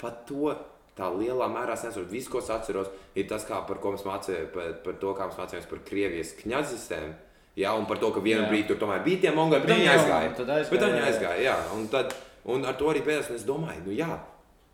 [0.00, 0.54] pat to
[0.96, 2.12] tā lielā mērā es nesaprotu.
[2.14, 5.28] Viss, ko es atceros, ir tas, kā, par ko mēs mācījāmies, par, par to, kā
[5.28, 7.14] mēs mācījāmies par Krievijas kņazistēm.
[7.56, 10.32] Jā, un par to, ka vienā brīdī tur tomēr bija tie mongoli, bet viņi aizgāja.
[10.36, 11.54] tad aizgāja, Bet viņi aizgāja, jā.
[11.76, 12.12] Un, tad,
[12.52, 13.30] un ar to arī beidzās.
[13.32, 14.10] un Es domāju, nu jā,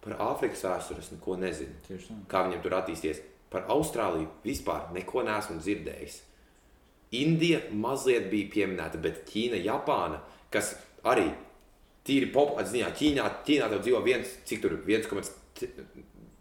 [0.03, 2.01] par Āfrikas vēsturi es neko nezinu
[2.31, 3.23] kā viņam tur attīstīties.
[3.53, 6.19] Par Austrāliju vispār neko neesmu dzirdējis.
[7.23, 10.73] Indija mazliet bija pieminēta, bet Ķīna, Japāna, kas
[11.07, 11.29] arī
[12.09, 14.79] tīri populārs ziņā, Ķīnā, Ķīnā dzīvo viens, cik tur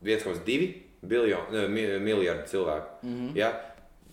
[0.03, 0.71] 1,2
[1.01, 2.87] biljonu, miljardu cilvēku.
[3.03, 3.37] Mm -hmm.
[3.37, 3.51] ja?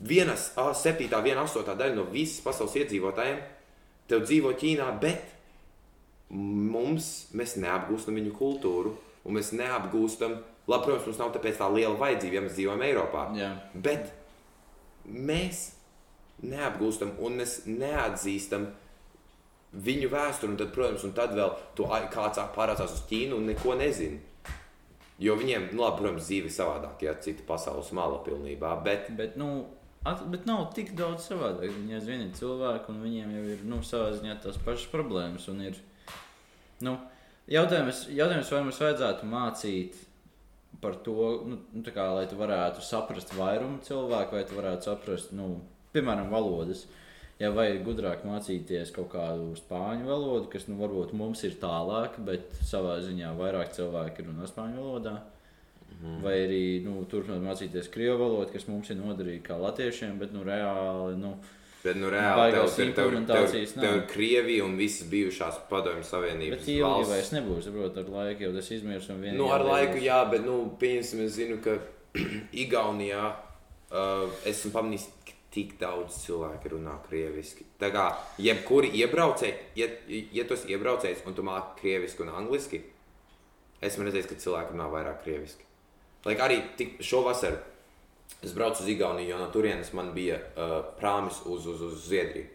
[0.08, 3.38] Viena septītā, viena astotā daļa no visas pasaules iedzīvotājiem
[4.08, 5.34] tev dzīvo Ķīnā, bet
[6.30, 10.36] mums mēs neapgūstam viņu kultūru, un mēs neapgūstam,
[10.68, 13.24] labi, protams, mums nav tā liela vajadzība, ja mēs dzīvojam Eiropā.
[13.36, 13.50] Jā.
[13.74, 14.12] Bet
[15.04, 15.72] mēs
[16.42, 18.68] neapgūstam un mēs neatzīstam
[19.72, 20.56] viņu vēsturi.
[20.56, 24.20] Tad, protams, un tad vēl to kāds pārācās uz Ķīnu un neko nezina.
[25.18, 28.76] Jo viņiem, nu, labi, protams, dzīve ir savādāk, ja cita pasaules mala pilnībā.
[28.84, 29.66] Bet Bet, nu,
[30.06, 31.72] at, bet nav tik daudz savādāk.
[31.74, 35.48] Viņi aizvien ir cilvēki, un viņiem jau ir nu, savā ziņā tās pašas problēmas.
[35.66, 35.80] Ir,
[36.86, 36.94] nu,
[37.50, 39.98] jautājums, jautājums, vai mums vajadzētu mācīt
[40.82, 41.16] par to,
[41.48, 45.56] nu, nu, kā, lai tu varētu saprast vairumu cilvēku, vai tu varētu saprast, nu,
[45.96, 46.86] piemēram, valodas.
[47.38, 52.50] Ja vajag gudrāk mācīties kaut kādu spāņu valodu, kas nu, varbūt mums ir tālāk, bet
[52.66, 55.20] savā ziņā vairāk cilvēki runā spāņu valodā.
[55.98, 56.18] Mm.
[56.22, 60.42] Vai arī nu, turpināt mācīties krievu valodu, kas mums ir noderīga kā latviešiem, bet nu,
[60.46, 61.36] reāli nu,
[61.78, 66.02] Bet, nu, reāli tev, tev, tev, tev, implementācijas tev ir Krievija un visas bijušās padomju
[66.08, 67.68] savienības Bet ilgi vairs nebūs.
[67.68, 69.06] Saprot, ar laiku jau tas izmirs.
[69.14, 71.76] un vienīgi Nu, ar laiku, jā, bet, nu, pieņemsim, es zinu, ka
[72.64, 75.06] Igaunijā uh, esmu pamanījis,
[75.54, 77.64] tik daudz cilvēku runā krieviski.
[77.80, 78.10] Tā kā
[78.42, 79.88] jebkuri iebraucēji, ja,
[80.34, 82.82] ja tu esi iebraucējs un tu māki krieviski un angliski,
[83.84, 85.64] esmu redzējis, ka cilvēki runā vairāk krieviski.
[86.26, 87.56] Lai arī tik šovasar
[88.44, 92.50] es braucu uz Igauniju, jo no turienes man bija uh, prāmis uz, uz, uz Zviedriju.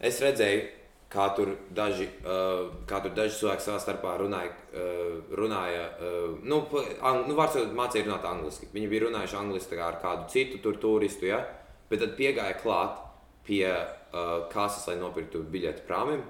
[0.00, 0.64] Es redzēju,
[1.10, 4.52] kā tur daži, uh, kā tur daži cilvēki savā starpā runāja.
[4.70, 6.60] Uh, runāja uh, nu,
[7.02, 8.68] ang, nu, vārds sakot, mācīja runāt angliski.
[8.74, 11.42] Viņi bija runājuši angliski kā ar kādu citu tur turistu, ja?
[11.90, 13.00] bet tad piegāja klāt
[13.46, 16.22] pie uh, kases, lai nopirktu biļeti prāmim,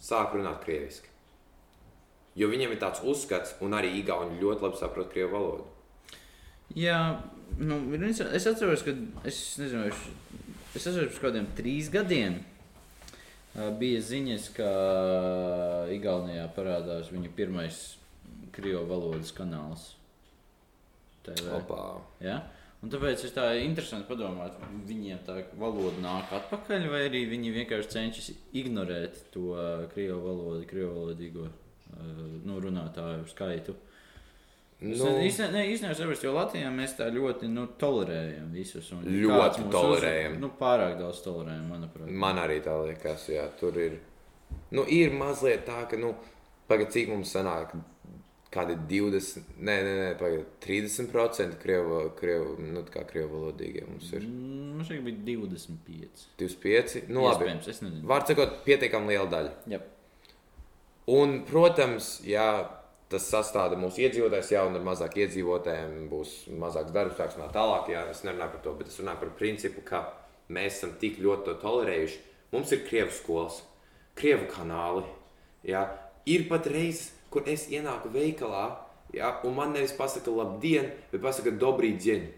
[0.00, 1.12] sāk runāt krieviski.
[2.34, 5.68] Jo viņiem ir tāds uzskats, un arī Igauni ļoti labi saprot krievu valodu.
[6.74, 6.98] Jā,
[7.60, 8.96] nu, es atceros, ka
[9.28, 10.00] es nezinu, es,
[10.72, 12.40] es atceros pirms kādiem trīs gadiem.
[13.54, 14.70] Ā, Bija ziņas, ka
[15.94, 17.82] Igaunijā parādās viņa pirmais
[18.54, 19.92] krievu valodas kanāls.
[22.20, 22.42] Ja?
[22.84, 27.54] Un tāpēc ir tā interesanti padomāt, vai viņiem tā valoda nāk atpakaļ, vai arī viņi
[27.54, 31.48] vienkārši cenšas ignorēt to ā, krievu valodu, krievu valodīgo
[32.44, 33.74] nu, runātāju skaitu.
[34.82, 38.90] Es Nu, īstenībā sapratis, jo Latvijā mēs tā ļoti nu, tolerējam visus.
[38.92, 40.36] un Ļoti mūs tolerējam.
[40.36, 42.10] Uz, nu, pārāk daudz tolerējam, manuprāt.
[42.10, 44.00] Man arī tā liekas, jā, tur ir.
[44.74, 46.12] Nu, ir mazliet tā, ka, nu,
[46.68, 47.72] pagaid, cik mums sanāk,
[48.54, 54.26] kādi 20, nē, nē, nē pagaid, 30% krievu, krievu, nu, kā krievu valodīgie mums ir.
[54.28, 56.28] Man šeit bija 25.
[56.42, 57.48] 25, nu, labi.
[57.48, 58.06] Iespējams, es nezinu.
[58.10, 59.54] Var sakot, pietiekami liela daļa.
[59.74, 59.82] Jā.
[61.14, 62.46] Un, protams, jā,
[63.14, 67.90] tas sastāda mūsu iedzīvotājs, jau ar mazāk iedzīvotājiem būs mazāks darbs, tā tālāk.
[67.94, 70.04] Jā, es nerunāju par to, bet es runāju par principu, ka
[70.52, 72.22] mēs esam tik ļoti to tolerējuši.
[72.54, 73.60] Mums ir krievu skolas,
[74.18, 75.04] krievu kanāli.
[75.66, 75.86] Jā.
[76.30, 78.66] Ir pat reizes, kur es ienāku veikalā,
[79.14, 82.28] jā, un man nevis pasaka labdien, bet pasaka dobrī dien.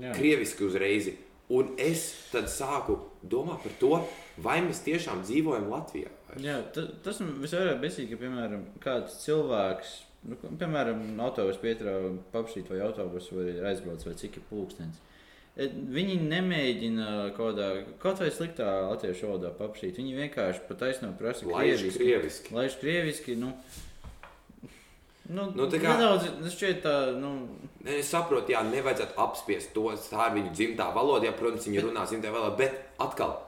[0.00, 0.14] Jā.
[0.14, 1.10] Krieviski uzreiz.
[1.50, 3.94] Un es tad sāku domāt par to,
[4.38, 6.12] vai mēs tiešām dzīvojam Latvijā.
[6.38, 9.92] Jā, ta, tas man visvairāk besīk, ka, piemēram, kāds cilvēks,
[10.30, 14.98] nu, piemēram, autobus pietrāva papšīt vai autobusu vai aizbrauc vai cik ir pulkstenis.
[15.56, 17.68] E, Viņi nemēģina kaut kādā,
[17.98, 19.98] kaut vai sliktā latviešu valodā papšīt.
[19.98, 21.98] Viņi vienkārši pat aizsno prasa krieviski.
[21.98, 22.54] krieviski.
[22.54, 23.50] Laiž krieviski, nu,
[25.30, 27.48] nu, Nu, tā kā- nedaudz, šķiet tā, nu,
[27.82, 29.86] Ne, Es saprotu, jā, nevajadzētu apspiest to.
[30.10, 33.38] Tā ir viņu dzimtā valoda, jā, protams, viņi runā dzimtajā valodā, bet atkal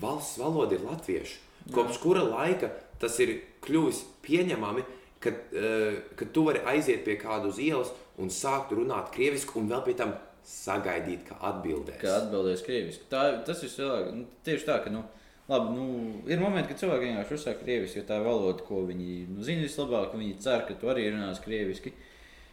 [0.00, 1.36] valsts valoda ir latviešu.
[1.70, 4.84] Kopš kura laika tas ir kļuvis pieņemami,
[5.22, 9.70] ka, uh, ka tu vari aiziet pie kāda uz ielas un sākt runāt krieviski, un
[9.70, 10.14] vēl pie tam
[10.46, 11.98] sagaidīt, ka atbildēs.
[12.02, 13.06] kā atbildēs krieviski.
[13.10, 15.04] Tā, tas ir cilvēks, nu, tieši tā, ka, nu,
[15.50, 15.86] labi, nu,
[16.30, 19.66] ir momenti, kad cilvēki vienkārši uzsāk krieviski, jo tā ir valoda, ko viņi nu, zina
[19.66, 21.94] vislabāk, viņi cer, ka tu arī runās krieviski.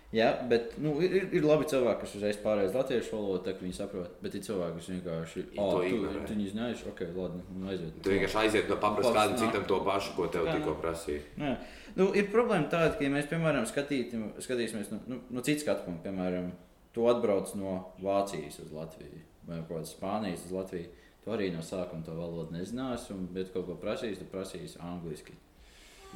[0.09, 4.15] Jā, bet nu, ir, ir, labi cilvēki, kas uzreiz pārējais latviešu valodu, tā viņi saprot.
[4.23, 7.99] Bet ir cilvēki, kas vienkārši oh, tu, tu viņu zināji, ok, labi, nu, aiziet.
[8.01, 11.21] Tu vienkārši aiziet no paprasta kādam citam to pašu, ko tev tikko prasīja.
[11.37, 11.53] Jā.
[11.93, 15.85] Nu, ir problēma tāda, ka, ja mēs, piemēram, skatītim, skatīsimies no, nu, no citas skatu
[15.85, 16.49] punkta, piemēram,
[16.97, 20.89] tu atbrauc no Vācijas uz Latviju vai no Spānijas uz Latviju,
[21.23, 25.33] tu arī no sākuma to valodu nezināsi, un, bet kaut ko prasīs, tu prasīsi angliski.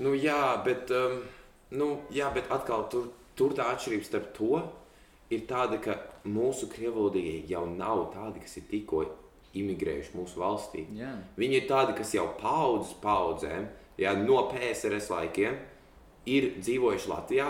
[0.01, 1.19] Nu, jā, bet, um,
[1.77, 4.61] nu, jā, bet atkal tur, tur tā atšķirība starp to
[5.33, 5.97] ir tāda, ka
[6.29, 9.05] mūsu krievalodīgie jau nav tādi, kas ir tikko
[9.53, 10.85] imigrējuši mūsu valstī.
[10.97, 13.67] Jā, Viņi ir tādi, kas jau paudzes paudzēm,
[14.01, 15.57] jā, no PSRS laikiem,
[16.25, 17.49] ir dzīvojuši Latvijā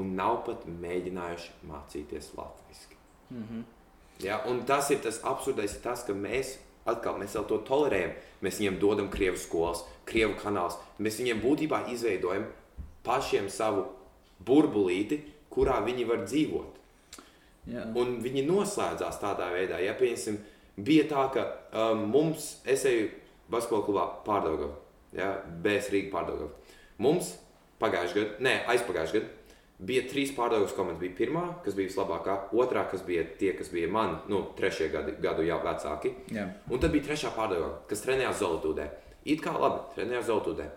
[0.00, 2.96] un nav pat mēģinājuši mācīties latviešu.
[3.30, 3.64] mm -hmm.
[4.24, 8.14] Ja, un tas ir tas absurdais, ir tas, ka mēs atkal mēs to tolerējam.
[8.42, 10.78] Mēs viņiem dodam krievu skolas, krievu kanālus.
[10.98, 12.46] Mēs viņiem būtībā izveidojam
[13.02, 13.84] pašiem savu
[14.44, 15.20] burbulīti,
[15.50, 16.82] kurā viņi var dzīvot.
[17.72, 17.86] jā.
[17.96, 20.36] Un viņi noslēdzās tādā veidā, ja piemēram,
[20.76, 23.08] bija tā, ka um, mums, es eju
[23.50, 24.68] basketbola klubā pārdaugā,
[25.16, 25.32] ja,
[25.64, 26.50] bez Rīgas pārdaugā.
[26.98, 27.32] Mums
[27.80, 29.32] pagājušajā gadā, nē, aizpagājušajā gadā,
[29.78, 31.00] bija trīs pārdaugas komandas.
[31.02, 35.16] Bija pirmā, kas bija vislabākā, otrā, kas bija tie, kas bija man, nu, trešie gadi,
[35.20, 36.14] gadu jau vecāki.
[36.32, 36.46] jā.
[36.70, 38.86] Un tad bija trešā pārdauga, kas trenējās Zolotūdē.
[39.26, 40.70] It kā labi, trenējās Zolotūdē.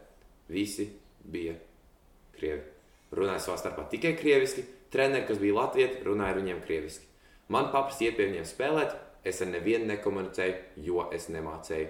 [0.49, 0.89] Visi
[1.23, 1.53] bija
[2.35, 2.61] krievi.
[3.15, 4.65] Runāja savā starpā tikai krieviski.
[4.93, 7.05] Treneri, kas bija latvieti, runāja ar viņiem krieviski.
[7.49, 8.95] Man paprasīja iet pie viņiem spēlēt.
[9.27, 10.55] Es ar nevienu nekomunicēju,
[10.85, 11.89] jo es nemācēju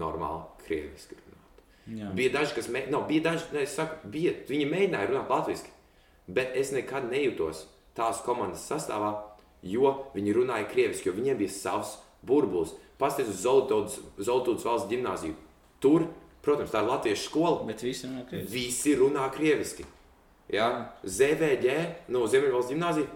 [0.00, 1.62] normāli krieviski runāt.
[2.00, 2.10] jā.
[2.16, 5.70] Bija daži, kas mēģināja, no, bija daži, ne, saku, bija, viņi mēģināja runāt latviešu,
[6.26, 7.62] bet es nekad nejūtos
[7.96, 9.12] tās komandas sastāvā,
[9.62, 11.96] jo viņi runāja krieviski, jo viņiem bija savs
[12.26, 12.74] burbulis.
[13.00, 13.96] Pastāstiet uz
[14.26, 15.36] Zolotūdas valsts gimnāziju.
[15.84, 16.08] Tur,
[16.44, 17.60] protams, tā ir latviešu skola.
[17.68, 18.52] Bet visi runā krieviski.
[18.54, 19.86] Visi runā krieviski.
[20.52, 20.68] Ja?
[21.02, 21.76] ZVG,
[22.12, 23.08] no Ziemeļvalsts gimnāzija,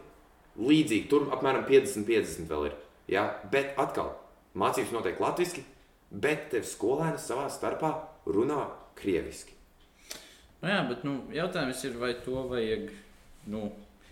[0.61, 1.09] līdzīgi.
[1.11, 2.78] Tur apmēram 50-50 vēl ir.
[3.11, 3.26] Ja?
[3.53, 4.14] Bet atkal,
[4.59, 5.64] mācības notiek latviešu,
[6.11, 7.93] bet tev skolēni savā starpā
[8.26, 8.64] runā
[8.99, 9.55] krieviski.
[10.61, 12.91] Nu, jā, bet nu, jautājums ir, vai to vajag.
[13.51, 13.70] Nu,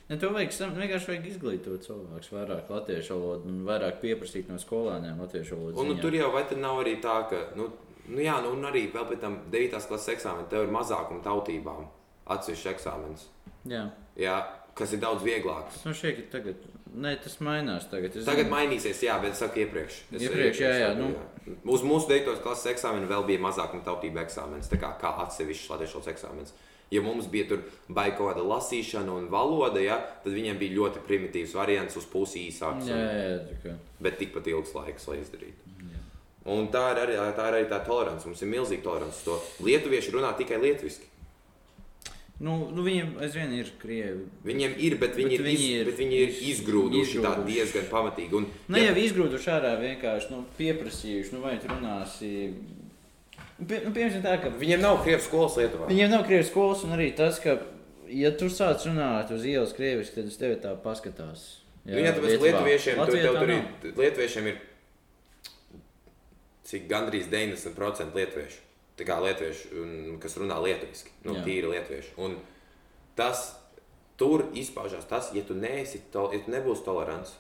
[0.09, 5.19] Ne, to vajag, vienkārši vajag izglītot cilvēkus vairāk latviešu valodu un vairāk pieprasīt no skolēniem
[5.21, 5.83] latviešu valodu.
[5.83, 7.67] Un nu, tur jau nav arī tā, ka, nu,
[8.09, 9.77] nu jā, nu, un arī vēl pēc tam 9.
[9.91, 11.85] klases eksāmenā tev ir mazākuma tautībām
[12.29, 13.27] atsevišķs eksāmenis.
[13.69, 13.89] Jā,
[14.19, 14.37] Jā,
[14.75, 15.83] kas ir daudz vieglāks.
[15.85, 16.57] šķiet, ka tagad.
[16.95, 18.17] Nē, tas mainās tagad.
[18.17, 19.99] Es Tagad zinu- mainīsies, jā, bet es saku iepriekš.
[20.17, 21.09] Es Iepriekš, jā, jā, saku, nu.
[21.13, 21.57] jā.
[21.75, 22.41] Uz mūsu 9.
[22.43, 26.53] klases eksāmena vēl bija mazākuma tautība eksāmenis, kā, kā atsevišķs latviešu eksāmenis.
[26.91, 27.59] Ja mums bija tur
[27.93, 32.47] baigta kaut kāda lasīšana un valoda, ja, tad viņiem bija ļoti primitīvs variants uz pusi
[32.49, 35.75] īsāks, Jā, jā, jā, tā bet tikpat ilgs laiks, lai izdarītu.
[35.93, 36.01] Jā.
[36.47, 38.25] Un tā ir arī tā, ir arī tā tolerance.
[38.25, 39.21] Mums ir milzīga tolerance.
[39.27, 41.05] To lietuvieši runā tikai lietuviski.
[42.41, 44.21] Nu, nu, viņiem aizvien ir krievi.
[44.47, 47.33] Viņiem ir, bet viņi, Bet ir, viņi iz, ir bet viņi ir iz- izgrūduši tā
[47.33, 47.55] izgrūduši.
[47.55, 48.33] diezgan pamatīgi.
[48.39, 52.31] Un, Ne jau izgrūduši ārā, vienkārši nu, pieprasījuši, nu, vai tu runāsi
[53.59, 55.89] Pie, nu, piemēram, tā, ka Viņiem nav krievu skolas Lietuvā.
[55.91, 57.57] viņiem nav krievis skolas, un arī tas, ka,
[58.07, 61.43] ja tu sāc runāt uz ielas krieviski, tad uz tevi tā paskatās.
[61.85, 64.61] Jā, jā tāpēc lietuviešiem tur, Latvijā tev tur ir, lietuviešiem ir
[66.71, 68.63] cik gandrīz 90% lietuviešu.
[68.99, 69.69] Lietuvieši,
[70.23, 71.45] kas runā lietuviski, nu, Jā.
[71.47, 72.15] tīri lietuvieši.
[72.25, 72.35] Un
[73.19, 73.53] tas
[74.19, 77.37] tur izpaužās tas, ja tu, neesi, to, ja tu nebūsi tolerants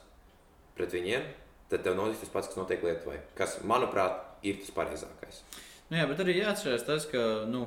[0.78, 1.26] pret viņiem,
[1.72, 3.18] tad tev notiks tas pats, kas notiek Lietuvai.
[3.38, 5.42] Kas, manuprāt, ir tas pareizākais.
[5.90, 7.66] Nu, jā, bet arī jāatcerās tas, ka nu,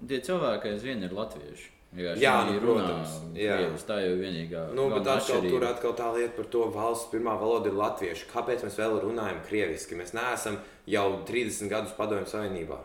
[0.00, 1.72] tie cilvēki aizvien ir latvieši.
[1.96, 3.54] Vienkārši Jā, nu, runā protams, jā.
[3.56, 4.64] krievis, tā jau ir vienīgā.
[4.76, 8.26] Nu, bet atkal, tur atkal tā lieta par to valsts pirmā valoda ir latviešu.
[8.32, 9.96] Kāpēc mēs vēl runājam krieviski?
[9.96, 10.58] Mēs neesam
[10.90, 12.80] jau 30 gadus padomju savienībā.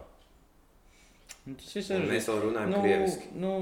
[1.46, 3.30] Nu, Tas ir Un mēs vēl runājam nu, krieviski.
[3.42, 3.54] nu,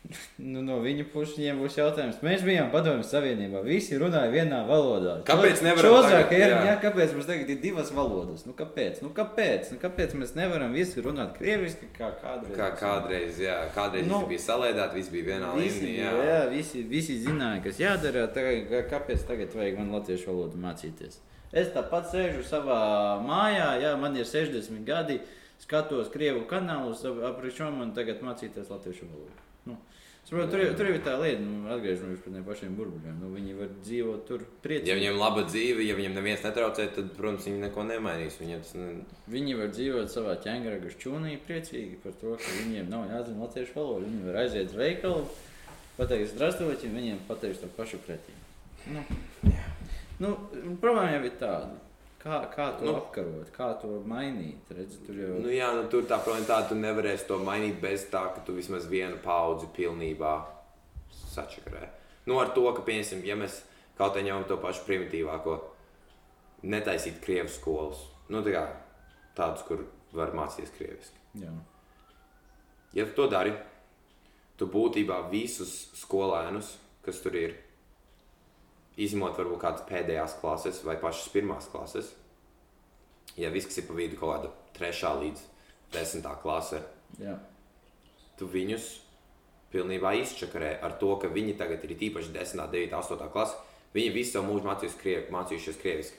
[0.52, 2.16] nu, no viņa puses viņiem būs jautājums.
[2.26, 5.18] Mēs bijām padomju savienībā, visi runāja vienā valodā.
[5.28, 6.54] Kāpēc nevaram Čozāk tagad?
[6.54, 6.60] Jā.
[6.70, 8.42] jā, kāpēc mums tagad ir divas valodas?
[8.48, 8.98] Nu, kāpēc?
[9.04, 9.70] Nu, kāpēc?
[9.74, 12.56] Nu, kāpēc mēs nevaram visi runāt krieviski kā kādreiz?
[12.58, 15.98] Kā kādreiz, jā, kādreiz Nu, nu, bija salēdāti, viss bija vienā Visi, līmenī.
[16.00, 16.14] jā.
[16.32, 16.40] Jā.
[16.56, 18.26] Visi, visi zināja, kas jādara.
[18.34, 21.20] Tagad, kāpēc tagad vajag man latviešu valodu mācīties?
[21.52, 22.80] Es tāpat sēžu savā
[23.26, 25.20] mājā, jā, man ir 60 gadi,
[25.60, 29.46] skatos krievu kanālus, aprišķi man tagad mācīties latviešu valodu.
[29.68, 29.76] Nu,
[30.24, 33.18] saprot, tur, tur jau ir tā lieta, nu, atgriežamies pie tiem pašiem burbuļiem.
[33.20, 34.88] Nu, viņi var dzīvot tur priecīgi.
[34.88, 38.40] Ja viņiem ir laba dzīve, ja viņiem neviens netraucē, tad, protams, viņi neko nemainīs.
[38.40, 38.88] Viņiem tas ne...
[39.34, 44.08] Viņi var dzīvot savā ķēngaraga čūnī priecīgi par to, ka viņiem nav jāzina latviešu valoda.
[44.08, 45.28] Viņi var aiziet uz veikalu,
[46.00, 48.36] pateikt, zdravstvīt, un viņiem pateiks to pašu pretī.
[48.88, 49.04] Nu,
[50.24, 50.34] nu,
[50.80, 51.89] problēma jau ir tāda.
[52.20, 54.68] Kā, kā to nu, apkarot, kā to mainīt?
[54.76, 58.04] Redz, tur jau Nu, jā, nu, tur tā problēma tāda, tu nevarēsi to mainīt bez
[58.12, 60.34] tā, ka tu vismaz vienu paudzi pilnībā
[61.32, 61.86] sačakarē.
[62.28, 63.62] Nu, ar to, ka, pieņemsim, ja mēs
[63.96, 65.56] kaut kā ņemam to pašu primitīvāko,
[66.68, 68.66] netaisīt krievu skolas, nu, tā kā
[69.38, 71.24] tādus, kur var mācīties krieviski.
[71.40, 71.56] jā.
[72.92, 73.52] Ja tu to dari,
[74.58, 76.74] tu būtībā visus skolēnus,
[77.06, 77.54] kas tur ir,
[79.00, 82.10] izņemot varbūt kādas pēdējās klases vai pašas pirmās klases,
[83.40, 85.44] ja viss ir pa vidu kaut kāda trešā līdz
[85.94, 86.82] desmitā klase,
[87.20, 87.36] jā.
[88.38, 88.90] tu viņus
[89.70, 93.58] pilnībā izčakarē ar to, ka viņi tagad ir īpaši 10, 9, 8 klase.
[93.94, 96.18] Viņi visu savu mūžu mācījušies, krievi, mācījušies krieviski.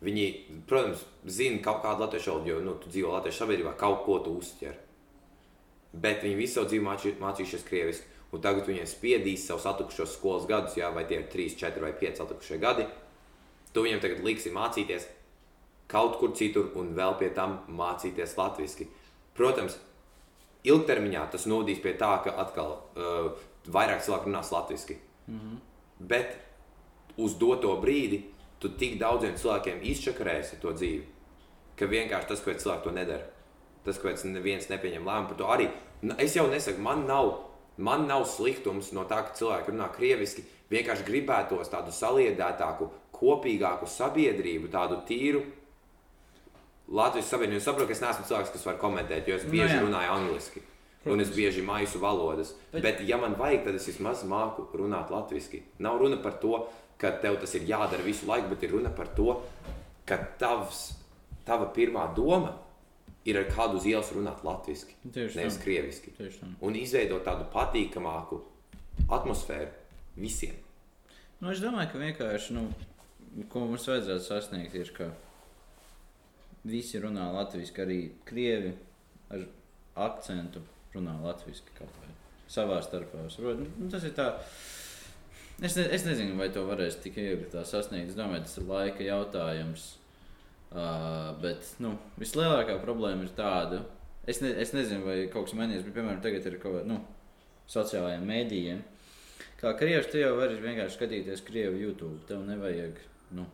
[0.00, 0.26] Viņi,
[0.68, 4.32] protams, zina kaut kādu latviešu valodu, jo nu, tu dzīvo latviešu sabiedrībā, kaut ko tu
[4.40, 4.78] uztver.
[5.92, 8.19] Bet viņi visu savu dzīvi mācī, mācījušies krieviski.
[8.30, 11.92] Un tagad viņiem spiedīs savus atlikušos skolas gadus, jā, vai tie ir 3, 4 vai
[11.98, 12.86] 5 atlikušie gadi.
[13.74, 15.08] Tu viņiem tagad liksi mācīties
[15.90, 18.86] kaut kur citur un vēl pie tam mācīties latviešu.
[19.34, 19.78] Protams,
[20.66, 23.32] ilgtermiņā tas novadīs pie tā, ka atkal uh,
[23.66, 24.98] vairāk cilvēku runās latviešu.
[25.26, 25.58] Mm -hmm.
[25.98, 26.36] Bet
[27.16, 28.22] uz doto brīdi
[28.58, 31.04] tu tik daudziem cilvēkiem izčakarēsi to dzīvi,
[31.76, 33.24] ka vienkārši tas, kāpēc cilvēki to nedara,
[33.84, 35.70] tas, kāpēc neviens nepieņem lēmumu par to arī.
[36.18, 37.49] Es jau nesaku, man nav,
[37.80, 40.44] man nav sliktums no tā, ka cilvēki runā krieviski.
[40.70, 42.86] Vienkārši gribētos tādu saliedētāku,
[43.16, 45.40] kopīgāku sabiedrību, tādu tīru.
[46.90, 49.76] Latvijas sabiedrība, es saprotu, ka es neesmu cilvēks, kas var komentēt, jo es Nu bieži
[49.76, 49.82] jā.
[49.84, 50.62] runāju angliski.
[51.06, 52.52] Un es bieži maisu valodas.
[52.72, 55.62] Bet- Bet, Bet ja man vajag, tad es vismaz māku runāt latviešu.
[55.78, 56.66] Nav runa par to,
[56.98, 59.40] ka tev tas ir jādara visu laiku, bet ir runa par to,
[60.06, 60.92] ka tavs,
[61.46, 62.52] tava pirmā doma
[63.28, 66.14] ir ar kādu uz ielas runāt latviešu, Tieši nevis krieviski.
[66.64, 68.40] Un izveidot tādu patīkamāku
[69.12, 69.70] atmosfēru
[70.20, 70.56] visiem.
[71.40, 72.66] Nu, es domāju, ka vienkārši, nu,
[73.52, 75.10] ko mums vajadzētu sasniegt, ir, ka
[76.68, 78.74] visi runā latviešu, arī krievi
[79.32, 79.46] ar
[80.08, 80.62] akcentu
[80.94, 82.12] runā latviešu kaut vai
[82.50, 83.24] savā starpā.
[83.38, 84.32] Nu, tas ir tā.
[85.60, 88.12] Es, ne, es nezinu, vai to varēs tik viegli sasniegt.
[88.12, 89.88] Es domāju, tas ir laika jautājums.
[90.70, 93.80] Uh, bet nu, vislielākā problēma ir tāda,
[94.30, 97.00] es, ne, es nezinu, vai kaut kas mainījies, bet, piemēram, tagad ir kaut kāda nu,
[97.70, 98.84] sociālajiem mēdījiem.
[99.60, 102.20] Kā krievis, tu jau vari vienkārši skatīties krievu YouTube.
[102.28, 103.00] Tev nevajag.
[103.36, 103.44] Nu,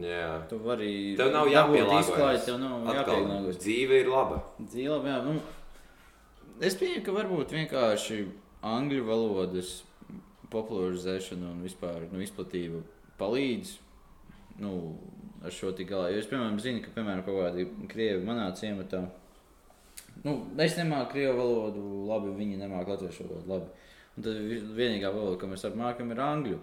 [0.00, 0.40] Jā.
[0.50, 1.12] tu vari.
[1.20, 2.08] Tev nav jāpielāgojas.
[2.08, 3.60] izklaidi, Tev nav jāpielāgojas.
[3.62, 4.40] dzīve ir laba.
[4.58, 5.36] Dzīve, jā, nu,
[6.64, 8.18] es pieņemu, ka varbūt vienkārši
[8.64, 9.76] angļu valodas
[10.50, 12.80] popularizēšana un vispār nu, izplatība
[13.20, 13.76] palīdz
[14.64, 14.74] nu,
[15.44, 16.10] ar šo tik galā.
[16.12, 19.04] Jo es, piemēram, zinu, ka, piemēram, kaut kādi krievi manā ciematā,
[20.24, 23.66] nu, es nemāku krievu valodu labi, viņi nemāku latviešu valodu labi.
[24.16, 26.58] Un tad vi- vienīgā valoda, ko mēs apmākam, ir angļu.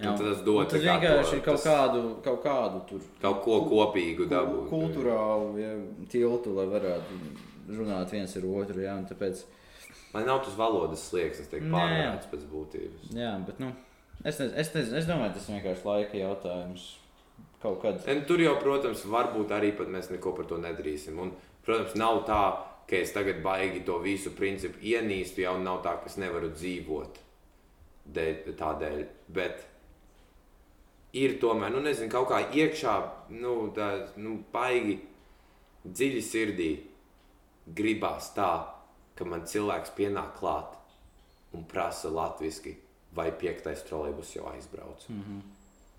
[0.00, 3.00] Un tas dod un tad tā kā vienkārši to- kaut tas- kādu, kaut kādu tur
[3.20, 4.68] Kaut ko kopīgu dabūt.
[4.70, 5.72] kultūrālu ja,
[6.08, 7.18] tiltu, lai varētu
[7.70, 8.84] runāt viens ar otru.
[8.96, 9.44] Un tāpēc,
[10.14, 11.70] Man nav tas valodas slieksnis, tiek Nē.
[11.70, 13.10] pārvērts pēc būtības.
[13.12, 13.72] jā, bet, nu,
[14.24, 16.96] es, nez, es, nez, es domāju, tas ir vienkārši laika jautājums.
[17.62, 18.02] Kaut kad.
[18.06, 21.18] Un tur jau, protams, varbūt arī mēs neko par to nedarīsim.
[21.18, 21.32] Un,
[21.66, 22.42] protams, nav tā,
[22.88, 27.18] ka es tagad baigi to visu principu ienīstu, jau nav tā, ka es nevaru dzīvot
[28.14, 29.02] dēļ, tādēļ.
[29.34, 29.66] Bet
[31.18, 32.96] ir tomēr, nu, nezinu, kaut kā iekšā,
[33.42, 33.90] nu, tā,
[34.22, 35.00] nu, baigi
[35.84, 36.72] dziļi sirdī
[37.74, 38.52] gribās tā,
[39.18, 40.78] ka man cilvēks pienāk klāt
[41.56, 42.76] un prasa latviešu,
[43.18, 45.08] vai piektais trolejbus jau aizbrauc.
[45.08, 45.57] Mm -hmm.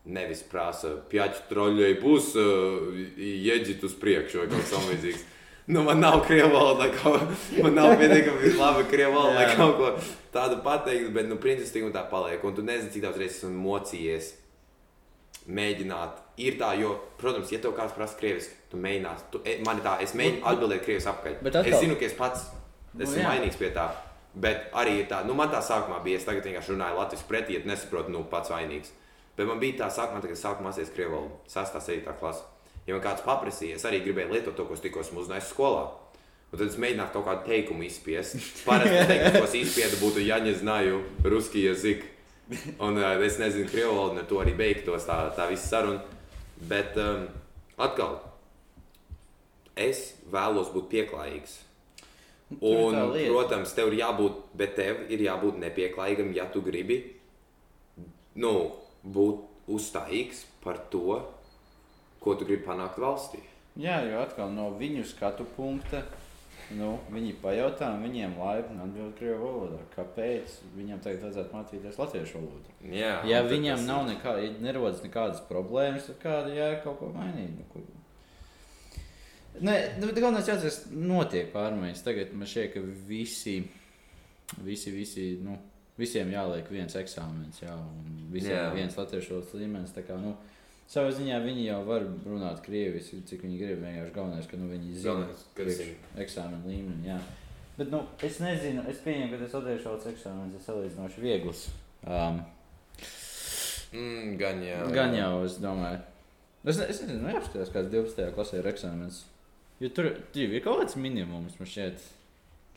[0.10, 5.26] Nevis prasa, pjāķis troļļai būs, uh, ieģit uz priekšu vai kaut kas tamlīdzīgs.
[5.70, 6.88] Nu, man nav krievu valoda,
[7.62, 9.92] man nav pietiekami laba krievu valoda, lai kaut ko
[10.34, 12.42] tādu pateiktu, bet, nu, principā, tā paliek.
[12.44, 14.32] Un tu nezini, cik daudz reizes esmu mocījies
[15.50, 16.18] mēģināt.
[16.40, 19.86] Ir tā, jo, protams, ja tev kāds prasa krieviski, tu mēģināsi, tu, e, man ir
[19.86, 21.38] tā, es mēģinu atbildēt krieviski apakaļ.
[21.44, 22.46] Bet atkal- Es zinu, ka es pats
[22.98, 23.30] esmu Nu, jā.
[23.30, 23.90] vainīgs pie tā.
[24.36, 27.58] Bet arī ir tā, nu, man tā sākumā bija, es tagad vienkārši runāju latviešu pretī,
[27.58, 28.90] ja nesaprotu, nu, pats vainīgs.
[29.40, 31.78] Bet man bija tā sākumā, kad es sāku mācīties krievu valodu, 6.
[31.80, 32.16] 7.
[32.20, 32.42] klasē.
[32.84, 35.86] Ja man kāds paprasīja, es arī gribēju lietot to, ko es tikko esmu uzzinājis skolā.
[36.50, 38.36] Un tad es mēģināju kaut kādu teikumu izspiest.
[38.68, 40.98] Parasti teiktu, ko es izspiedu, būtu Jaņa Znaju,
[41.32, 42.04] Ruski jazik.
[42.82, 46.02] Un uh, es nezinu, krievu valodu, un ar to arī beigtos tā, tā visa saruna.
[46.68, 47.30] Bet um,
[47.80, 48.18] atkal,
[49.80, 50.02] es
[50.34, 51.56] vēlos būt pieklājīgs.
[52.60, 57.00] Un, protams, tev ir jābūt, bet tev ir jābūt nepieklājīgam, ja tu gribi
[58.40, 58.54] nu,
[59.04, 61.20] būt uzstājīgs par to,
[62.20, 63.42] ko tu gribi panākt valstī.
[63.80, 66.04] Jā, jo atkal no viņu skatu punkta.
[66.70, 69.80] Nu, viņi pajautā, viņiem laipni atbild krievu valodā.
[69.96, 72.76] Kāpēc viņam tagad vajadzētu mācīties latviešu valodu?
[72.94, 77.56] Jā, Ja viņam nav nekā, ja nerodas nekādas problēmas, tad kāda jēga kaut ko mainīt?
[77.58, 77.88] Nu, kur...
[79.66, 82.06] Nē, nu, bet galvenais jāatcerās, notiek pārmaiņas.
[82.06, 83.58] Tagad man šķiet, ka visi,
[84.62, 85.58] visi, visi nu,
[86.00, 89.94] visiem jāliek viens eksāmens, jā, un visiem ir viens latviešu valodas līmenis.
[90.08, 90.34] Kā, nu,
[90.90, 93.84] savā ziņā viņi jau var runāt krieviski, cik viņi grib.
[93.84, 96.14] Vienkārši galvenais, ka nu, viņi zina Galvenais, ka priekš zina.
[96.26, 97.10] eksāmenu līmeni.
[97.12, 97.20] Jā.
[97.80, 101.68] Bet nu, es nezinu, es pieņemu, ka tas latviešu valodas eksāmenis ir salīdzinoši viegls.
[102.08, 102.42] Um,
[103.90, 104.80] Mm, gan jā.
[104.94, 105.98] Gan jau, es domāju.
[106.62, 108.28] Es, ne, es nezinu, nu, jāapskatās, kāds 12.
[108.36, 109.24] klasē ir eksāmenis.
[109.82, 112.04] Jo tur, tur ir kaut kāds minimums, man šķiet,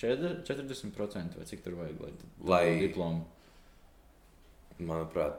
[0.03, 2.13] 40%, 40% vai cik tur vajag, lai,
[2.53, 3.23] Lai- diplomu.
[4.83, 5.37] Manuprāt,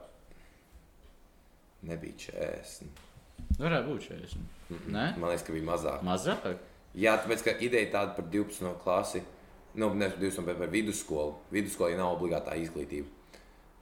[1.84, 2.88] nebija 40.
[3.60, 4.86] Varētu būt 40.
[4.94, 5.08] Nē?
[5.20, 6.04] Man liekas, ka bija mazāk.
[6.08, 6.46] Mazāk?
[6.96, 8.72] Jā, tāpēc, ka ideja tāda par 12.
[8.84, 9.24] klasi,
[9.76, 11.36] nu, nevis par 12, bet par vidusskolu.
[11.52, 13.10] Vidusskola nav obligātā izglītība.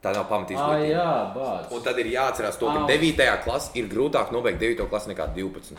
[0.01, 0.87] Tā nav izglītība.
[0.89, 1.67] jā, bāc.
[1.75, 2.87] Un tad ir jāatcerās, to, ka Au.
[2.89, 3.43] 9.
[3.43, 4.87] klasē ir grūtāk nobeigt 9.
[4.89, 5.77] klasi nekā 12.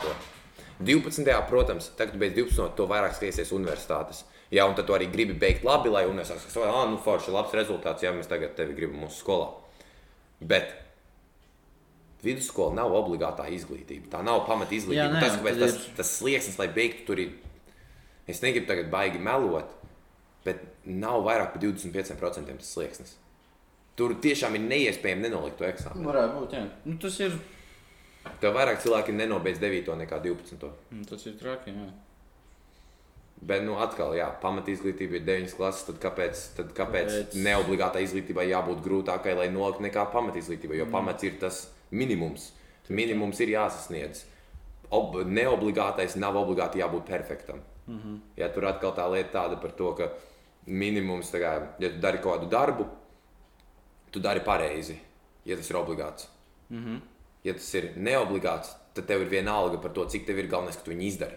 [0.79, 1.41] 12.
[1.49, 2.69] protams, tagad, beidz 12.
[2.77, 4.23] to vairāk skatīsies universitātes.
[4.53, 7.53] Jā, un tad tu arī gribi beigt labi, lai universitāte saka, ah, nu, forši, labs
[7.57, 9.47] rezultāts, ja mēs tagad tevi gribam mūsu skolā.
[10.43, 10.75] Bet
[12.23, 14.11] vidusskola nav obligātā izglītība.
[14.13, 15.15] Tā nav pamata Jā, izglītība.
[15.15, 17.33] nē, tas, tas, ir- tas slieksnis, lai beigtu tur ir,
[18.27, 19.73] es negribu tagad baigi melot,
[20.45, 23.15] bet nav vairāk par 25% tas slieksnis.
[23.95, 26.07] Tur tiešām ir neiespējami nenolikt to eksāmenu.
[26.07, 26.63] Varētu būt, jā.
[26.85, 27.35] Nu, tas ir,
[28.39, 29.97] Tev vairāk cilvēki nenobeidz 9.
[29.99, 30.69] nekā 12.
[30.91, 31.89] nu, tas ir traki, jā.
[33.43, 35.83] Bet, nu, atkal, jā, pamat izglītība ir 9 klases.
[35.89, 37.37] Tad kāpēc, tad kāpēc Kāpēc?
[37.43, 40.77] neobligātai izglītībai jābūt grūtākai, lai noliktu nekā pamat izglītībai?
[40.79, 42.51] Jo pamats ir tas minimums.
[42.89, 44.23] Minimums ir jāsasniedz.
[44.93, 47.59] Ob, neobligātais nav obligāti jābūt perfektam.
[47.87, 48.19] Mm -hmm.
[48.37, 50.11] Ja tur atkal tā lieta tāda par to, ka
[50.65, 52.87] minimums, kā, ja tu dari kaut kādu darbu,
[54.11, 54.99] tu dari pareizi,
[55.45, 56.27] ja tas ir obligāts.
[56.69, 56.99] Mm -hmm.
[57.43, 60.83] ja tas ir neobligāts, tad tev ir vienalga par to, cik tev ir galvenais, ka
[60.83, 61.35] tu viņu izdari.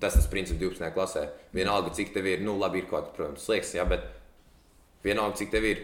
[0.00, 0.92] Tas tas princips 12.
[0.96, 1.26] klasē.
[1.52, 4.06] Vienalga, cik tev ir, nu, labi, ir kaut kāds, protams, slieksnis, jā, bet
[5.04, 5.82] vienalga, cik tev ir.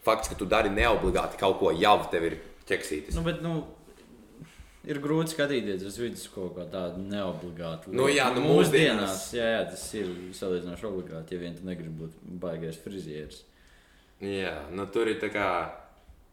[0.00, 2.38] Fakts, ka tu dari neobligāti kaut ko, jau tev ir
[2.70, 3.12] ķeksītis.
[3.18, 3.58] Nu, bet, nu,
[4.88, 7.92] ir grūti skatīties uz vidusskolu kā tādu neobligātu.
[7.92, 10.08] Nu, jā, nu, mūsdienās, jā, jā, tas ir
[10.38, 13.42] salīdzinoši obligāti, ja vien tu negribi būt baigais frizieris.
[14.24, 15.50] Jā, nu, tur ir tā kā,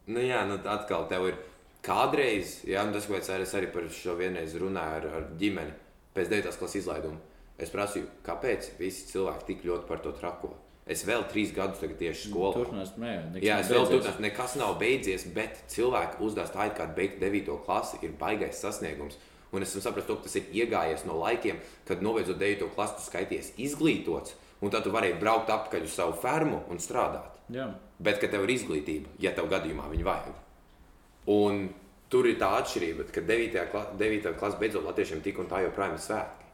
[0.08, 1.36] nu, jā, nu, atkal tev ir
[1.84, 5.76] kādreiz, jā, un tas, ko es arī par šo vienreiz runāju ar, ar ģimeni
[6.18, 6.54] pēc 9.
[6.60, 7.20] klases izlaiduma.
[7.58, 10.52] Es prasīju, kāpēc visi cilvēki tik ļoti par to trako.
[10.88, 12.52] Es vēl trīs gadus tagad tieši skolā.
[12.56, 13.14] Turpinās, mē,
[13.44, 17.58] Jā, es vēl tur nekas nav beidzies, bet cilvēki uzdās tā, it kā beigt 9.
[17.66, 19.18] klasi ir baigais sasniegums.
[19.52, 22.70] Un es saprotu, to, ka tas ir iegājies no laikiem, kad nobeidzot 9.
[22.76, 27.36] klasi, tu skaities izglītots, un tad tu vari braukt atpakaļ uz savu fermu un strādāt.
[27.52, 27.68] Jā,
[27.98, 30.34] Bet, ka tev ir izglītība, ja tev gadījumā viņa vajag.
[31.34, 31.64] Un
[32.12, 33.64] tur ir tā atšķirība, ka 9.
[33.72, 34.34] Kla 9.
[34.40, 36.46] klasē beidzot latviešiem tik un tā joprojām ir svētki.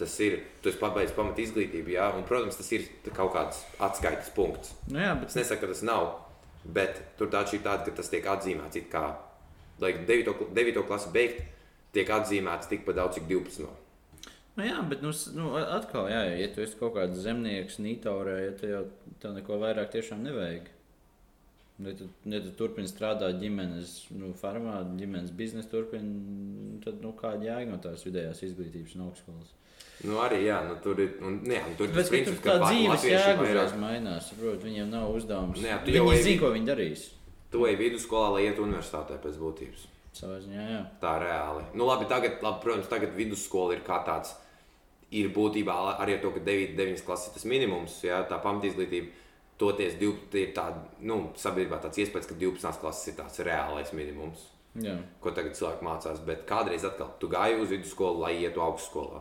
[0.00, 4.30] Tas ir, tu esi pabeidzis pamat izglītību, jā, un, protams, tas ir kaut kāds atskaites
[4.32, 4.72] punkts.
[4.88, 6.06] nu, jā bet Es nesaku, ka tas nav,
[6.64, 9.04] bet tur tā atšķirība tāda, ka tas tiek atzīmēts it kā,
[9.80, 10.48] lai 9.
[10.56, 10.86] 9.
[10.88, 11.44] klasi beigt,
[11.92, 13.68] tiek atzīmēts tikpat daudz, cik 12.
[14.56, 18.56] Nu, jā, bet nu, nu, atkal, jā, ja tu esi kaut kāds zemnieks, nītaurē, ja
[18.56, 18.82] tu jau
[19.22, 20.72] tev neko vairāk tiešām nevajag.
[21.80, 27.46] Ja tu, ja tu turpini strādāt ģimenes nu, farmā, ģimenes biznesā, turpini, tad nu, kāda
[27.46, 29.54] jēga no tās vidējās izglītības un augstskolas?
[30.04, 31.14] Nu, arī, jā, nu, tur ir.
[31.24, 34.28] Un, nu, jā, nu, tur tas princips, tā ka la- dzīves jēga uzreiz mainās.
[34.32, 35.60] Saprot, viņiem nav uzdevums.
[35.64, 37.06] Jā, tu jau viņi ej- zina, ko viņi darīs.
[37.52, 39.86] Tu ej vidusskolā, lai ietu universitātē pēc būtības.
[40.20, 40.80] Ziņā, jā.
[41.00, 41.64] Tā reāli.
[41.74, 44.34] Nu, labi, tagad, labi, protams, tagad vidusskola ir kā tāds.
[45.10, 49.08] Ir būtībā arī ar to, ka 9, 9 klases ir tas minimums, jā, tā pamatizglītība.
[49.60, 53.90] Toties div, tie ir tādi, nu, sabiedrībā tāds iespējas, ka 12 klases ir tāds reālais
[53.92, 54.46] minimums,
[54.80, 54.94] jā.
[55.20, 56.22] ko tagad cilvēki mācās.
[56.24, 59.20] Bet kādreiz atkal tu gāji uz vidusskolu, lai ietu augstskolā.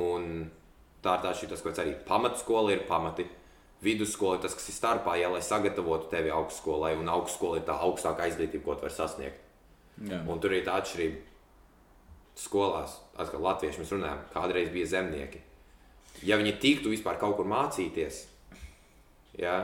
[0.00, 0.46] Un
[1.04, 3.26] tā ir tā šī tas, ko arī pamatskola ir pamati.
[3.84, 7.76] Vidusskola ir tas, kas ir starpā, ja, lai sagatavotu tevi augstskolai, un augstskola ir tā
[7.78, 9.44] augstākā izglītība, ko tu vari sasniegt.
[10.08, 10.22] jā.
[10.24, 11.20] Un tur ir tā atšķirība.
[12.38, 15.40] Skolās, atkal latvieši mēs runājam, kādreiz bija zemnieki.
[16.26, 18.24] Ja viņi tiktu vispār kaut kur mācīties,
[19.38, 19.56] jā,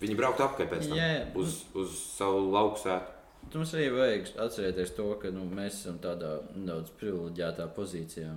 [0.00, 1.24] viņi brauktu apkārt pēc tam Jā, jā.
[1.40, 3.16] uz, uz savu lauksētu.
[3.54, 8.28] Mums arī vajag atcerēties to, ka nu, mēs esam tādā nedaudz privileģētā pozīcijā.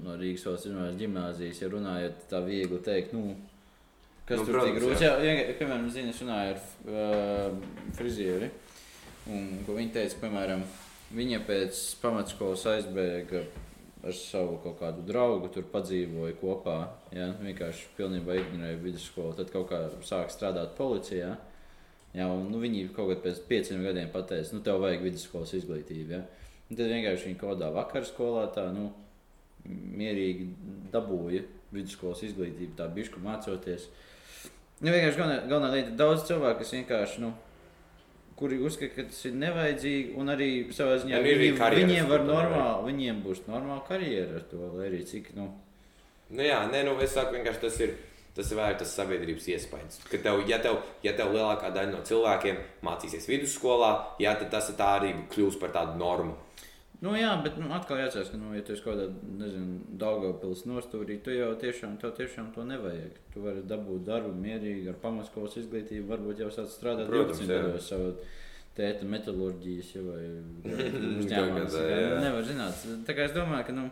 [0.00, 3.34] No Rīgas valsts universitātes gimnāzijas, ja runājot tā viegli teikt, nu,
[4.28, 5.02] kas Nu, tur protams, tik grūts.
[5.04, 5.10] jā.
[5.20, 7.58] Jā, piemēram, zinu, es runāju ar uh,
[7.98, 8.48] frizieri,
[9.28, 10.64] un ko viņi teica, piemēram,
[11.18, 13.44] viņa pēc pamatskolas aizbēga
[14.06, 16.78] ar savu kaut kādu draugu, tur padzīvoja kopā.
[17.14, 17.30] Ja?
[17.42, 19.36] Vienkārši pilnībā ignorēja vidusskolu.
[19.38, 21.34] Tad kaut kā sāka strādāt policijā.
[22.16, 26.16] Jā, un, nu, viņi kaut kad pēc pieciem gadiem pateica, nu, tev vajag vidusskolas izglītību.
[26.16, 26.24] Ja?
[26.70, 28.88] Un tad vienkārši viņi kaut kādā vakarskolā tā, nu,
[29.68, 30.48] mierīgi
[30.90, 33.86] dabūja vidusskolas izglītību, tā bišku mācoties.
[34.80, 37.30] Nu, vienkārši galvenā, galvenā lieta ir daudz cilvēku, kas vienkārši, nu,
[38.40, 43.24] kuri uzskata, ka tas ir nevajadzīgi, un arī savā ziņā viņi, viņiem, var normāli, viņiem
[43.24, 45.50] būs normāla karjera ar to, lai arī cik, nu,
[46.30, 47.98] Nu, jā, nē, nu, es saku, vienkārši tas ir.
[48.30, 49.96] Tas ir vairāk tas sabiedrības iespējas.
[50.06, 53.88] Ka tev, ja, tev, ja tev lielākā daļa no cilvēkiem mācīsies vidusskolā,
[54.22, 56.36] jā, tad tas tā arī kļūs par tādu normu.
[57.00, 59.54] Nu, jā, bet nu, atkal jāatcerās, ka, nu, ja tu esi kaut kādā,
[60.02, 63.16] Daugavpils nostūrī, tu jau tiešām, tev tiešām to nevajag.
[63.32, 67.62] Tu vari dabūt darbu mierīgi ar pamatskolas izglītību, varbūt jau sāc strādāt Protams, 12 jā.
[67.64, 68.12] gados savu
[68.76, 70.20] tēta metalurģijas jau vai
[71.32, 72.12] jā, jā.
[72.20, 72.84] Nevar zināt.
[73.08, 73.88] Tā kā es domāju, ka, nu,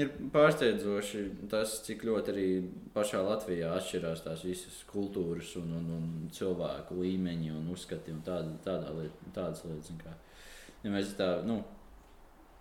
[0.00, 2.48] ir pārsteidzoši tas, cik ļoti arī
[2.96, 8.56] pašā Latvijā atšķirās tās visas kultūras un, un, un cilvēku līmeņi un uzskati un tāda,
[8.64, 9.92] tādā tādas lietas.
[10.84, 11.60] Ja mēs tā, nu,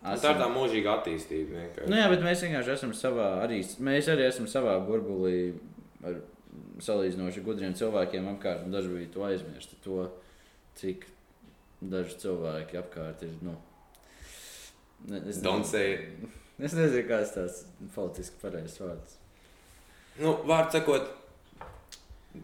[0.08, 1.58] Un Tā ir tā mūžīga attīstība.
[1.62, 1.90] vienkārši.
[1.92, 5.38] Nu, jā, bet mēs vienkārši esam savā, arī, mēs arī esam savā burbulī
[6.08, 6.20] ar
[6.84, 8.66] salīdzinoši gudriem cilvēkiem apkārt.
[8.66, 10.08] un Daži bija to aizmirsti, to,
[10.80, 11.06] cik
[11.82, 13.36] daži cilvēki apkārt ir.
[13.42, 13.58] Nu,
[15.28, 16.30] es, Don't say it.
[16.66, 17.64] es nezinu, kāds tas
[17.96, 19.18] politiski pareizs vārds.
[20.18, 21.12] Nu, Vārds sakot,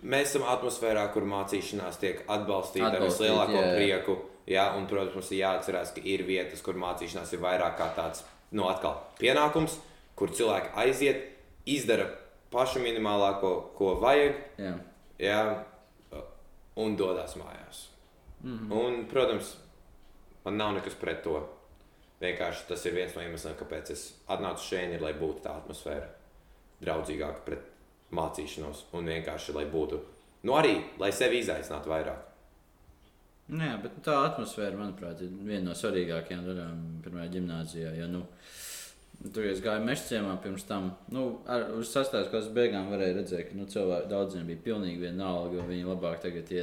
[0.04, 3.74] mēs esam atmosfērā, kur mācīšanās tiek atbalstīta ar Atbalstīt, vislielāko jā, jā.
[3.80, 4.18] prieku.
[4.50, 8.26] Jā, un, protams, mums ir jāatcerās, ka ir vietas, kur mācīšanās ir vairāk kā tāds
[8.52, 9.78] nu, atkal, pienākums,
[10.20, 11.24] kur cilvēki aiziet,
[11.66, 12.10] izdara
[12.54, 14.74] pašu minimālāko, ko vajag, Jā.
[15.22, 15.42] jā,
[16.76, 17.88] un dodas mājās.
[18.44, 18.86] Mm -hmm.
[18.86, 19.58] Un, protams,
[20.44, 21.50] man nav nekas pret to.
[22.22, 26.08] Vienkārši tas ir viens no iemesliem, kāpēc es atnācu šeit, lai būtu tā atmosfēra
[26.82, 27.60] draudzīgāka pret
[28.12, 28.84] mācīšanos.
[28.94, 30.00] Un vienkārši, lai būtu,
[30.44, 32.33] nu arī, lai sevi izaicinātu vairāk.
[33.52, 37.92] Nu, jā, bet tā atmosfēra, manuprāt, ir viena no svarīgākajām daļām pirmajā gimnājā.
[37.98, 38.24] Ja, nu,
[39.36, 40.94] tur es gāju mežciemā pirms tam.
[41.12, 45.68] Nu, ar, uz sastāvdaļas klases beigām varēja redzēt, ka nu, cilvēki daudziem bija pilnīgi vienalga,
[45.68, 46.54] viņi labāk tagad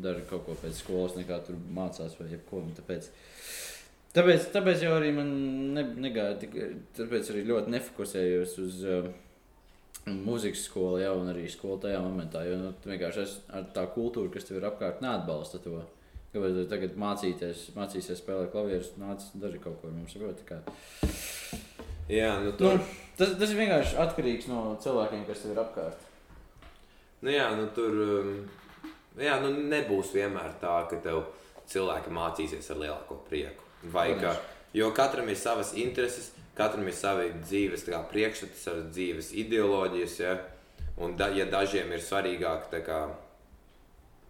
[0.00, 2.64] dara kaut ko pēc skolas, nekā tur mācās vai jebko.
[2.80, 3.08] Tāpēc,
[4.16, 5.32] tāpēc, tāpēc jau arī man
[5.76, 6.40] ne, negāja,
[6.98, 8.86] tāpēc arī ļoti nefokusējos uz.
[8.86, 9.10] Uh,
[10.10, 12.40] Mūzikas skola jau un arī skola tajā momentā.
[12.48, 13.34] Jo nu, vienkārši es,
[13.76, 15.82] tā kultūru, kas tev ir apkārt, neatbalsta to.
[16.30, 20.12] Kāpēc tu tagad mācīties, mācīsies spēlēt klavierus, nāc, dari kaut ko mums.
[20.14, 20.60] saproti, kā.
[22.10, 22.84] Jā, nu, tur, Nu,
[23.18, 26.06] tas, tas vienkārši atkarīgs no cilvēkiem, kas ir apkārt.
[27.22, 28.30] nu, jā, nu, tur um,
[29.18, 31.24] jā, nu, nebūs vienmēr tā, ka tev
[31.70, 33.66] cilvēki mācīsies ar lielāko prieku.
[33.90, 34.36] Vai ka,
[34.74, 40.18] jo katram ir savas intereses, katram ir savi dzīves kā priekšstati, savas dzīves ideoloģijas.
[40.22, 40.38] Ja?
[41.00, 43.04] Un, da, ja dažiem ir svarīgāk, kā,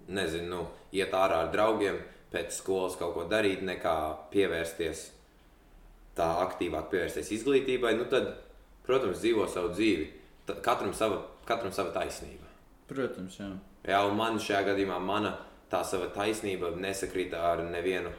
[0.09, 1.99] nezinu, nu, iet ārā ar draugiem,
[2.33, 3.95] pēc skolas kaut ko darīt, nekā
[4.33, 5.09] pievērsties
[6.19, 8.33] tā aktīvāk pievērsties izglītībai, nu tad,
[8.87, 10.09] protams, dzīvo savu dzīvi.
[10.47, 12.49] Ta- Katram sava, katram sava taisnība.
[12.91, 13.51] Protams, jā.
[13.87, 15.35] Jā, un man šajā gadījumā mana
[15.71, 18.11] tā sava taisnība nesakrita ar nevienu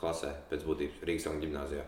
[0.00, 1.84] klasē pēc būtības Rīgas un gimnājā.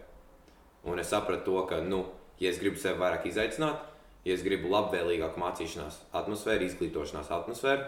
[0.88, 2.04] Un es sapratu to, ka, nu,
[2.40, 3.82] ja es gribu sevi vairāk izaicināt,
[4.24, 7.84] ja es gribu labvēlīgāku mācīšanās atmosfēru, izglītošanās atmosfēru,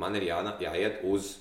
[0.00, 1.36] man ir jā, jāiet uz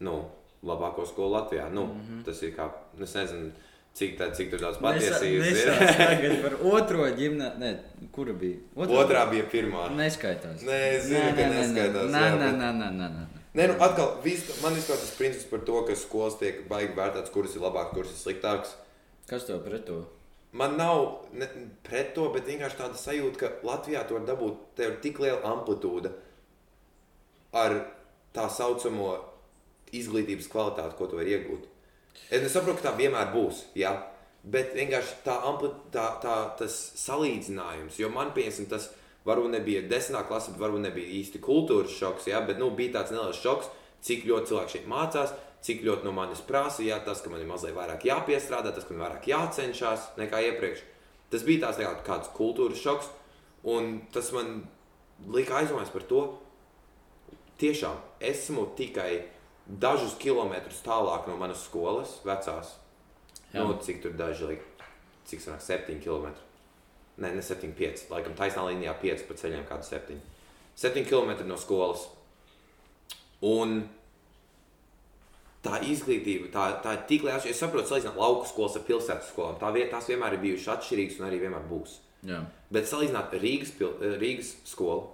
[0.00, 0.24] nu,
[0.64, 1.68] labāko skolu Latvijā.
[1.72, 2.24] Nu, mm -hmm.
[2.24, 2.68] Tas ir kā,
[3.02, 3.50] es nezinu,
[3.94, 5.72] cik, tā, cik daudz patiesības ir.
[5.98, 7.78] Tagad par otro ģimnāzi, ne,
[8.12, 8.56] kura bija?
[8.76, 9.88] Otrā, Otrā bija pirmā.
[9.96, 10.62] Neskaitās.
[10.62, 12.10] Nē, es zinu, nē, ka nē, neskaitās.
[12.10, 13.26] Nē, nē, nē, nē, nē, nē.
[13.54, 17.30] Nē, nu atkal, vis, man vispār tas princips par to, ka skolas tiek baigi vērtēts,
[17.30, 18.74] kuras ir labākas, kuras ir sliktākas.
[19.30, 20.04] Kas tev pret to?
[20.52, 21.46] Man nav ne,
[21.82, 24.58] pret to, bet vienkārši tāda sajūta, ka Latvijā to var dabūt.
[24.78, 26.10] Tev ir tik liela amplitūda
[27.54, 27.76] ar
[28.34, 29.14] tā saucamo
[30.00, 31.70] izglītības kvalitāti, ko tu vari iegūt.
[32.30, 33.64] Es nesaprotu, ka tā vienmēr būs.
[33.78, 33.94] Ja?
[34.44, 38.90] Bet vienkārši tā, ampli, tā, tā tas salīdzinājums, jo man piemēram tas
[39.24, 42.42] varbūt nebija desmitā klase, varbūt nebija īsti kultūras šoks, ja?
[42.44, 43.70] bet nu, bija tāds neliels šoks,
[44.04, 45.32] cik ļoti cilvēki šeit mācās,
[45.64, 48.92] cik ļoti no manis prasa, ja tas, ka man ir mazliet vairāk jāpiestrādā, tas, ka
[48.92, 50.84] man vairāk jācenšas nekā iepriekš.
[51.32, 53.08] Tas bija tāds kā kāds kultūras šoks,
[53.72, 54.58] un tas man
[55.32, 56.24] lika aizdomāties par to,
[57.62, 57.96] tiešām
[58.28, 59.22] esmu tikai
[59.66, 62.74] dažus kilometrus tālāk no manas skolas, vecās.
[63.54, 63.62] Jā.
[63.62, 64.64] Nu, cik tur daži liek,
[65.28, 66.32] cik sanāk, 7 km.
[67.22, 68.08] Nē, ne 7, 5.
[68.10, 70.18] Laikam taisnā līnijā 5 pa ceļiem kādu 7.
[70.76, 72.08] 7 km no skolas.
[73.44, 73.84] Un
[75.64, 77.40] tā izglītība, tā, tā ir tik liela.
[77.48, 79.56] Es saprotu, salīdzināt lauku skolas ar pilsētas skolām.
[79.60, 82.00] Tā viet, tās vienmēr ir bijušas atšķirīgas un arī vienmēr būs.
[82.26, 82.40] Jā.
[82.74, 85.06] Bet salīdzināt Rīgas, pil, Rīgas skolu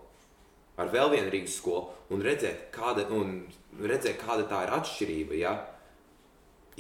[0.81, 3.43] ar vēl vienu Rīgas skolu un redzēt, kāda, un
[3.81, 5.36] redzēt, kāda tā ir atšķirība.
[5.40, 5.55] Ja?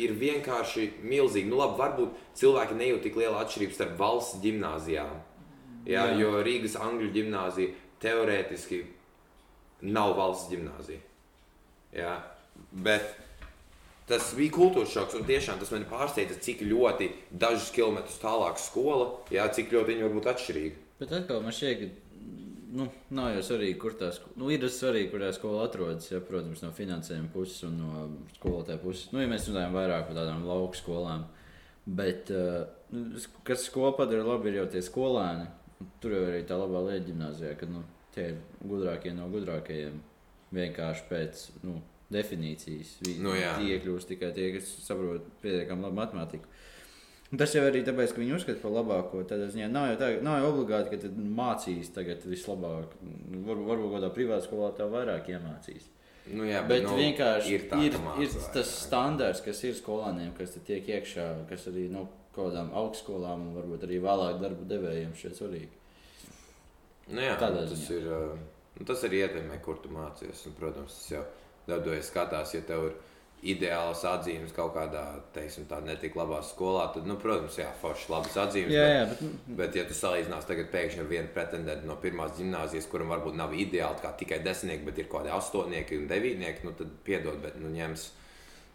[0.00, 1.50] Ir vienkārši milzīgi.
[1.50, 5.20] Nu, labi, varbūt cilvēki nejūt tik lielu atšķirību starp valsts gimnājām.
[5.86, 6.06] Ja?
[6.06, 6.18] Jā.
[6.20, 8.84] Jo Rīgas angļu gimnāzija teorētiski
[9.88, 11.00] nav valsts gimnāzija.
[11.96, 12.18] Ja?
[12.70, 13.06] Bet
[14.10, 19.12] tas bija kultūras šoks, un tiešām tas man pārsteidza, cik ļoti dažus kilometrus tālāk skola,
[19.32, 20.78] jā, cik ļoti viņi var būt atšķirīgi.
[21.00, 21.99] Bet atkal man šķiet, ka
[22.76, 22.86] nu,
[23.16, 26.62] nav jau svarīgi, kur tā skola, nu, ir svarīgi, kur tā skola atrodas, ja, protams,
[26.64, 28.04] no finansējuma puses un no
[28.36, 29.08] skolotāja puses.
[29.14, 31.24] Nu, ja mēs runājam vairāk par tādām lauku skolām,
[31.86, 32.64] bet uh,
[33.46, 35.48] kas skolu padara labi, ir jau tie skolēni.
[36.02, 37.82] Tur jau arī tā labā lieta gimnājā, ka nu,
[38.14, 39.96] tie ir gudrākie no gudrākajiem
[40.54, 41.78] vienkārši pēc nu,
[42.12, 42.98] definīcijas.
[43.22, 46.50] Nu, iekļūst tikai tie, kas saprot pietiekami labi matemātiku.
[47.38, 49.20] Tas jau arī tāpēc, ka viņi uzskata par labāko.
[49.30, 52.96] Tad ziņā, nav jau tā, nav jau obligāti, ka mācīs tagad vislabāk.
[53.46, 55.86] Var, varbūt kādā privātā skolā tā vairāk iemācīs.
[56.30, 60.32] Nu, jā, bet bet nu, vienkārši ir, tā, ir, ir tas standarts, kas ir skolāniem,
[60.36, 65.14] kas tiek iekšā, kas arī no nu, kādām augstskolām un varbūt arī vēlāk darba devējiem
[65.18, 65.70] šeit svarīgi.
[67.10, 67.98] Nu, jā, Tādā tas ziņā.
[67.98, 68.42] ir.
[68.78, 70.44] Nu, tas arī ietekmē, kur tu mācies.
[70.46, 71.24] Un, protams, tas jau
[71.66, 72.98] daudz skatās, ja tev ir
[73.40, 75.02] ideālas atzīmes kaut kādā,
[75.34, 78.72] teiksim, tādā netik labā skolā, tad, nu, protams, jā, forši labas atzīmes.
[78.74, 82.34] Jā, jā, bet, bet, bet, ja tu salīdzinās tagad pēkšņi ar vienu pretendentu no pirmās
[82.36, 86.66] gimnāzijas, kuram varbūt nav ideāli kā tikai desmitnieki, bet ir kaut kādi astotnieki un devītnieki,
[86.68, 88.10] nu, tad piedod, bet, nu, ņems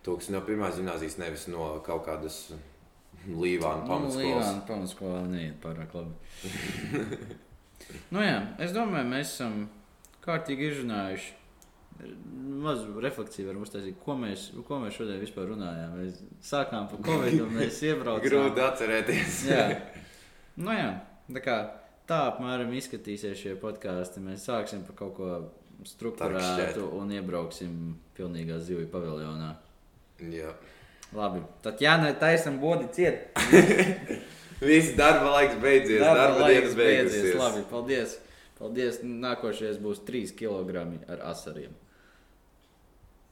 [0.07, 2.41] tūkstoši no pirmās gimnāzijas, nevis no kaut kādas
[3.29, 4.17] līvāna pamatskolas.
[4.17, 6.13] Nu, līvāna pamatskola neiet pārāk labi.
[8.13, 9.65] nu, jā, es domāju, mēs esam
[10.25, 11.33] kārtīgi izrunājuši
[12.65, 15.95] mazu refleksiju varam uztaisīt, ko mēs, ko mēs šodien vispār runājām.
[15.99, 18.25] Mēs sākām par Covid, un mēs iebraucām.
[18.27, 19.45] Grūti atcerēties.
[19.51, 19.67] jā.
[20.55, 20.91] Nu, jā.
[21.35, 21.55] Tā, kā,
[22.07, 24.21] tā apmēram izskatīsies šie podkāsti.
[24.23, 25.31] Mēs sāksim par kaut ko
[25.83, 27.73] struktūrētu un iebrauksim
[28.15, 29.49] pilnīgā zivju paviljonā.
[30.31, 30.53] Jā.
[31.15, 33.35] Labi, tad Jānai taisam bodi ciet.
[34.63, 37.33] Viss darba laiks beidzies, darba, darba dienas beidzies.
[37.35, 38.15] Labi, paldies.
[38.55, 39.01] Paldies.
[39.03, 41.75] Nākošais būs 3 kg ar asariem.